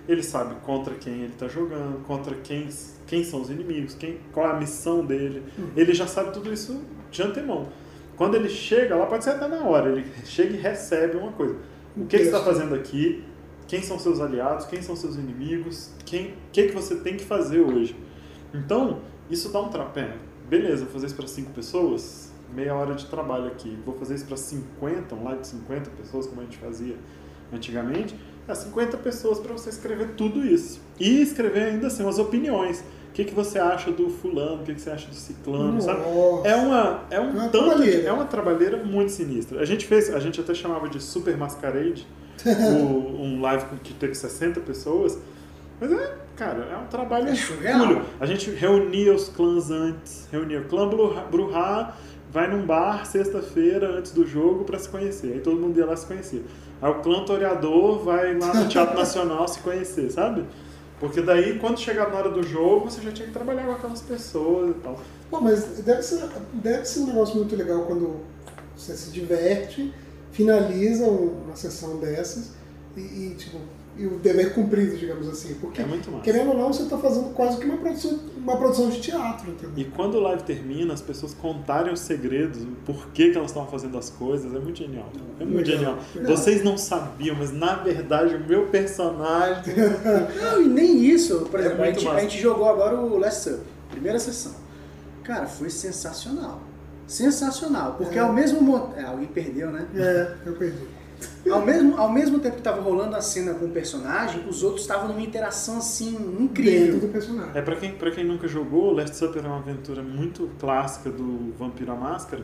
Ele 0.09 0.23
sabe 0.23 0.55
contra 0.63 0.95
quem 0.95 1.21
ele 1.21 1.35
tá 1.35 1.49
jogando, 1.49 2.03
contra 2.07 2.35
quem, 2.37 2.67
quem 3.07 3.23
são 3.23 3.43
os 3.43 3.51
inimigos, 3.51 3.95
quem, 3.95 4.19
qual 4.33 4.47
é 4.47 4.53
a 4.53 4.55
missão 4.55 5.05
dele. 5.05 5.43
Ele 5.77 5.93
já 5.93 6.07
sabe 6.07 6.33
tudo 6.33 6.51
isso 6.51 6.83
de 7.11 7.23
antemão. 7.23 7.69
Quando 8.17 8.37
ele 8.37 8.49
chega 8.49 8.97
lá, 8.97 9.05
pode 9.05 9.23
ser 9.23 9.33
até 9.33 9.47
na 9.47 9.65
hora, 9.65 9.91
ele 9.91 10.07
chega 10.25 10.55
e 10.55 10.59
recebe 10.59 11.19
uma 11.19 11.33
coisa. 11.33 11.57
O 11.95 12.07
que, 12.07 12.17
que 12.17 12.25
você 12.25 12.31
está 12.31 12.43
fazendo 12.43 12.75
aqui? 12.75 13.23
Quem 13.67 13.83
são 13.83 13.99
seus 13.99 14.19
aliados? 14.19 14.65
Quem 14.65 14.81
são 14.81 14.97
seus 14.97 15.17
inimigos? 15.17 15.93
Quem, 16.07 16.29
o 16.29 16.35
que, 16.51 16.69
que 16.69 16.73
você 16.73 16.97
tem 16.97 17.19
que 17.19 17.25
fazer 17.27 17.61
hoje? 17.61 17.95
Então, 18.55 19.01
isso 19.29 19.51
dá 19.51 19.61
um 19.61 19.69
trapé. 19.69 20.17
Beleza, 20.49 20.87
fazer 20.87 21.05
isso 21.05 21.17
para 21.17 21.27
cinco 21.27 21.51
pessoas, 21.51 22.28
meia 22.55 22.75
hora 22.75 22.95
de 22.95 23.07
trabalho 23.07 23.47
aqui. 23.47 23.77
Vou 23.85 23.95
fazer 23.97 24.15
isso 24.15 24.27
para 24.27 24.37
50, 24.37 25.15
um 25.15 25.25
live 25.25 25.41
de 25.41 25.47
50 25.49 25.91
pessoas, 25.91 26.27
como 26.27 26.41
a 26.41 26.45
gente 26.45 26.59
fazia 26.59 26.97
antigamente. 27.53 28.15
É 28.47 28.55
50 28.55 28.97
pessoas 28.99 29.39
para 29.39 29.53
você 29.53 29.69
escrever 29.69 30.11
tudo 30.17 30.45
isso. 30.45 30.81
E 30.99 31.21
escrever 31.21 31.65
ainda 31.65 31.89
assim 31.89 32.07
as 32.09 32.19
opiniões. 32.19 32.81
O 33.11 33.13
que, 33.13 33.25
que 33.25 33.35
você 33.35 33.59
acha 33.59 33.91
do 33.91 34.09
fulano? 34.09 34.63
O 34.63 34.65
que, 34.65 34.75
que 34.75 34.81
você 34.81 34.91
acha 34.91 35.09
do 35.09 35.15
ciclano? 35.15 35.81
Sabe? 35.83 36.01
Nossa. 36.01 36.49
É 36.49 36.57
uma, 36.57 37.03
é 37.11 37.21
um 37.21 37.31
Uma 37.31 37.49
tanto 37.49 37.83
de- 37.83 38.07
é 38.07 38.13
uma 38.13 38.25
trabalheira 38.27 38.77
muito 38.83 39.11
sinistra. 39.13 39.61
A 39.61 39.65
gente 39.65 39.87
fez, 39.87 40.15
a 40.15 40.21
gente 40.21 40.41
até 40.41 40.55
chamava 40.55 40.89
de 40.89 41.01
Super 41.03 41.37
Masquerade, 41.37 42.07
o- 42.47 43.21
um 43.23 43.41
live 43.41 43.65
que 43.83 43.93
teve 43.93 44.15
60 44.15 44.61
pessoas. 44.61 45.19
Mas 45.81 45.93
é, 45.93 46.15
cara, 46.37 46.65
é 46.73 46.77
um 46.77 46.87
trabalho 46.87 47.29
É. 47.29 48.03
A 48.21 48.27
gente 48.27 48.51
reunia 48.51 49.13
os 49.15 49.29
clãs 49.29 49.71
antes, 49.71 50.29
reunia 50.31 50.61
o 50.61 50.65
clã 50.65 50.89
Bruhá, 50.89 51.95
vai 52.31 52.49
num 52.49 52.65
bar 52.65 53.07
sexta-feira 53.07 53.99
antes 53.99 54.13
do 54.13 54.27
jogo 54.27 54.65
pra 54.65 54.79
se 54.79 54.89
conhecer. 54.89 55.33
Aí 55.33 55.41
todo 55.41 55.59
mundo 55.59 55.79
ia 55.79 55.87
lá 55.87 55.97
se 55.97 56.07
conhecer. 56.07 56.45
Aí 56.81 56.91
o 56.91 56.97
clã 56.97 57.25
Toreador 57.25 58.01
vai 58.05 58.39
lá 58.39 58.55
no 58.55 58.69
Teatro 58.69 58.97
Nacional 58.99 59.49
se 59.49 59.61
conhecer, 59.61 60.11
sabe? 60.11 60.45
Porque 61.01 61.21
daí, 61.21 61.59
quando 61.59 61.79
chegava 61.79 62.11
na 62.11 62.17
hora 62.19 62.31
do 62.31 62.43
jogo, 62.43 62.91
você 62.91 63.01
já 63.01 63.13
tinha 63.13 63.29
que 63.29 63.33
trabalhar 63.33 63.65
com 63.65 63.73
aquelas 63.73 64.03
pessoas 64.03 64.71
e 64.71 64.81
tal. 64.81 65.01
Pô, 65.31 65.41
mas 65.41 65.65
deve 65.79 66.03
ser, 66.03 66.29
deve 66.53 66.85
ser 66.85 67.01
um 67.01 67.07
negócio 67.07 67.37
muito 67.37 67.55
legal 67.55 67.83
quando 67.83 68.21
você 68.77 68.97
se 68.97 69.11
diverte, 69.11 69.93
finaliza 70.33 71.07
uma 71.07 71.55
sessão 71.55 71.99
dessas 71.99 72.53
e, 72.97 73.01
e, 73.01 73.35
tipo, 73.37 73.59
e 73.99 74.07
o 74.07 74.19
dever 74.19 74.55
cumprido, 74.55 74.97
digamos 74.97 75.29
assim. 75.29 75.55
Porque, 75.61 75.83
É 75.83 75.85
muito 75.85 76.11
massa. 76.11 76.23
querendo 76.23 76.51
ou 76.51 76.57
não, 76.57 76.73
você 76.73 76.85
está 76.85 76.97
fazendo 76.97 77.31
quase 77.35 77.59
que 77.59 77.65
uma 77.67 77.77
produção, 77.79 78.19
uma 78.39 78.57
produção 78.57 78.89
de 78.91 79.01
teatro, 79.01 79.51
entendeu? 79.51 79.73
E 79.77 79.85
quando 79.85 80.15
o 80.15 80.21
live 80.21 80.43
termina, 80.45 80.95
as 80.95 81.01
pessoas 81.03 81.35
contarem 81.35 81.93
os 81.93 82.01
segredos, 82.01 82.63
o 82.63 82.67
porquê 82.87 83.31
que 83.31 83.37
elas 83.37 83.51
estavam 83.51 83.69
fazendo 83.69 83.99
as 83.99 84.09
coisas, 84.11 84.55
é 84.55 84.59
muito 84.59 84.79
genial. 84.79 85.11
É 85.41 85.45
muito 85.45 85.69
Legal. 85.69 85.99
genial. 86.15 86.37
Vocês 86.37 86.63
não 86.63 86.79
sabiam, 86.79 87.35
mas 87.37 87.53
na 87.53 87.75
verdade 87.75 88.35
o 88.37 88.41
meu 88.47 88.67
personagem. 88.67 89.75
Não, 90.41 90.63
e 90.63 90.69
nem 90.69 91.05
isso. 91.05 91.41
Por 91.51 91.59
É 91.61 91.65
exemplo, 91.65 91.83
a, 91.83 91.85
muito 91.87 92.01
gente, 92.01 92.11
a 92.17 92.21
gente 92.21 92.39
jogou 92.41 92.69
agora 92.69 92.97
o 93.01 93.19
Last 93.19 93.43
Supper, 93.45 93.61
primeira 93.91 94.19
sessão. 94.19 94.53
Cara, 95.25 95.47
foi 95.47 95.69
sensacional. 95.71 96.61
Sensacional. 97.07 97.95
Porque 97.99 98.19
É. 98.19 98.21
ao 98.23 98.33
mesmo 98.33 98.61
mo- 98.61 98.93
é, 98.97 99.03
alguém 99.03 99.27
perdeu, 99.27 99.71
né? 99.71 99.87
É, 99.95 100.35
eu 100.47 100.53
perdi. 100.55 100.87
Ao 101.51 101.65
mesmo, 101.65 101.97
ao 101.97 102.13
mesmo 102.13 102.39
tempo 102.41 102.57
que 102.57 102.63
tava 102.63 102.81
rolando 102.83 103.17
a 103.17 103.21
cena 103.23 103.55
com 103.55 103.65
o 103.67 103.71
personagem, 103.71 104.45
os 104.49 104.63
outros 104.63 104.83
estavam 104.83 105.09
numa 105.09 105.21
interação 105.23 105.79
assim 105.79 106.13
Dentro 106.13 106.43
incrível. 106.43 107.01
do 107.01 107.09
personagem. 107.09 107.53
É, 107.55 107.63
pra 107.63 107.75
quem, 107.77 107.93
pra 107.93 108.11
quem 108.11 108.25
nunca 108.25 108.47
jogou, 108.47 108.93
Last 108.93 109.17
Supper 109.17 109.45
é 109.45 109.49
uma 109.49 109.59
aventura 109.59 110.03
muito 110.03 110.51
clássica 110.61 111.11
do 111.11 111.53
Vampiro 111.59 111.91
à 111.93 111.95
Máscara. 111.97 112.43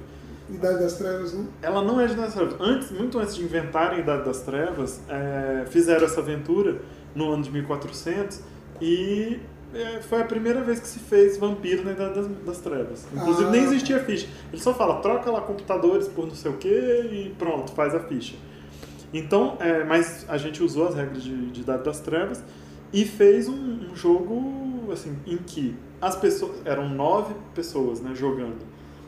Idade 0.49 0.79
das 0.79 0.95
Trevas, 0.95 1.33
né? 1.35 1.45
Ela 1.63 1.83
não 1.83 2.01
é 2.01 2.07
de 2.07 2.13
Idade 2.15 2.29
das 2.29 2.35
Trevas. 2.35 2.57
Antes, 2.61 2.91
muito 2.91 3.19
antes 3.19 3.35
de 3.37 3.43
inventarem 3.45 3.99
a 3.99 4.01
Idade 4.01 4.25
das 4.25 4.41
Trevas, 4.41 5.01
é, 5.09 5.65
fizeram 5.71 6.05
essa 6.07 6.21
aventura 6.21 6.81
no 7.15 7.31
ano 7.33 7.43
de 7.43 7.51
1400 7.51 8.41
e 8.81 9.39
é, 9.75 10.01
foi 10.03 10.21
a 10.21 10.25
primeira 10.25 10.63
vez 10.63 10.81
que 10.81 10.87
se 10.89 10.99
fez 10.99 11.37
vampiro 11.37 11.85
na 11.85 11.93
Idade 11.93 12.15
das, 12.15 12.27
das 12.45 12.59
Trevas. 12.59 13.07
Inclusive 13.15 13.49
Ah. 13.49 13.51
nem 13.51 13.65
existia 13.65 13.99
ficha. 14.01 14.27
Ele 14.53 14.61
só 14.63 14.73
fala, 14.75 15.01
troca 15.01 15.31
lá 15.31 15.41
computadores 15.43 16.09
por 16.09 16.27
não 16.27 16.35
sei 16.35 16.51
o 16.51 16.55
que 16.57 16.69
e 16.69 17.35
pronto, 17.39 17.73
faz 17.73 17.95
a 17.95 18.01
ficha. 18.01 18.35
Então, 19.15 19.57
é, 19.61 19.85
mas 19.85 20.27
a 20.29 20.37
gente 20.37 20.61
usou 20.61 20.89
as 20.89 20.97
regras 20.97 21.23
de, 21.23 21.51
de 21.53 21.61
Idade 21.61 21.85
das 21.85 22.01
Trevas 22.01 22.43
e 22.93 23.05
fez 23.05 23.49
um, 23.49 23.93
um 23.93 23.97
jogo 23.97 24.93
assim 24.93 25.17
em 25.25 25.37
que 25.37 25.77
as 26.03 26.17
pessoas 26.17 26.61
eram 26.65 26.89
nove 26.89 27.33
pessoas 27.55 28.01
né, 28.01 28.13
jogando. 28.13 28.59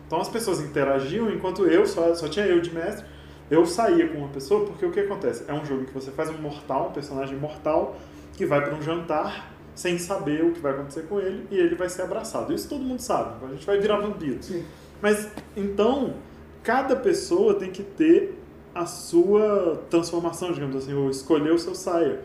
Então 0.07 0.21
as 0.21 0.29
pessoas 0.29 0.61
interagiam 0.61 1.29
enquanto 1.31 1.67
eu 1.67 1.85
só, 1.85 2.15
só 2.15 2.29
tinha 2.29 2.47
eu 2.47 2.61
de 2.61 2.73
mestre. 2.73 3.05
Eu 3.51 3.67
saía 3.67 4.09
com 4.09 4.19
uma 4.19 4.29
pessoa 4.29 4.65
porque 4.65 4.87
o 4.87 4.93
que 4.93 5.01
acontece 5.01 5.45
é 5.49 5.53
um 5.53 5.65
jogo 5.65 5.85
que 5.85 5.93
você 5.93 6.13
faz 6.13 6.31
um 6.31 6.39
mortal, 6.39 6.89
um 6.89 6.93
personagem 6.93 7.37
mortal 7.37 7.97
que 8.33 8.47
vai 8.47 8.61
para 8.61 8.75
um 8.75 8.83
jantar 8.83 9.53
sem 9.75 9.99
saber 9.99 10.45
o 10.45 10.53
que 10.53 10.61
vai 10.61 10.73
acontecer 10.73 11.03
com 11.03 11.19
ele 11.19 11.47
e 11.51 11.57
ele 11.57 11.75
vai 11.75 11.89
ser 11.89 12.03
abraçado. 12.03 12.53
Isso 12.53 12.69
todo 12.69 12.83
mundo 12.83 13.01
sabe. 13.01 13.45
A 13.45 13.49
gente 13.51 13.67
vai 13.67 13.79
virar 13.79 13.99
vampiro. 13.99 14.41
Sim. 14.41 14.65
Mas 15.03 15.29
então, 15.57 16.15
cada 16.63 16.95
pessoa 16.95 17.55
tem 17.55 17.71
que 17.71 17.83
ter 17.83 18.46
a 18.77 18.85
sua 18.85 19.83
transformação, 19.89 20.53
digamos 20.53 20.77
assim, 20.77 20.93
ou 20.93 21.09
escolher 21.09 21.51
o 21.51 21.59
seu 21.59 21.75
saia. 21.75 22.21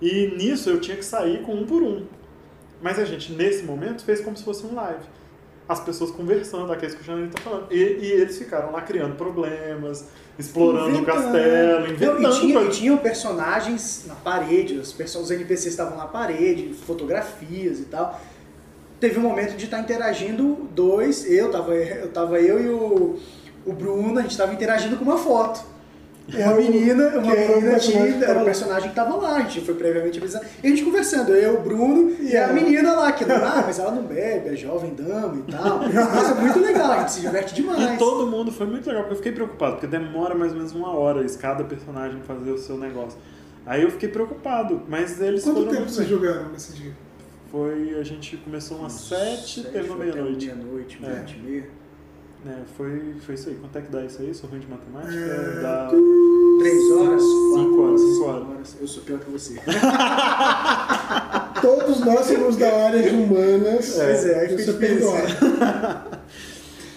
E 0.00 0.26
nisso 0.36 0.68
eu 0.68 0.78
tinha 0.78 0.94
que 0.96 1.04
sair 1.04 1.40
com 1.42 1.54
um 1.54 1.64
por 1.64 1.82
um. 1.82 2.04
Mas 2.82 2.98
a 2.98 3.04
gente, 3.06 3.32
nesse 3.32 3.64
momento, 3.64 4.04
fez 4.04 4.20
como 4.20 4.36
se 4.36 4.44
fosse 4.44 4.66
um 4.66 4.74
live. 4.74 5.00
As 5.66 5.80
pessoas 5.80 6.10
conversando, 6.10 6.70
aqueles 6.70 6.94
que 6.94 7.00
o 7.00 7.04
Janine 7.04 7.28
tá 7.28 7.40
falando. 7.40 7.66
E, 7.72 7.76
e 7.76 8.12
eles 8.12 8.36
ficaram 8.36 8.70
lá 8.72 8.82
criando 8.82 9.16
problemas, 9.16 10.06
explorando 10.38 10.84
o 10.84 10.90
Inventando. 10.90 11.06
castelo, 11.06 11.80
Não, 11.80 11.86
inventando. 11.88 12.22
e, 12.22 12.40
tinha, 12.40 12.62
e 12.62 12.68
tinham 12.68 12.98
personagens 12.98 14.04
na 14.06 14.14
parede, 14.16 14.74
os, 14.74 14.94
os 15.16 15.30
NPCs 15.30 15.66
estavam 15.72 15.96
na 15.96 16.06
parede, 16.06 16.74
fotografias 16.74 17.80
e 17.80 17.84
tal. 17.84 18.20
Teve 19.00 19.18
um 19.18 19.22
momento 19.22 19.56
de 19.56 19.64
estar 19.64 19.80
interagindo 19.80 20.68
dois, 20.74 21.24
eu 21.30 21.50
tava 21.50 21.74
eu, 21.74 22.08
tava 22.12 22.38
eu 22.38 22.62
e 22.62 22.68
o, 22.68 23.18
o 23.64 23.72
Bruno, 23.72 24.18
a 24.18 24.22
gente 24.22 24.36
tava 24.36 24.52
interagindo 24.52 24.96
com 24.98 25.04
uma 25.04 25.16
foto. 25.18 25.75
É 26.34 26.42
Uma 26.44 26.54
o- 26.54 26.56
menina, 26.56 27.10
que 27.10 27.18
uma 27.18 27.32
era 27.36 27.52
o 27.52 27.60
menina 27.60 27.78
que 27.78 27.92
tava 27.92 28.24
era 28.24 28.32
o 28.32 28.38
lá. 28.38 28.44
personagem 28.44 28.88
que 28.88 28.94
tava 28.96 29.16
lá, 29.16 29.36
a 29.36 29.40
gente 29.42 29.60
foi 29.60 29.74
previamente 29.76 30.18
avisado. 30.18 30.44
E 30.62 30.66
a 30.66 30.70
gente 30.70 30.82
conversando, 30.84 31.32
eu, 31.32 31.58
o 31.58 31.62
Bruno 31.62 32.10
e, 32.18 32.30
E 32.32 32.36
a 32.36 32.42
ela. 32.42 32.52
menina 32.52 32.92
lá, 32.94 33.12
que 33.12 33.22
ah, 33.24 33.62
mas 33.64 33.78
ela 33.78 33.92
não 33.92 34.02
bebe, 34.02 34.48
é 34.48 34.56
jovem 34.56 34.92
dama 34.94 35.36
e 35.46 35.52
tal. 35.52 35.78
Mas 35.80 36.30
é 36.30 36.34
muito 36.34 36.58
legal, 36.58 36.90
a 36.92 36.98
gente 36.98 37.12
se 37.12 37.20
diverte 37.20 37.54
demais. 37.54 37.94
E 37.94 37.98
todo 37.98 38.26
mundo 38.26 38.50
foi 38.50 38.66
muito 38.66 38.86
legal, 38.88 39.02
porque 39.04 39.12
eu 39.14 39.16
fiquei 39.18 39.32
preocupado, 39.32 39.72
porque 39.74 39.86
demora 39.86 40.34
mais 40.34 40.50
ou 40.50 40.58
menos 40.58 40.72
uma 40.72 40.90
hora 40.96 41.24
isso, 41.24 41.38
cada 41.38 41.62
personagem 41.62 42.20
fazer 42.22 42.50
o 42.50 42.58
seu 42.58 42.76
negócio. 42.76 43.18
Aí 43.64 43.82
eu 43.82 43.90
fiquei 43.92 44.08
preocupado, 44.08 44.82
mas 44.88 45.20
eles 45.20 45.44
Quanto 45.44 45.56
foram 45.56 45.68
tempo 45.68 45.80
muito 45.82 45.94
vocês 45.94 46.08
jogaram 46.08 46.48
nesse 46.50 46.72
dia? 46.72 46.92
Foi, 47.52 47.96
a 48.00 48.02
gente 48.02 48.36
começou 48.38 48.78
umas 48.78 48.92
sete, 48.92 49.60
até 49.60 49.80
meia-noite. 49.82 50.46
Meia-noite, 50.46 50.98
É. 51.00 51.06
meia-noite 51.06 51.36
e 51.40 51.48
meia. 51.48 51.64
É, 52.44 52.54
foi, 52.76 53.14
foi 53.24 53.34
isso 53.34 53.48
aí. 53.48 53.54
Quanto 53.56 53.76
é 53.76 53.80
que 53.80 53.90
dá 53.90 54.04
isso 54.04 54.22
aí? 54.22 54.32
Sou 54.34 54.48
ruim 54.50 54.60
de 54.60 54.66
matemática? 54.68 55.14
É, 55.14 55.62
Dá 55.62 55.88
Três 56.60 56.90
horas? 56.92 57.22
Cinco 57.22 57.82
horas, 57.82 58.00
cinco 58.00 58.14
Cinco 58.14 58.24
horas. 58.24 58.76
Eu 58.80 58.86
sou 58.88 59.02
pior 59.02 59.18
que 59.20 59.30
você. 59.30 59.54
Todos 61.60 62.00
nós 62.00 62.26
somos 62.26 62.56
da 62.56 62.84
área 62.86 63.02
de 63.02 63.08
humanas. 63.10 63.94
Pois 63.96 64.26
é, 64.26 64.40
aí 64.40 64.54
Isso 64.54 64.72
fica 64.72 64.86
é 64.86 64.88
difícil. 64.88 65.12
perdoado. 65.12 66.16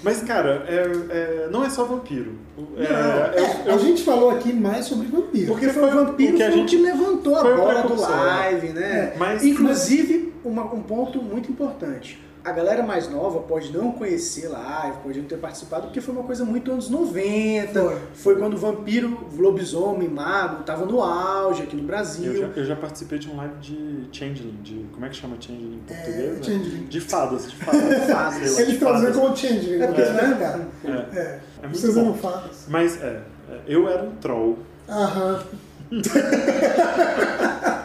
Mas, 0.02 0.24
cara, 0.24 0.64
é, 0.68 0.84
é- 1.10 1.50
não 1.52 1.64
é 1.66 1.70
só 1.70 1.84
vampiro. 1.84 2.34
É, 2.78 2.84
É, 2.84 3.68
eu- 3.68 3.74
a 3.76 3.78
gente 3.78 4.02
falou 4.04 4.30
aqui 4.32 4.54
mais 4.54 4.86
sobre 4.86 5.08
vampiro. 5.08 5.48
Porque 5.48 5.68
foi 5.70 5.84
o 5.90 5.92
vampiro 5.92 6.38
que 6.38 6.44
a 6.44 6.52
gente- 6.52 6.78
levantou 6.78 7.36
a 7.36 7.44
bola 7.44 7.74
do 7.82 7.88
precursor. 7.88 8.10
live, 8.16 8.70
né? 8.70 9.14
Mas- 9.18 9.44
Inclusive, 9.44 10.34
uma- 10.44 10.74
um 10.74 10.82
ponto 10.82 11.22
muito 11.22 11.52
importante. 11.52 12.18
A 12.44 12.52
galera 12.54 12.82
mais 12.84 13.10
nova 13.10 13.42
pode 13.42 13.72
não 13.76 13.92
conhecer 13.92 14.48
live, 14.48 14.98
pode 15.04 15.20
não 15.20 15.28
ter 15.28 15.38
participado, 15.38 15.88
porque 15.88 16.00
foi 16.00 16.14
uma 16.14 16.24
coisa 16.24 16.46
muito 16.46 16.72
anos 16.72 16.90
90. 16.90 17.74
Foi. 17.74 17.98
Foi 18.14 18.36
quando 18.38 18.54
o 18.54 18.58
vampiro, 18.58 19.28
lobisomem, 19.38 20.08
mago, 20.08 20.64
tava 20.64 20.86
no 20.86 21.02
auge 21.04 21.64
aqui 21.64 21.76
no 21.76 21.82
eu, 21.82 21.88
Brasil. 21.88 22.34
já, 22.38 22.48
eu 22.56 22.66
já 22.66 22.76
participei 22.78 23.20
de 23.20 23.30
um 23.30 23.36
live 23.36 23.56
de 23.60 24.08
Changeling, 24.12 24.58
de. 24.64 24.86
Como 24.94 25.06
é 25.06 25.10
que 25.10 25.16
chama 25.18 25.36
Changeling 25.40 25.76
em 25.76 25.80
português? 25.80 26.38
né? 26.38 26.44
Changeling. 26.44 26.86
De 26.86 27.02
fadas, 27.02 27.50
de 27.50 27.56
fadas. 27.58 27.80
Fadas. 28.10 28.60
Eles 28.60 28.74
de 28.74 28.78
traduziram 28.80 29.14
como 29.14 29.36
change, 29.38 29.82
É 29.82 29.88
porque, 29.88 30.02
é 30.02 30.12
né? 30.14 30.68
É. 30.86 30.90
É. 31.20 31.40
É 31.62 31.68
muito 31.68 31.78
Vocês 31.78 31.94
bom. 31.96 32.14
fadas. 32.14 32.66
Mas, 32.70 33.02
é, 33.04 33.22
é, 33.52 33.60
eu 33.68 33.88
era 33.90 34.04
um 34.04 34.12
troll. 34.16 34.58
Aham. 34.88 35.44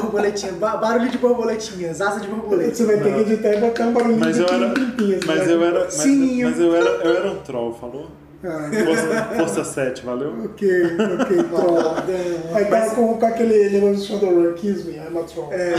Borboletinha, 0.00 0.52
ba- 0.52 0.76
barulho 0.76 1.10
de 1.10 1.18
borboletinhas, 1.18 2.00
asa 2.00 2.20
de 2.20 2.28
borboleta. 2.28 2.74
Você 2.74 2.84
vai 2.84 2.96
ter 2.98 3.14
que 3.14 3.20
editar 3.32 3.54
e 3.54 3.60
botar 3.60 3.84
um 3.86 3.92
barulhinho 3.92 4.20
Mas 4.20 4.36
de 4.36 4.42
eu 4.42 4.48
era. 4.48 4.74
Mas 5.26 5.48
eu 5.50 5.64
era. 5.64 5.84
Mas, 5.84 6.06
mas 6.06 6.60
eu 6.60 6.74
era, 6.74 6.88
eu 7.04 7.16
era 7.16 7.30
um 7.30 7.36
troll, 7.38 7.74
falou? 7.74 8.06
Ah, 8.44 8.70
Força, 8.84 9.24
força 9.36 9.64
7, 9.64 10.06
valeu? 10.06 10.32
ok, 10.44 10.68
ok, 11.20 11.42
troll. 11.42 12.54
Aí 12.54 12.64
tava 12.66 12.94
com, 12.94 13.18
com 13.18 13.26
aquele 13.26 13.68
negócio 13.70 13.96
do 13.96 14.02
Shadowrun, 14.20 14.54
Kiss 14.54 14.84
Me, 14.86 14.94
I'm 14.96 15.18
a 15.18 15.24
Troll. 15.24 15.52
É. 15.52 15.74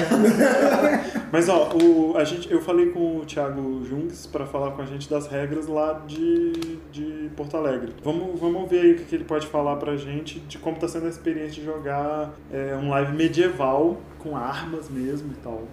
Mas 1.31 1.47
ó, 1.47 1.69
o, 1.81 2.17
a 2.17 2.25
gente, 2.25 2.51
eu 2.51 2.61
falei 2.61 2.87
com 2.89 3.19
o 3.19 3.25
Thiago 3.25 3.85
Jungs 3.85 4.27
pra 4.27 4.45
falar 4.45 4.71
com 4.71 4.81
a 4.81 4.85
gente 4.85 5.09
das 5.09 5.27
regras 5.27 5.67
lá 5.67 6.01
de, 6.05 6.51
de 6.91 7.29
Porto 7.37 7.55
Alegre. 7.55 7.93
Vamos, 8.03 8.37
vamos 8.37 8.69
ver 8.69 8.81
aí 8.81 8.91
o 8.91 8.95
que 8.97 9.15
ele 9.15 9.23
pode 9.23 9.47
falar 9.47 9.77
pra 9.77 9.95
gente 9.95 10.39
de 10.41 10.57
como 10.57 10.77
tá 10.77 10.87
sendo 10.87 11.05
a 11.05 11.09
experiência 11.09 11.51
de 11.61 11.63
jogar 11.63 12.33
é, 12.51 12.75
um 12.75 12.89
live 12.89 13.13
medieval 13.15 14.01
com 14.17 14.35
armas 14.35 14.89
mesmo 14.89 15.31
e 15.31 15.35
tal. 15.41 15.63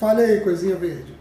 Fale 0.00 0.22
aí, 0.22 0.40
coisinha 0.40 0.74
verde. 0.74 1.14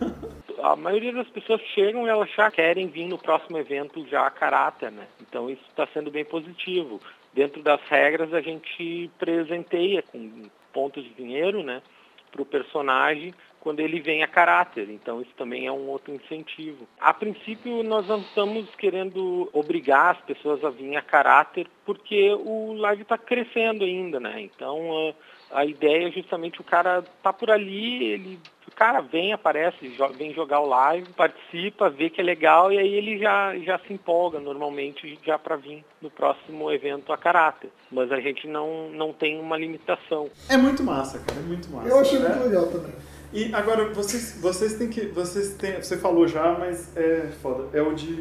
a 0.62 0.76
maioria 0.76 1.12
das 1.12 1.28
pessoas 1.28 1.60
chegam 1.74 2.06
e 2.06 2.08
elas 2.08 2.30
já 2.30 2.50
querem 2.50 2.86
vir 2.88 3.06
no 3.06 3.18
próximo 3.18 3.58
evento 3.58 4.06
já 4.08 4.26
a 4.26 4.30
caráter, 4.30 4.90
né? 4.90 5.06
Então 5.20 5.50
isso 5.50 5.62
está 5.68 5.86
sendo 5.88 6.10
bem 6.10 6.24
positivo. 6.24 7.00
Dentro 7.32 7.62
das 7.62 7.80
regras 7.88 8.32
a 8.32 8.40
gente 8.40 9.10
presenteia 9.18 10.02
com 10.02 10.44
pontos 10.72 11.04
de 11.04 11.10
dinheiro, 11.10 11.62
né, 11.62 11.82
para 12.30 12.42
o 12.42 12.46
personagem 12.46 13.34
quando 13.60 13.80
ele 13.80 14.00
vem 14.00 14.22
a 14.22 14.28
caráter. 14.28 14.88
Então 14.90 15.20
isso 15.20 15.32
também 15.36 15.66
é 15.66 15.72
um 15.72 15.88
outro 15.88 16.14
incentivo. 16.14 16.86
A 17.00 17.12
princípio 17.12 17.82
nós 17.82 18.06
não 18.06 18.20
estamos 18.20 18.72
querendo 18.76 19.50
obrigar 19.52 20.14
as 20.14 20.20
pessoas 20.20 20.64
a 20.64 20.70
vir 20.70 20.96
a 20.96 21.02
caráter 21.02 21.66
porque 21.84 22.30
o 22.32 22.74
live 22.74 23.02
está 23.02 23.18
crescendo 23.18 23.84
ainda, 23.84 24.20
né? 24.20 24.40
Então 24.40 25.12
a, 25.50 25.60
a 25.62 25.64
ideia 25.64 26.06
é 26.06 26.12
justamente 26.12 26.60
o 26.60 26.64
cara 26.64 27.02
tá 27.22 27.32
por 27.32 27.50
ali, 27.50 28.04
ele 28.04 28.38
cara 28.76 29.00
vem, 29.00 29.32
aparece, 29.32 29.96
vem 30.16 30.34
jogar 30.34 30.60
o 30.60 30.66
live, 30.66 31.08
participa, 31.14 31.88
vê 31.88 32.10
que 32.10 32.20
é 32.20 32.24
legal 32.24 32.70
e 32.70 32.78
aí 32.78 32.94
ele 32.94 33.18
já, 33.18 33.56
já 33.58 33.78
se 33.78 33.92
empolga 33.92 34.38
normalmente 34.38 35.18
já 35.24 35.38
para 35.38 35.56
vir 35.56 35.82
no 36.00 36.10
próximo 36.10 36.70
evento 36.70 37.12
a 37.12 37.16
caráter. 37.16 37.70
Mas 37.90 38.12
a 38.12 38.20
gente 38.20 38.46
não, 38.46 38.90
não 38.90 39.12
tem 39.12 39.40
uma 39.40 39.56
limitação. 39.56 40.30
É 40.48 40.56
muito 40.56 40.82
massa, 40.82 41.18
cara, 41.20 41.40
é 41.40 41.42
muito 41.42 41.70
massa. 41.70 41.88
Eu 41.88 41.98
achei 41.98 42.18
né? 42.18 42.28
muito 42.28 42.44
legal 42.44 42.66
também. 42.66 42.92
E 43.32 43.52
agora, 43.52 43.92
vocês, 43.92 44.38
vocês 44.40 44.74
têm 44.74 44.88
que. 44.88 45.06
Vocês 45.06 45.54
têm, 45.54 45.76
você 45.76 45.96
falou 45.96 46.28
já, 46.28 46.56
mas 46.58 46.96
é 46.96 47.32
foda. 47.42 47.76
É 47.76 47.82
o 47.82 47.92
de, 47.92 48.14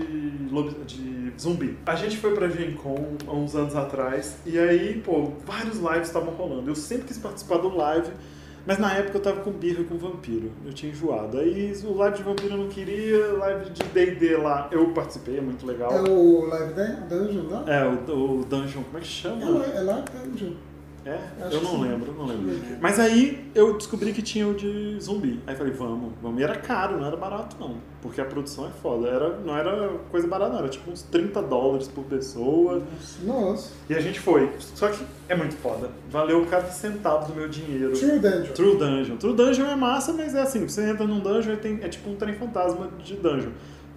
de 0.86 1.40
zumbi. 1.40 1.78
A 1.86 1.96
gente 1.96 2.18
foi 2.18 2.34
pra 2.34 2.50
Gen 2.50 2.74
Con 2.74 3.16
há 3.28 3.32
uns 3.32 3.56
anos 3.56 3.76
atrás, 3.76 4.38
e 4.46 4.58
aí, 4.58 5.02
pô, 5.06 5.32
vários 5.46 5.78
lives 5.78 6.08
estavam 6.08 6.34
rolando. 6.34 6.70
Eu 6.70 6.76
sempre 6.76 7.08
quis 7.08 7.18
participar 7.18 7.58
do 7.58 7.76
live, 7.76 8.12
mas 8.66 8.78
na 8.78 8.94
época 8.94 9.18
eu 9.18 9.22
tava 9.22 9.42
com 9.42 9.52
birra 9.52 9.84
com 9.84 9.98
vampiro. 9.98 10.52
Eu 10.66 10.74
tinha 10.74 10.92
enjoado. 10.92 11.38
Aí 11.38 11.74
o 11.86 11.94
live 11.96 12.18
de 12.18 12.24
vampiro 12.24 12.54
eu 12.54 12.58
não 12.58 12.68
queria, 12.68 13.34
live 13.34 13.70
de 13.72 13.84
DD 13.84 14.38
lá 14.38 14.68
eu 14.72 14.90
participei, 14.94 15.38
é 15.38 15.42
muito 15.42 15.66
legal. 15.66 15.92
É 15.92 16.02
o 16.10 16.46
Live 16.46 16.74
Dun- 16.74 17.08
Dungeon 17.08 17.50
lá? 17.50 17.66
É, 17.68 17.86
o, 17.86 18.40
o 18.40 18.46
Dungeon, 18.46 18.84
como 18.84 18.98
é 18.98 19.02
que 19.02 19.08
É, 19.08 19.10
chama? 19.10 19.50
lá- 19.50 19.66
é 19.66 19.82
lá 19.82 20.04
Dungeon. 20.24 20.54
É? 21.06 21.20
Acho 21.46 21.58
Eu 21.58 21.62
não 21.62 21.72
sim. 21.72 21.82
lembro, 21.84 22.14
não 22.14 22.26
lembro. 22.26 22.52
Mas 22.82 23.00
aí 23.00 23.52
eu 23.54 23.78
descobri 23.78 24.12
que 24.12 24.24
tinha 24.24 24.48
o 24.48 24.56
de 24.56 24.98
zumbi. 25.00 25.40
Aí 25.46 25.56
falei, 25.56 25.72
vamos, 25.72 26.14
vamos. 26.20 26.42
E 26.42 26.44
era 26.44 26.56
caro, 26.56 26.98
não 26.98 27.06
era 27.06 27.16
barato 27.16 27.56
não. 27.60 27.76
Porque 28.02 28.20
a 28.20 28.26
produção 28.26 28.68
é 28.68 28.72
foda. 28.82 29.08
Era, 29.08 29.38
não 29.38 29.56
era 29.56 29.90
coisa 30.10 30.28
barata, 30.28 30.54
não. 30.54 30.60
Era 30.60 30.70
tipo 30.70 30.90
uns 30.90 31.04
30 31.04 31.44
dólares 31.44 31.88
por 31.88 32.04
pessoa. 32.06 32.82
Nossa. 33.24 33.72
E 33.88 33.94
a 33.94 34.00
gente 34.00 34.20
foi. 34.20 34.52
Só 34.60 34.88
que 34.88 35.06
é 35.30 35.36
muito 35.36 35.56
foda. 35.58 35.92
Valeu 36.10 36.44
cada 36.48 36.68
centavo 36.68 37.32
do 37.32 37.36
meu 37.36 37.48
dinheiro. 37.48 37.94
True 37.94 38.20
Dungeon. 38.20 38.54
True 38.54 38.78
Dungeon. 38.78 39.18
True 39.18 39.36
Dungeon 39.36 39.68
é 39.68 39.76
massa, 39.76 40.12
mas 40.12 40.34
é 40.34 40.42
assim, 40.42 40.68
você 40.68 40.90
entra 40.90 41.06
num 41.06 41.20
dungeon 41.20 41.54
e 41.54 41.58
tem, 41.58 41.80
é 41.84 41.88
tipo 41.88 42.10
um 42.10 42.16
trem 42.16 42.34
fantasma 42.34 42.90
de 43.04 43.16
dungeon. 43.16 43.52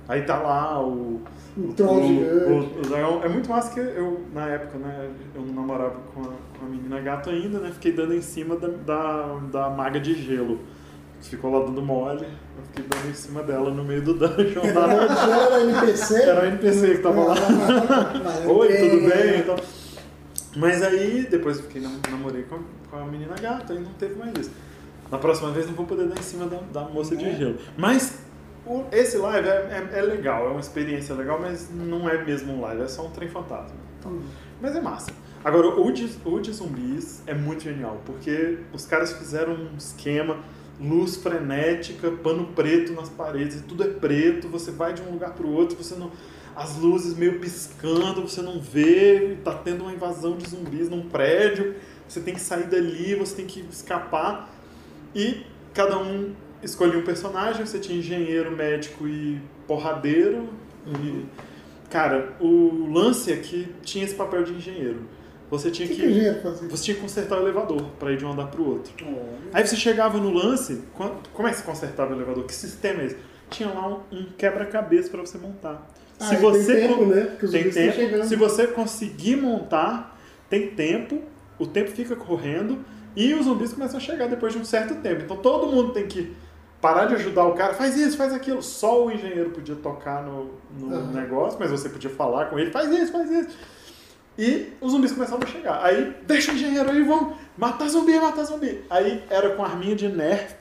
Aí 0.08 0.22
tá 0.22 0.38
lá 0.38 0.82
o. 0.82 1.20
Um 1.56 1.72
troll 1.72 2.02
gigante. 2.06 2.88
o- 2.88 3.20
o. 3.20 3.24
É 3.24 3.28
muito 3.28 3.48
massa 3.50 3.72
que 3.74 3.80
eu, 3.80 4.22
na 4.32 4.46
época, 4.48 4.78
né, 4.78 5.10
eu 5.34 5.42
não 5.42 5.54
namorava 5.54 5.96
com 6.14 6.22
a, 6.22 6.24
com 6.58 6.66
a 6.66 6.68
menina 6.68 6.98
gato 7.00 7.28
ainda, 7.30 7.58
né? 7.58 7.70
Fiquei 7.72 7.92
dando 7.92 8.14
em 8.14 8.22
cima 8.22 8.56
da, 8.56 8.68
da, 8.68 9.38
da 9.52 9.70
maga 9.70 10.00
de 10.00 10.14
gelo. 10.14 10.60
Ficou 11.20 11.50
lá 11.52 11.66
dando 11.66 11.82
mole, 11.82 12.22
eu 12.24 12.62
fiquei 12.72 12.84
dando 12.88 13.10
em 13.10 13.14
cima 13.14 13.42
dela 13.42 13.70
no 13.72 13.82
meio 13.84 14.00
do 14.02 14.14
dungeon 14.14 14.62
já 14.62 14.86
era 14.88 15.60
NPC. 15.64 16.22
Era 16.22 16.42
o 16.42 16.46
NPC 16.46 16.90
que 16.92 16.98
tava 17.02 17.24
lá. 17.24 17.34
Oi, 18.46 18.68
tudo 18.68 19.08
bem? 19.10 19.40
Então, 19.40 19.56
mas 20.56 20.80
aí, 20.82 21.26
depois 21.28 21.56
eu 21.58 21.64
fiquei 21.64 21.82
nam- 21.82 21.98
namorei 22.10 22.44
com 22.44 22.54
a, 22.54 22.58
com 22.90 22.96
a 22.98 23.04
menina 23.06 23.34
gata 23.34 23.74
e 23.74 23.80
não 23.80 23.92
teve 23.94 24.14
mais 24.14 24.32
isso. 24.38 24.50
Na 25.10 25.18
próxima 25.18 25.50
vez 25.50 25.66
não 25.66 25.74
vou 25.74 25.86
poder 25.86 26.06
dar 26.06 26.18
em 26.18 26.22
cima 26.22 26.46
da, 26.46 26.58
da 26.72 26.88
moça 26.88 27.16
de 27.16 27.36
gelo. 27.36 27.56
Mas 27.76 28.20
o- 28.68 28.84
esse 28.92 29.16
live 29.16 29.48
é, 29.48 29.88
é, 29.92 29.98
é 29.98 30.02
legal, 30.02 30.46
é 30.46 30.50
uma 30.50 30.60
experiência 30.60 31.14
legal, 31.14 31.38
mas 31.40 31.68
não 31.72 32.08
é 32.08 32.22
mesmo 32.24 32.52
um 32.54 32.60
live, 32.60 32.82
é 32.82 32.88
só 32.88 33.06
um 33.06 33.10
trem 33.10 33.28
fantasma. 33.28 33.76
Então, 33.98 34.18
mas 34.60 34.76
é 34.76 34.80
massa. 34.80 35.10
Agora, 35.44 35.68
o 35.68 35.90
de, 35.92 36.10
o 36.24 36.40
de 36.40 36.52
zumbis 36.52 37.22
é 37.26 37.32
muito 37.34 37.62
genial, 37.62 38.00
porque 38.04 38.58
os 38.72 38.84
caras 38.84 39.12
fizeram 39.12 39.52
um 39.54 39.76
esquema, 39.76 40.38
luz 40.80 41.16
frenética, 41.16 42.10
pano 42.10 42.48
preto 42.54 42.92
nas 42.92 43.08
paredes, 43.08 43.62
tudo 43.66 43.84
é 43.84 43.88
preto, 43.88 44.48
você 44.48 44.70
vai 44.70 44.92
de 44.92 45.02
um 45.02 45.10
lugar 45.12 45.32
para 45.34 45.46
o 45.46 45.52
outro, 45.52 45.76
você 45.76 45.94
não. 45.94 46.10
As 46.56 46.76
luzes 46.76 47.16
meio 47.16 47.38
piscando, 47.38 48.22
você 48.22 48.42
não 48.42 48.60
vê, 48.60 49.36
tá 49.44 49.54
tendo 49.54 49.82
uma 49.82 49.92
invasão 49.92 50.36
de 50.36 50.48
zumbis 50.50 50.88
num 50.90 51.08
prédio, 51.08 51.76
você 52.08 52.20
tem 52.20 52.34
que 52.34 52.40
sair 52.40 52.64
dali, 52.64 53.14
você 53.14 53.36
tem 53.36 53.46
que 53.46 53.60
escapar. 53.70 54.50
E 55.14 55.46
cada 55.72 55.98
um 55.98 56.32
escolhia 56.62 56.98
um 56.98 57.04
personagem, 57.04 57.64
você 57.64 57.78
tinha 57.78 57.98
engenheiro, 57.98 58.50
médico 58.50 59.06
e 59.06 59.40
porradeiro. 59.66 60.48
E, 60.86 61.24
cara, 61.90 62.32
o 62.40 62.90
lance 62.92 63.32
é 63.32 63.36
que 63.36 63.72
tinha 63.82 64.04
esse 64.04 64.14
papel 64.14 64.42
de 64.44 64.52
engenheiro. 64.54 65.02
você 65.50 65.70
tinha 65.70 65.88
que, 65.88 65.94
que, 65.94 66.04
que 66.04 66.64
você 66.70 66.84
tinha 66.84 66.94
que 66.96 67.00
consertar 67.00 67.38
o 67.38 67.42
elevador 67.42 67.82
para 67.98 68.12
ir 68.12 68.16
de 68.18 68.24
um 68.24 68.32
andar 68.32 68.46
para 68.48 68.60
o 68.60 68.68
outro. 68.68 68.92
Olha. 69.04 69.16
Aí 69.52 69.66
você 69.66 69.76
chegava 69.76 70.18
no 70.18 70.30
lance, 70.30 70.82
como 71.32 71.48
é 71.48 71.50
que 71.50 71.56
você 71.58 71.62
consertava 71.62 72.12
o 72.12 72.16
elevador? 72.16 72.44
Que 72.44 72.54
sistema 72.54 73.02
é 73.02 73.06
esse? 73.06 73.16
Tinha 73.50 73.68
lá 73.70 73.88
um, 73.88 74.16
um 74.18 74.26
quebra-cabeça 74.36 75.08
para 75.08 75.20
você 75.20 75.38
montar. 75.38 75.90
Ah, 76.20 76.26
Se 76.26 76.36
você 76.36 76.74
tem 76.74 76.88
tempo, 76.88 77.06
né? 77.06 77.20
Porque 77.22 77.46
os 77.46 77.50
tem 77.52 77.70
tempo. 77.70 78.24
Se 78.24 78.36
você 78.36 78.66
conseguir 78.66 79.36
montar, 79.36 80.18
tem 80.50 80.68
tempo, 80.68 81.22
o 81.58 81.66
tempo 81.66 81.90
fica 81.90 82.14
correndo 82.16 82.84
e 83.16 83.32
os 83.34 83.46
zumbis 83.46 83.72
começam 83.72 83.98
a 83.98 84.00
chegar 84.00 84.28
depois 84.28 84.52
de 84.52 84.58
um 84.58 84.64
certo 84.64 84.96
tempo. 84.96 85.22
Então 85.22 85.36
todo 85.36 85.66
mundo 85.68 85.92
tem 85.92 86.06
que 86.06 86.34
parar 86.80 87.06
de 87.06 87.14
ajudar 87.14 87.44
o 87.44 87.54
cara, 87.54 87.74
faz 87.74 87.96
isso, 87.96 88.16
faz 88.16 88.32
aquilo. 88.32 88.62
Só 88.62 89.06
o 89.06 89.10
engenheiro 89.10 89.50
podia 89.50 89.76
tocar 89.76 90.22
no, 90.22 90.50
no 90.78 90.94
Aham. 90.94 91.12
negócio, 91.12 91.58
mas 91.58 91.70
você 91.70 91.88
podia 91.88 92.10
falar 92.10 92.46
com 92.46 92.58
ele, 92.58 92.70
faz 92.70 92.90
isso, 92.90 93.12
faz 93.12 93.30
isso. 93.30 93.56
E 94.38 94.72
os 94.80 94.92
zumbis 94.92 95.12
começavam 95.12 95.46
a 95.46 95.50
chegar. 95.50 95.84
Aí, 95.84 96.14
deixa 96.24 96.52
o 96.52 96.54
engenheiro 96.54 96.88
aí, 96.90 97.02
vamos 97.02 97.34
matar 97.56 97.88
zumbi, 97.88 98.18
matar 98.20 98.44
zumbi. 98.44 98.84
Aí 98.88 99.24
era 99.28 99.50
com 99.56 99.64
arminha 99.64 99.96
de 99.96 100.08
nerf, 100.08 100.54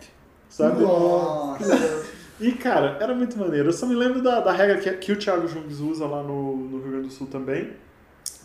sabe? 0.49 0.82
Nossa. 0.82 2.18
E, 2.39 2.51
cara, 2.51 2.97
era 2.99 3.15
muito 3.15 3.36
maneiro. 3.36 3.70
Eu 3.70 3.74
só 3.74 3.88
me 3.88 3.95
lembro 3.95 4.22
da, 4.22 4.39
da 4.39 4.51
regra 4.51 4.78
que, 4.78 4.91
que 4.93 5.11
o 5.11 5.15
Thiago 5.15 5.47
Jungs 5.47 5.80
usa 5.80 6.05
lá 6.05 6.22
no, 6.22 6.55
no 6.55 6.78
Rio 6.80 6.91
Grande 6.91 7.07
do 7.07 7.11
Sul 7.13 7.26
também, 7.26 7.74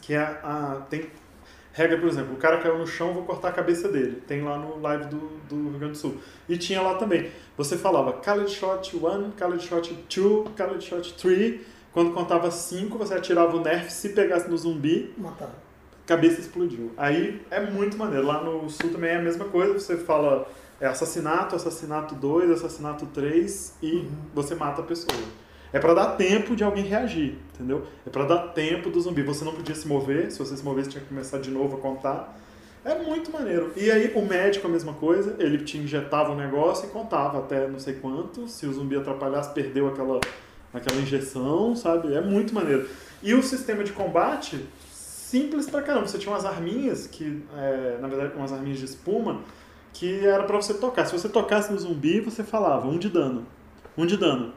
que 0.01 0.15
é 0.15 0.23
a... 0.43 0.81
Tem 0.89 1.11
regra, 1.73 1.99
por 1.99 2.09
exemplo, 2.09 2.35
o 2.35 2.37
cara 2.37 2.59
caiu 2.59 2.79
no 2.79 2.87
chão, 2.87 3.13
vou 3.13 3.25
cortar 3.25 3.49
a 3.49 3.53
cabeça 3.53 3.89
dele. 3.89 4.23
Tem 4.27 4.43
lá 4.43 4.59
no 4.59 4.81
live 4.81 5.07
do, 5.07 5.19
do 5.49 5.71
Rio 5.71 5.79
Grande 5.79 5.93
do 5.93 5.99
Sul. 5.99 6.17
E 6.49 6.57
tinha 6.57 6.81
lá 6.81 6.95
também. 6.95 7.31
Você 7.57 7.77
falava 7.77 8.13
Khaled 8.21 8.51
Shot 8.51 8.97
1, 8.97 9.33
Khaled 9.37 9.63
Shot 9.63 9.93
2, 10.09 10.55
Khaled 10.57 10.85
Shot 10.85 11.15
3. 11.15 11.61
Quando 11.93 12.13
contava 12.13 12.51
5, 12.51 12.97
você 12.97 13.15
atirava 13.15 13.57
o 13.57 13.61
nerf. 13.61 13.93
Se 13.93 14.11
pegasse 14.11 14.49
no 14.49 14.57
zumbi, 14.57 15.13
Mataram. 15.17 15.53
cabeça 16.07 16.41
explodiu. 16.41 16.93
Aí 16.97 17.41
é 17.51 17.61
muito 17.61 17.97
maneiro. 17.97 18.27
Lá 18.27 18.43
no 18.43 18.69
sul 18.71 18.91
também 18.91 19.11
é 19.11 19.17
a 19.17 19.23
mesma 19.23 19.45
coisa. 19.47 19.75
Você 19.75 19.97
fala 19.97 20.49
é 20.83 20.87
assassinato, 20.87 21.55
assassinato 21.55 22.17
2, 22.17 22.51
assassinato 22.51 23.07
3 23.07 23.77
e 23.81 24.09
você 24.35 24.57
mata 24.57 24.83
a 24.83 24.85
pessoa. 24.85 25.17
É 25.73 25.79
pra 25.79 25.95
dar 25.95 26.17
tempo 26.17 26.55
de 26.55 26.63
alguém 26.63 26.85
reagir, 26.85 27.39
entendeu? 27.55 27.87
É 28.07 28.11
pra 28.11 28.25
dar 28.25 28.49
tempo 28.49 28.91
do 28.91 29.01
zumbi. 29.01 29.23
Você 29.23 29.45
não 29.45 29.55
podia 29.55 29.75
se 29.75 29.89
mover. 29.89 30.31
Se 30.31 30.39
você 30.39 30.57
se 30.57 30.63
movesse, 30.63 30.91
tinha 30.91 31.03
que 31.03 31.09
começar 31.09 31.39
de 31.39 31.51
novo 31.51 31.77
a 31.77 31.81
contar. 31.81 32.39
É 32.85 32.99
muito 32.99 33.31
maneiro. 33.33 33.73
E 33.77 33.91
aí 33.91 34.13
o 34.15 34.27
médico 34.27 34.67
a 34.67 34.71
mesma 34.71 34.93
coisa. 34.93 35.37
Ele 35.39 35.59
te 35.65 35.79
injetava 35.79 36.33
um 36.33 36.37
negócio 36.37 36.87
e 36.87 36.91
contava 36.91 37.39
até 37.39 37.67
não 37.69 37.79
sei 37.79 37.95
quanto. 37.95 38.47
Se 38.49 38.67
o 38.67 38.73
zumbi 38.73 38.97
atrapalhasse, 38.97 39.55
perdeu 39.55 39.89
aquela, 39.89 40.21
aquela 40.75 41.01
injeção, 41.01 41.75
sabe? 41.75 42.13
É 42.15 42.21
muito 42.21 42.55
maneiro. 42.55 42.87
E 43.23 43.33
o 43.33 43.43
sistema 43.43 43.83
de 43.83 43.93
combate, 43.93 44.67
simples 44.91 45.71
pra 45.71 45.81
caramba. 45.81 46.07
Você 46.07 46.19
tinha 46.19 46.35
umas 46.35 46.45
arminhas, 46.45 47.07
que, 47.07 47.43
é, 47.57 47.99
na 47.99 48.09
verdade, 48.09 48.35
umas 48.37 48.53
arminhas 48.53 48.79
de 48.79 48.85
espuma, 48.85 49.41
que 49.93 50.27
era 50.27 50.43
pra 50.43 50.57
você 50.57 50.75
tocar. 50.75 51.07
Se 51.07 51.13
você 51.13 51.29
tocasse 51.29 51.73
no 51.73 51.79
zumbi, 51.79 52.21
você 52.21 52.43
falava 52.43 52.87
um 52.89 52.99
de 52.99 53.09
dano. 53.09 53.47
Um 53.97 54.05
de 54.05 54.17
dano. 54.17 54.53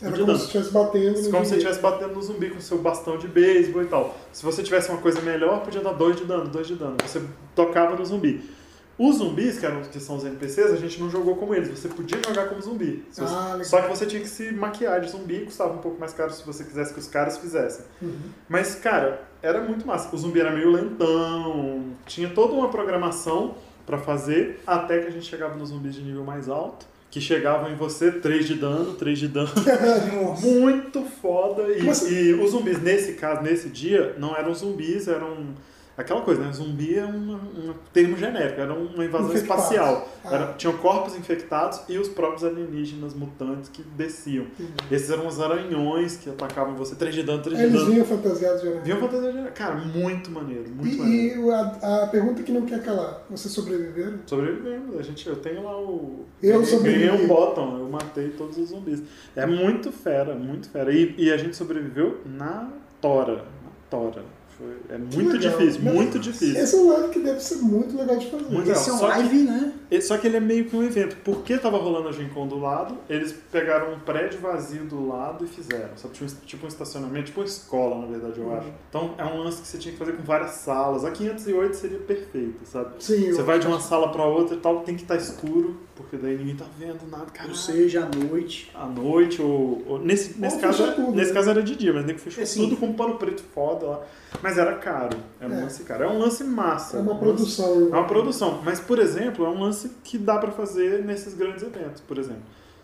Era 0.00 0.12
como 0.12 0.26
dano. 0.26 0.38
se 0.38 0.44
estivesse 0.46 0.70
batendo 0.72 1.22
no 1.22 1.30
Como 1.30 1.44
se 1.44 1.54
estivesse 1.54 1.80
batendo 1.80 2.14
no 2.14 2.22
zumbi 2.22 2.50
com 2.50 2.60
seu 2.60 2.78
bastão 2.78 3.18
de 3.18 3.26
beisebol 3.28 3.82
e 3.82 3.86
tal. 3.86 4.16
Se 4.32 4.44
você 4.44 4.62
tivesse 4.62 4.88
uma 4.90 4.98
coisa 5.00 5.20
melhor, 5.20 5.60
podia 5.62 5.80
dar 5.80 5.92
dois 5.92 6.16
de 6.16 6.24
dano, 6.24 6.48
dois 6.48 6.66
de 6.66 6.74
dano. 6.76 6.96
Você 7.04 7.22
tocava 7.54 7.96
no 7.96 8.04
zumbi. 8.04 8.56
Os 8.98 9.18
zumbis, 9.18 9.60
que, 9.60 9.64
eram, 9.66 9.80
que 9.82 10.00
são 10.00 10.16
os 10.16 10.24
NPCs, 10.24 10.72
a 10.72 10.76
gente 10.76 11.00
não 11.00 11.08
jogou 11.08 11.36
como 11.36 11.54
eles. 11.54 11.68
Você 11.68 11.86
podia 11.88 12.18
jogar 12.26 12.48
como 12.48 12.60
zumbi. 12.60 13.04
Você- 13.12 13.22
Ah. 13.24 13.56
Só 13.62 13.80
que 13.80 13.88
você 13.88 14.04
tinha 14.06 14.20
que 14.20 14.28
se 14.28 14.50
maquiar 14.52 15.00
de 15.00 15.08
zumbi, 15.10 15.44
custava 15.44 15.72
um 15.74 15.78
pouco 15.78 16.00
mais 16.00 16.12
caro 16.12 16.32
se 16.32 16.44
você 16.44 16.64
quisesse 16.64 16.92
que 16.92 16.98
os 16.98 17.06
caras 17.06 17.38
fizessem. 17.38 17.84
Uhum. 18.02 18.18
Mas, 18.48 18.74
cara, 18.74 19.22
era 19.40 19.60
muito 19.62 19.86
massa. 19.86 20.12
O 20.12 20.18
zumbi 20.18 20.40
era 20.40 20.50
meio 20.50 20.72
lentão, 20.72 21.92
tinha 22.06 22.28
toda 22.30 22.52
uma 22.54 22.68
programação 22.70 23.54
pra 23.86 23.98
fazer, 23.98 24.60
até 24.66 24.98
que 25.00 25.06
a 25.06 25.10
gente 25.10 25.26
chegava 25.26 25.54
nos 25.56 25.68
zumbis 25.70 25.94
de 25.94 26.02
nível 26.02 26.24
mais 26.24 26.48
alto, 26.48 26.84
que 27.10 27.20
chegavam 27.20 27.70
em 27.70 27.74
você 27.74 28.12
3 28.12 28.46
de 28.46 28.54
dano, 28.54 28.94
3 28.94 29.18
de 29.18 29.28
dano. 29.28 29.48
Nossa. 30.22 30.46
Muito 30.46 31.02
foda. 31.02 31.62
E, 31.72 31.82
Mas- 31.82 32.02
e 32.10 32.32
os 32.34 32.50
zumbis, 32.50 32.80
nesse 32.82 33.14
caso, 33.14 33.42
nesse 33.42 33.68
dia, 33.68 34.14
não 34.18 34.36
eram 34.36 34.54
zumbis, 34.54 35.08
eram. 35.08 35.54
Aquela 35.98 36.20
coisa, 36.22 36.40
né? 36.44 36.52
Zumbi 36.52 36.96
é 36.96 37.04
um, 37.04 37.32
um 37.34 37.74
termo 37.92 38.16
genérico, 38.16 38.60
era 38.60 38.72
uma 38.72 39.04
invasão 39.04 39.30
Infectados. 39.34 39.64
espacial. 39.64 40.08
Ah. 40.24 40.34
Era- 40.34 40.52
tinham 40.52 40.76
corpos 40.78 41.16
infectados 41.16 41.80
e 41.88 41.98
os 41.98 42.08
próprios 42.08 42.44
alienígenas 42.44 43.14
mutantes 43.14 43.68
que 43.68 43.82
desciam. 43.82 44.46
Esses 44.92 45.10
eram 45.10 45.26
os 45.26 45.40
aranhões 45.40 46.16
que 46.16 46.30
atacavam 46.30 46.76
você, 46.76 46.94
3 46.94 47.12
de 47.16 47.24
dano, 47.24 47.42
3 47.42 47.58
de 47.58 47.64
Eles 47.64 47.82
vinham 47.82 48.04
fantasiados 48.06 48.62
de 48.62 48.70
Vinham 48.78 49.00
fantasia 49.00 49.32
de- 49.32 49.50
Cara, 49.50 49.74
muito 49.74 50.30
maneiro, 50.30 50.70
muito 50.70 50.86
E, 50.94 50.96
maneiro. 50.98 51.46
e 51.46 51.50
a, 51.50 52.04
a 52.04 52.06
pergunta 52.06 52.44
que 52.44 52.52
não 52.52 52.62
quer 52.64 52.80
calar, 52.82 53.24
vocês 53.28 53.52
sobreviveram? 53.52 54.20
Sobrevivemos, 54.24 54.96
a 54.98 55.02
gente, 55.02 55.26
eu 55.28 55.34
tenho 55.36 55.64
lá 55.64 55.76
o. 55.80 56.26
Eu 56.40 56.64
sobrevivi. 56.64 57.06
Ganhei 57.08 57.24
um 57.24 57.26
bottom, 57.26 57.76
eu 57.76 57.88
matei 57.88 58.28
todos 58.30 58.56
os 58.56 58.68
zumbis. 58.68 59.02
É 59.34 59.44
muito 59.44 59.90
fera, 59.90 60.36
muito 60.36 60.68
fera. 60.70 60.92
E, 60.92 61.14
e 61.18 61.32
a 61.32 61.36
gente 61.36 61.56
sobreviveu 61.56 62.20
na 62.24 62.70
tora. 63.00 63.36
Na 63.64 63.70
tora. 63.90 64.37
Foi, 64.58 64.76
é 64.88 64.98
muito 64.98 65.36
legal. 65.36 65.56
difícil, 65.58 65.80
Mas 65.84 65.94
muito 65.94 66.18
difícil. 66.18 66.56
Esse 66.60 66.74
é 66.74 66.78
um 66.78 66.88
live 66.92 67.08
que 67.10 67.20
deve 67.20 67.40
ser 67.40 67.56
muito 67.56 67.96
legal 67.96 68.16
de 68.16 68.26
fazer. 68.30 68.44
Muito 68.50 68.70
Esse 68.70 68.90
é 68.90 68.92
um 68.92 68.98
Só 68.98 69.06
que- 69.12 69.18
live, 69.18 69.38
né? 69.44 69.72
E- 69.90 70.00
Só 70.02 70.18
que 70.18 70.26
ele 70.26 70.36
é 70.36 70.40
meio 70.40 70.64
que 70.64 70.74
um 70.76 70.82
evento. 70.82 71.16
Porque 71.24 71.56
tava 71.58 71.78
rolando 71.78 72.08
a 72.08 72.12
Gen 72.12 72.28
Con 72.28 72.46
do 72.48 72.58
lado, 72.58 72.96
eles 73.08 73.32
pegaram 73.52 73.94
um 73.94 74.00
prédio 74.00 74.40
vazio 74.40 74.84
do 74.84 75.06
lado 75.06 75.44
e 75.44 75.48
fizeram. 75.48 75.96
Sabe? 75.96 76.14
Um- 76.22 76.46
tipo 76.46 76.64
um 76.64 76.68
estacionamento, 76.68 77.26
tipo 77.26 77.40
uma 77.40 77.46
escola, 77.46 77.98
na 78.00 78.06
verdade, 78.06 78.40
eu 78.40 78.52
acho. 78.52 78.66
Então 78.88 79.14
é 79.16 79.24
um 79.24 79.38
lance 79.44 79.62
que 79.62 79.68
você 79.68 79.78
tinha 79.78 79.92
que 79.92 79.98
fazer 79.98 80.12
com 80.12 80.22
várias 80.24 80.50
salas. 80.52 81.04
A 81.04 81.10
508 81.12 81.76
seria 81.76 81.98
perfeito, 81.98 82.66
sabe? 82.66 82.90
Sim, 82.98 83.32
Você 83.32 83.42
vai 83.42 83.58
de 83.60 83.66
uma 83.66 83.78
sala 83.80 84.10
pra 84.10 84.24
outra 84.24 84.56
e 84.56 84.58
tal, 84.60 84.80
tem 84.80 84.96
que 84.96 85.02
estar 85.02 85.16
escuro, 85.16 85.76
porque 85.98 86.16
daí 86.16 86.38
ninguém 86.38 86.56
tá 86.56 86.64
vendo 86.78 87.06
nada, 87.10 87.26
cara. 87.26 87.48
Ou 87.50 87.54
seja, 87.54 88.04
à 88.04 88.16
noite. 88.16 88.70
À 88.74 88.86
noite, 88.86 89.42
ou. 89.42 89.82
ou- 89.86 89.98
nesse 89.98 90.38
nesse, 90.40 90.56
Ou 90.56 90.62
caso, 90.62 90.92
tudo, 90.94 91.12
nesse 91.12 91.30
né? 91.30 91.34
caso 91.34 91.50
era 91.50 91.62
de 91.62 91.76
dia, 91.76 91.92
mas 91.92 92.06
nem 92.06 92.14
que 92.14 92.20
fechou 92.22 92.42
É, 92.42 92.46
tudo 92.46 92.76
com 92.78 92.86
um 92.86 92.94
pano 92.94 93.16
preto 93.18 93.42
foda 93.54 93.84
lá. 93.86 94.00
Mas 94.42 94.56
era 94.56 94.74
caro. 94.76 95.18
É 95.40 95.46
um 95.46 95.52
É. 95.52 95.62
lance 95.62 95.82
caro. 95.84 96.04
É 96.04 96.08
um 96.08 96.18
lance 96.18 96.42
massa. 96.44 96.96
É 96.96 97.00
uma 97.00 97.10
um 97.12 97.14
lance- 97.14 97.24
produção. 97.24 97.66
é 97.92 97.98
uma 97.98 98.06
produção. 98.06 98.62
Mas, 98.64 98.80
por 98.80 98.98
exemplo, 98.98 99.44
é 99.44 99.48
um 99.48 99.60
lance 99.60 99.90
que 100.04 100.16
dá 100.16 100.38
pra 100.38 100.50
fazer 100.52 101.04
nesses 101.04 101.34
grandes 101.34 101.62
eventos. 101.62 102.00
Por 102.00 102.16
exemplo, 102.16 102.42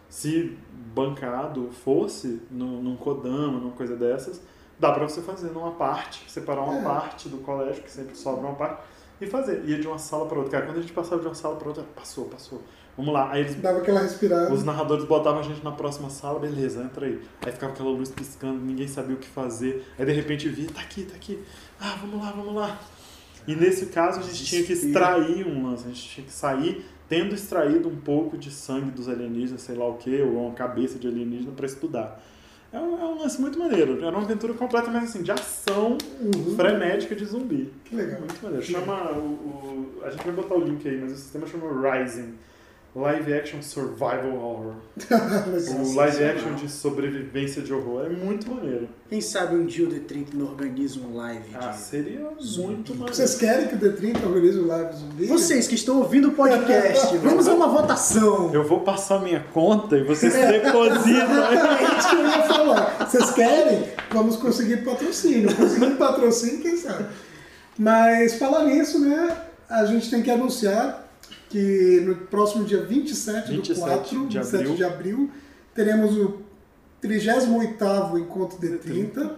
se 0.08 0.56
bancado 0.94 1.70
fosse 1.84 2.42
no, 2.50 2.82
num 2.82 2.96
Kodama, 2.96 3.58
numa 3.58 3.72
coisa 3.72 3.96
dessas, 3.96 4.40
dá 4.78 4.92
pra 4.92 5.08
você 5.08 5.20
fazer 5.20 5.48
numa 5.52 5.72
parte, 5.72 6.30
separar 6.30 6.62
uma 6.62 6.78
É. 6.78 6.82
parte 6.82 7.28
do 7.28 7.38
colégio, 7.38 7.82
que 7.82 7.90
sempre 7.90 8.16
sobra 8.16 8.46
uma 8.46 8.54
parte, 8.54 8.82
e 9.20 9.26
fazer. 9.26 9.62
Ia 9.66 9.78
de 9.78 9.86
uma 9.86 9.98
sala 9.98 10.26
pra 10.26 10.36
outra. 10.38 10.52
Cara, 10.52 10.66
quando 10.66 10.78
a 10.78 10.80
gente 10.80 10.92
passava 10.92 11.20
de 11.20 11.26
uma 11.28 11.34
sala 11.34 11.56
pra 11.56 11.68
outra, 11.68 11.84
passou, 11.94 12.24
passou. 12.26 12.60
Vamos 12.96 13.12
lá. 13.12 13.32
Aí 13.32 13.40
eles 13.40 13.56
Dava 13.56 13.78
aquela 13.78 14.00
respirada. 14.00 14.52
os 14.52 14.62
narradores 14.64 15.04
botavam 15.04 15.40
a 15.40 15.42
gente 15.42 15.62
na 15.64 15.72
próxima 15.72 16.08
sala, 16.10 16.38
beleza, 16.38 16.82
entra 16.82 17.06
aí. 17.06 17.20
Aí 17.44 17.50
ficava 17.52 17.72
aquela 17.72 17.90
luz 17.90 18.10
piscando, 18.10 18.60
ninguém 18.64 18.86
sabia 18.86 19.16
o 19.16 19.18
que 19.18 19.26
fazer. 19.26 19.84
Aí 19.98 20.04
de 20.06 20.12
repente 20.12 20.48
via, 20.48 20.68
tá 20.72 20.80
aqui, 20.80 21.02
tá 21.04 21.14
aqui. 21.16 21.40
Ah, 21.80 21.96
vamos 22.00 22.24
lá, 22.24 22.30
vamos 22.30 22.54
lá. 22.54 22.80
E 23.46 23.54
nesse 23.56 23.86
caso 23.86 24.20
a 24.20 24.22
gente 24.22 24.44
tinha 24.44 24.62
que 24.62 24.72
extrair 24.72 25.46
um 25.46 25.66
lance, 25.68 25.84
a 25.84 25.88
gente 25.88 26.08
tinha 26.08 26.26
que 26.26 26.32
sair 26.32 26.84
tendo 27.08 27.34
extraído 27.34 27.88
um 27.88 27.96
pouco 27.96 28.38
de 28.38 28.50
sangue 28.50 28.90
dos 28.90 29.08
alienígenas, 29.08 29.60
sei 29.62 29.74
lá 29.76 29.86
o 29.86 29.94
que, 29.94 30.22
ou 30.22 30.46
uma 30.46 30.54
cabeça 30.54 30.98
de 30.98 31.06
alienígena 31.06 31.52
pra 31.52 31.66
estudar. 31.66 32.22
É 32.72 32.78
um, 32.80 32.98
é 33.00 33.04
um 33.04 33.18
lance 33.20 33.40
muito 33.40 33.58
maneiro. 33.58 33.98
Era 33.98 34.10
uma 34.16 34.22
aventura 34.24 34.54
completamente 34.54 35.04
assim, 35.04 35.22
de 35.22 35.30
ação 35.30 35.98
Uhum. 36.20 36.56
frenética 36.56 37.14
de 37.14 37.24
zumbi. 37.24 37.72
Que 37.84 37.94
legal. 37.94 38.20
Muito 38.20 38.42
maneiro. 38.42 38.64
Chama 38.64 39.10
o, 39.12 39.18
o- 39.20 40.00
A 40.04 40.10
gente 40.10 40.24
vai 40.24 40.32
botar 40.34 40.54
o 40.54 40.60
link 40.64 40.88
aí, 40.88 40.98
mas 41.00 41.12
o 41.12 41.16
sistema 41.16 41.46
chama 41.46 41.66
Rising. 41.92 42.34
Live 42.96 43.34
Action 43.34 43.60
Survival 43.60 44.36
Horror. 44.36 44.74
O 45.84 45.94
live 45.96 46.24
action 46.24 46.54
de 46.54 46.70
sobrevivência 46.70 47.60
de 47.60 47.72
horror. 47.72 48.06
É 48.06 48.08
muito 48.08 48.48
maneiro. 48.48 48.88
Quem 49.08 49.20
sabe 49.20 49.56
um 49.56 49.66
dia 49.66 49.86
o 49.86 49.90
D30 49.90 50.28
não 50.34 50.46
organiza 50.46 51.00
um 51.00 51.16
live 51.16 51.44
Ah, 51.54 51.68
de... 51.70 51.78
seria 51.78 52.20
muito 52.20 52.92
maneiro. 52.94 53.14
Vocês 53.14 53.34
querem 53.34 53.66
que 53.66 53.74
o 53.74 53.78
D30 53.78 54.24
organize 54.24 54.58
o 54.58 54.66
live 54.66 54.96
zumbi? 54.96 55.26
Vocês 55.26 55.66
que 55.66 55.74
estão 55.74 55.98
ouvindo 55.98 56.28
o 56.28 56.32
podcast, 56.32 57.16
vamos 57.18 57.48
a 57.48 57.54
uma 57.54 57.66
votação. 57.66 58.54
Eu 58.54 58.62
vou 58.62 58.80
passar 58.80 59.20
minha 59.20 59.40
conta 59.52 59.96
e 59.96 60.04
vocês 60.04 60.32
depositam. 60.32 61.44
É 61.84 61.98
isso 61.98 62.08
que 62.10 62.14
eu 62.16 62.26
ia 62.26 62.42
falar. 62.44 63.08
Vocês 63.08 63.30
querem? 63.32 63.88
Vamos 64.12 64.36
conseguir 64.36 64.84
patrocínio. 64.84 65.54
Conseguindo 65.54 65.96
patrocínio, 65.96 66.60
quem 66.60 66.76
sabe? 66.76 67.06
Mas 67.76 68.34
falar 68.34 68.64
nisso, 68.64 69.00
né? 69.00 69.36
A 69.68 69.84
gente 69.84 70.08
tem 70.10 70.22
que 70.22 70.30
anunciar 70.30 71.03
que 71.48 72.00
no 72.04 72.16
próximo 72.26 72.64
dia 72.64 72.82
27, 72.82 73.50
27 73.50 73.74
do 73.74 73.80
4, 73.86 74.08
de 74.28 74.38
27 74.38 74.54
abril. 74.56 74.74
de 74.76 74.84
abril, 74.84 75.30
teremos 75.74 76.16
o 76.16 76.38
38º 77.02 78.18
Encontro 78.18 78.58
D30. 78.58 79.30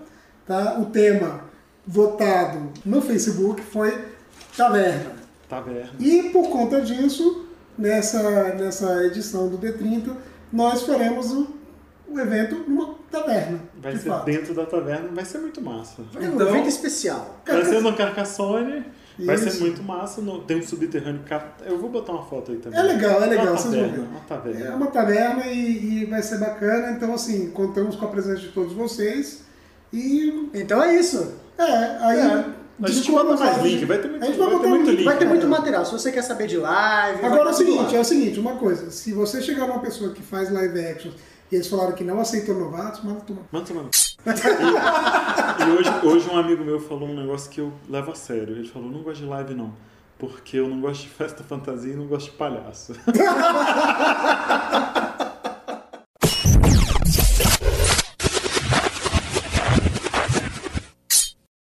Tá? 0.47 0.79
O 0.79 0.87
tema 0.87 1.45
votado 1.87 2.71
no 2.85 3.01
Facebook 3.03 3.61
foi 3.63 3.97
Taverna. 4.57 5.13
Taverna. 5.49 5.91
E 6.01 6.31
por 6.31 6.49
conta 6.51 6.81
disso, 6.81 7.47
nessa, 7.77 8.55
nessa 8.55 9.05
edição 9.05 9.49
do 9.49 9.59
D30, 9.59 10.13
nós 10.53 10.83
faremos 10.83 11.31
o, 11.33 11.49
o 12.09 12.19
evento 12.19 12.57
numa 12.69 12.95
taverna. 13.11 13.61
Vai 13.81 13.93
de 13.95 14.01
ser 14.01 14.09
fato. 14.09 14.25
dentro 14.25 14.55
da 14.55 14.65
taverna, 14.67 15.09
vai 15.13 15.25
ser 15.25 15.39
muito 15.39 15.61
massa. 15.61 16.03
É 16.15 16.19
um 16.29 16.35
Então- 16.35 16.49
evento 16.49 16.69
especial. 16.69 17.41
Vai 17.47 17.65
ser 17.65 17.81
no 17.83 17.95
Carcassonne, 17.95 18.85
Vai 19.19 19.35
Isso. 19.35 19.51
ser 19.51 19.61
muito 19.61 19.83
massa. 19.83 20.21
no- 20.21 20.43
Tem 20.43 20.59
um 20.59 20.62
subterrâneo. 20.62 21.23
Eu 21.64 21.79
vou 21.79 21.89
botar 21.89 22.12
uma 22.12 22.25
foto 22.25 22.53
aí 22.53 22.59
também. 22.59 22.79
É 22.79 22.83
legal, 22.83 23.23
é 23.23 23.27
legal, 23.27 23.47
Uma 23.47 23.57
vocês 23.57 23.75
vão 23.75 23.89
ver. 23.91 24.01
uma 24.01 24.21
taverna. 24.21 24.64
É 24.67 24.71
uma 24.75 24.87
taverna 24.89 25.47
e, 25.47 26.03
e 26.03 26.05
vai 26.05 26.23
ser 26.23 26.39
bacana. 26.39 26.91
Então, 26.93 27.14
assim, 27.14 27.51
contamos 27.51 27.97
com 27.97 28.05
a 28.05 28.09
presença 28.09 28.41
de 28.41 28.49
todos 28.49 28.73
vocês. 28.75 29.43
E 29.93 30.51
Então 30.53 30.83
é 30.83 30.95
isso. 30.97 31.33
é, 31.57 31.64
aí. 31.64 32.19
É, 32.19 32.45
a 32.83 32.91
gente 32.91 33.11
bota 33.11 33.35
mais 33.37 33.62
link, 33.62 33.85
vai 33.87 33.99
ter 33.99 34.09
muito- 34.09 34.23
a 34.23 34.27
gente 34.27 34.37
vai, 34.39 34.47
vai 34.49 34.57
ter 34.57 34.62
botar 34.62 34.69
muito 34.69 34.91
link. 34.91 35.05
Vai 35.05 35.19
ter 35.19 35.25
muito 35.25 35.47
É. 35.47 35.49
material. 35.49 35.87
Se 35.87 35.93
você 35.93 36.12
quer 36.12 36.23
saber 36.23 36.47
de 36.47 36.59
live. 36.59 37.25
Agora 37.25 37.49
é 37.49 37.53
o 37.53 37.55
seguinte, 37.55 37.93
lá. 37.93 37.97
é 37.97 38.01
o 38.01 38.05
seguinte, 38.05 38.39
uma 38.39 38.57
coisa, 38.57 38.91
se 38.91 39.12
você 39.14 39.41
chegar 39.41 39.64
uma 39.64 39.79
pessoa 39.79 40.12
que 40.12 40.23
faz 40.23 40.53
live 40.53 40.79
action 40.85 41.11
e 41.51 41.55
eles 41.55 41.69
falaram 41.69 41.93
que 41.93 42.05
não 42.05 42.21
aceitam 42.21 42.55
novatos, 42.59 43.03
manda 43.03 43.21
tomar. 43.21 43.43
Manda 43.51 43.64
tomar. 43.67 43.89
E, 44.27 45.62
e 45.62 45.70
hoje, 45.70 45.91
hoje 46.03 46.29
um 46.31 46.37
amigo 46.37 46.64
meu 46.64 46.81
falou 46.81 47.09
um 47.09 47.14
negócio 47.14 47.51
que 47.51 47.61
eu 47.61 47.72
levo 47.89 48.11
a 48.11 48.14
sério. 48.14 48.57
Ele 48.57 48.68
falou, 48.68 48.91
não 48.91 49.03
gosto 49.03 49.20
de 49.20 49.27
live 49.27 49.55
não. 49.55 49.72
Porque 50.18 50.59
eu 50.59 50.68
não 50.68 50.81
gosto 50.81 51.03
de 51.03 51.09
festa 51.09 51.45
fantasia 51.45 51.93
e 51.93 51.97
não 51.97 52.07
gosto 52.07 52.31
de 52.31 52.37
palhaço. 52.37 52.95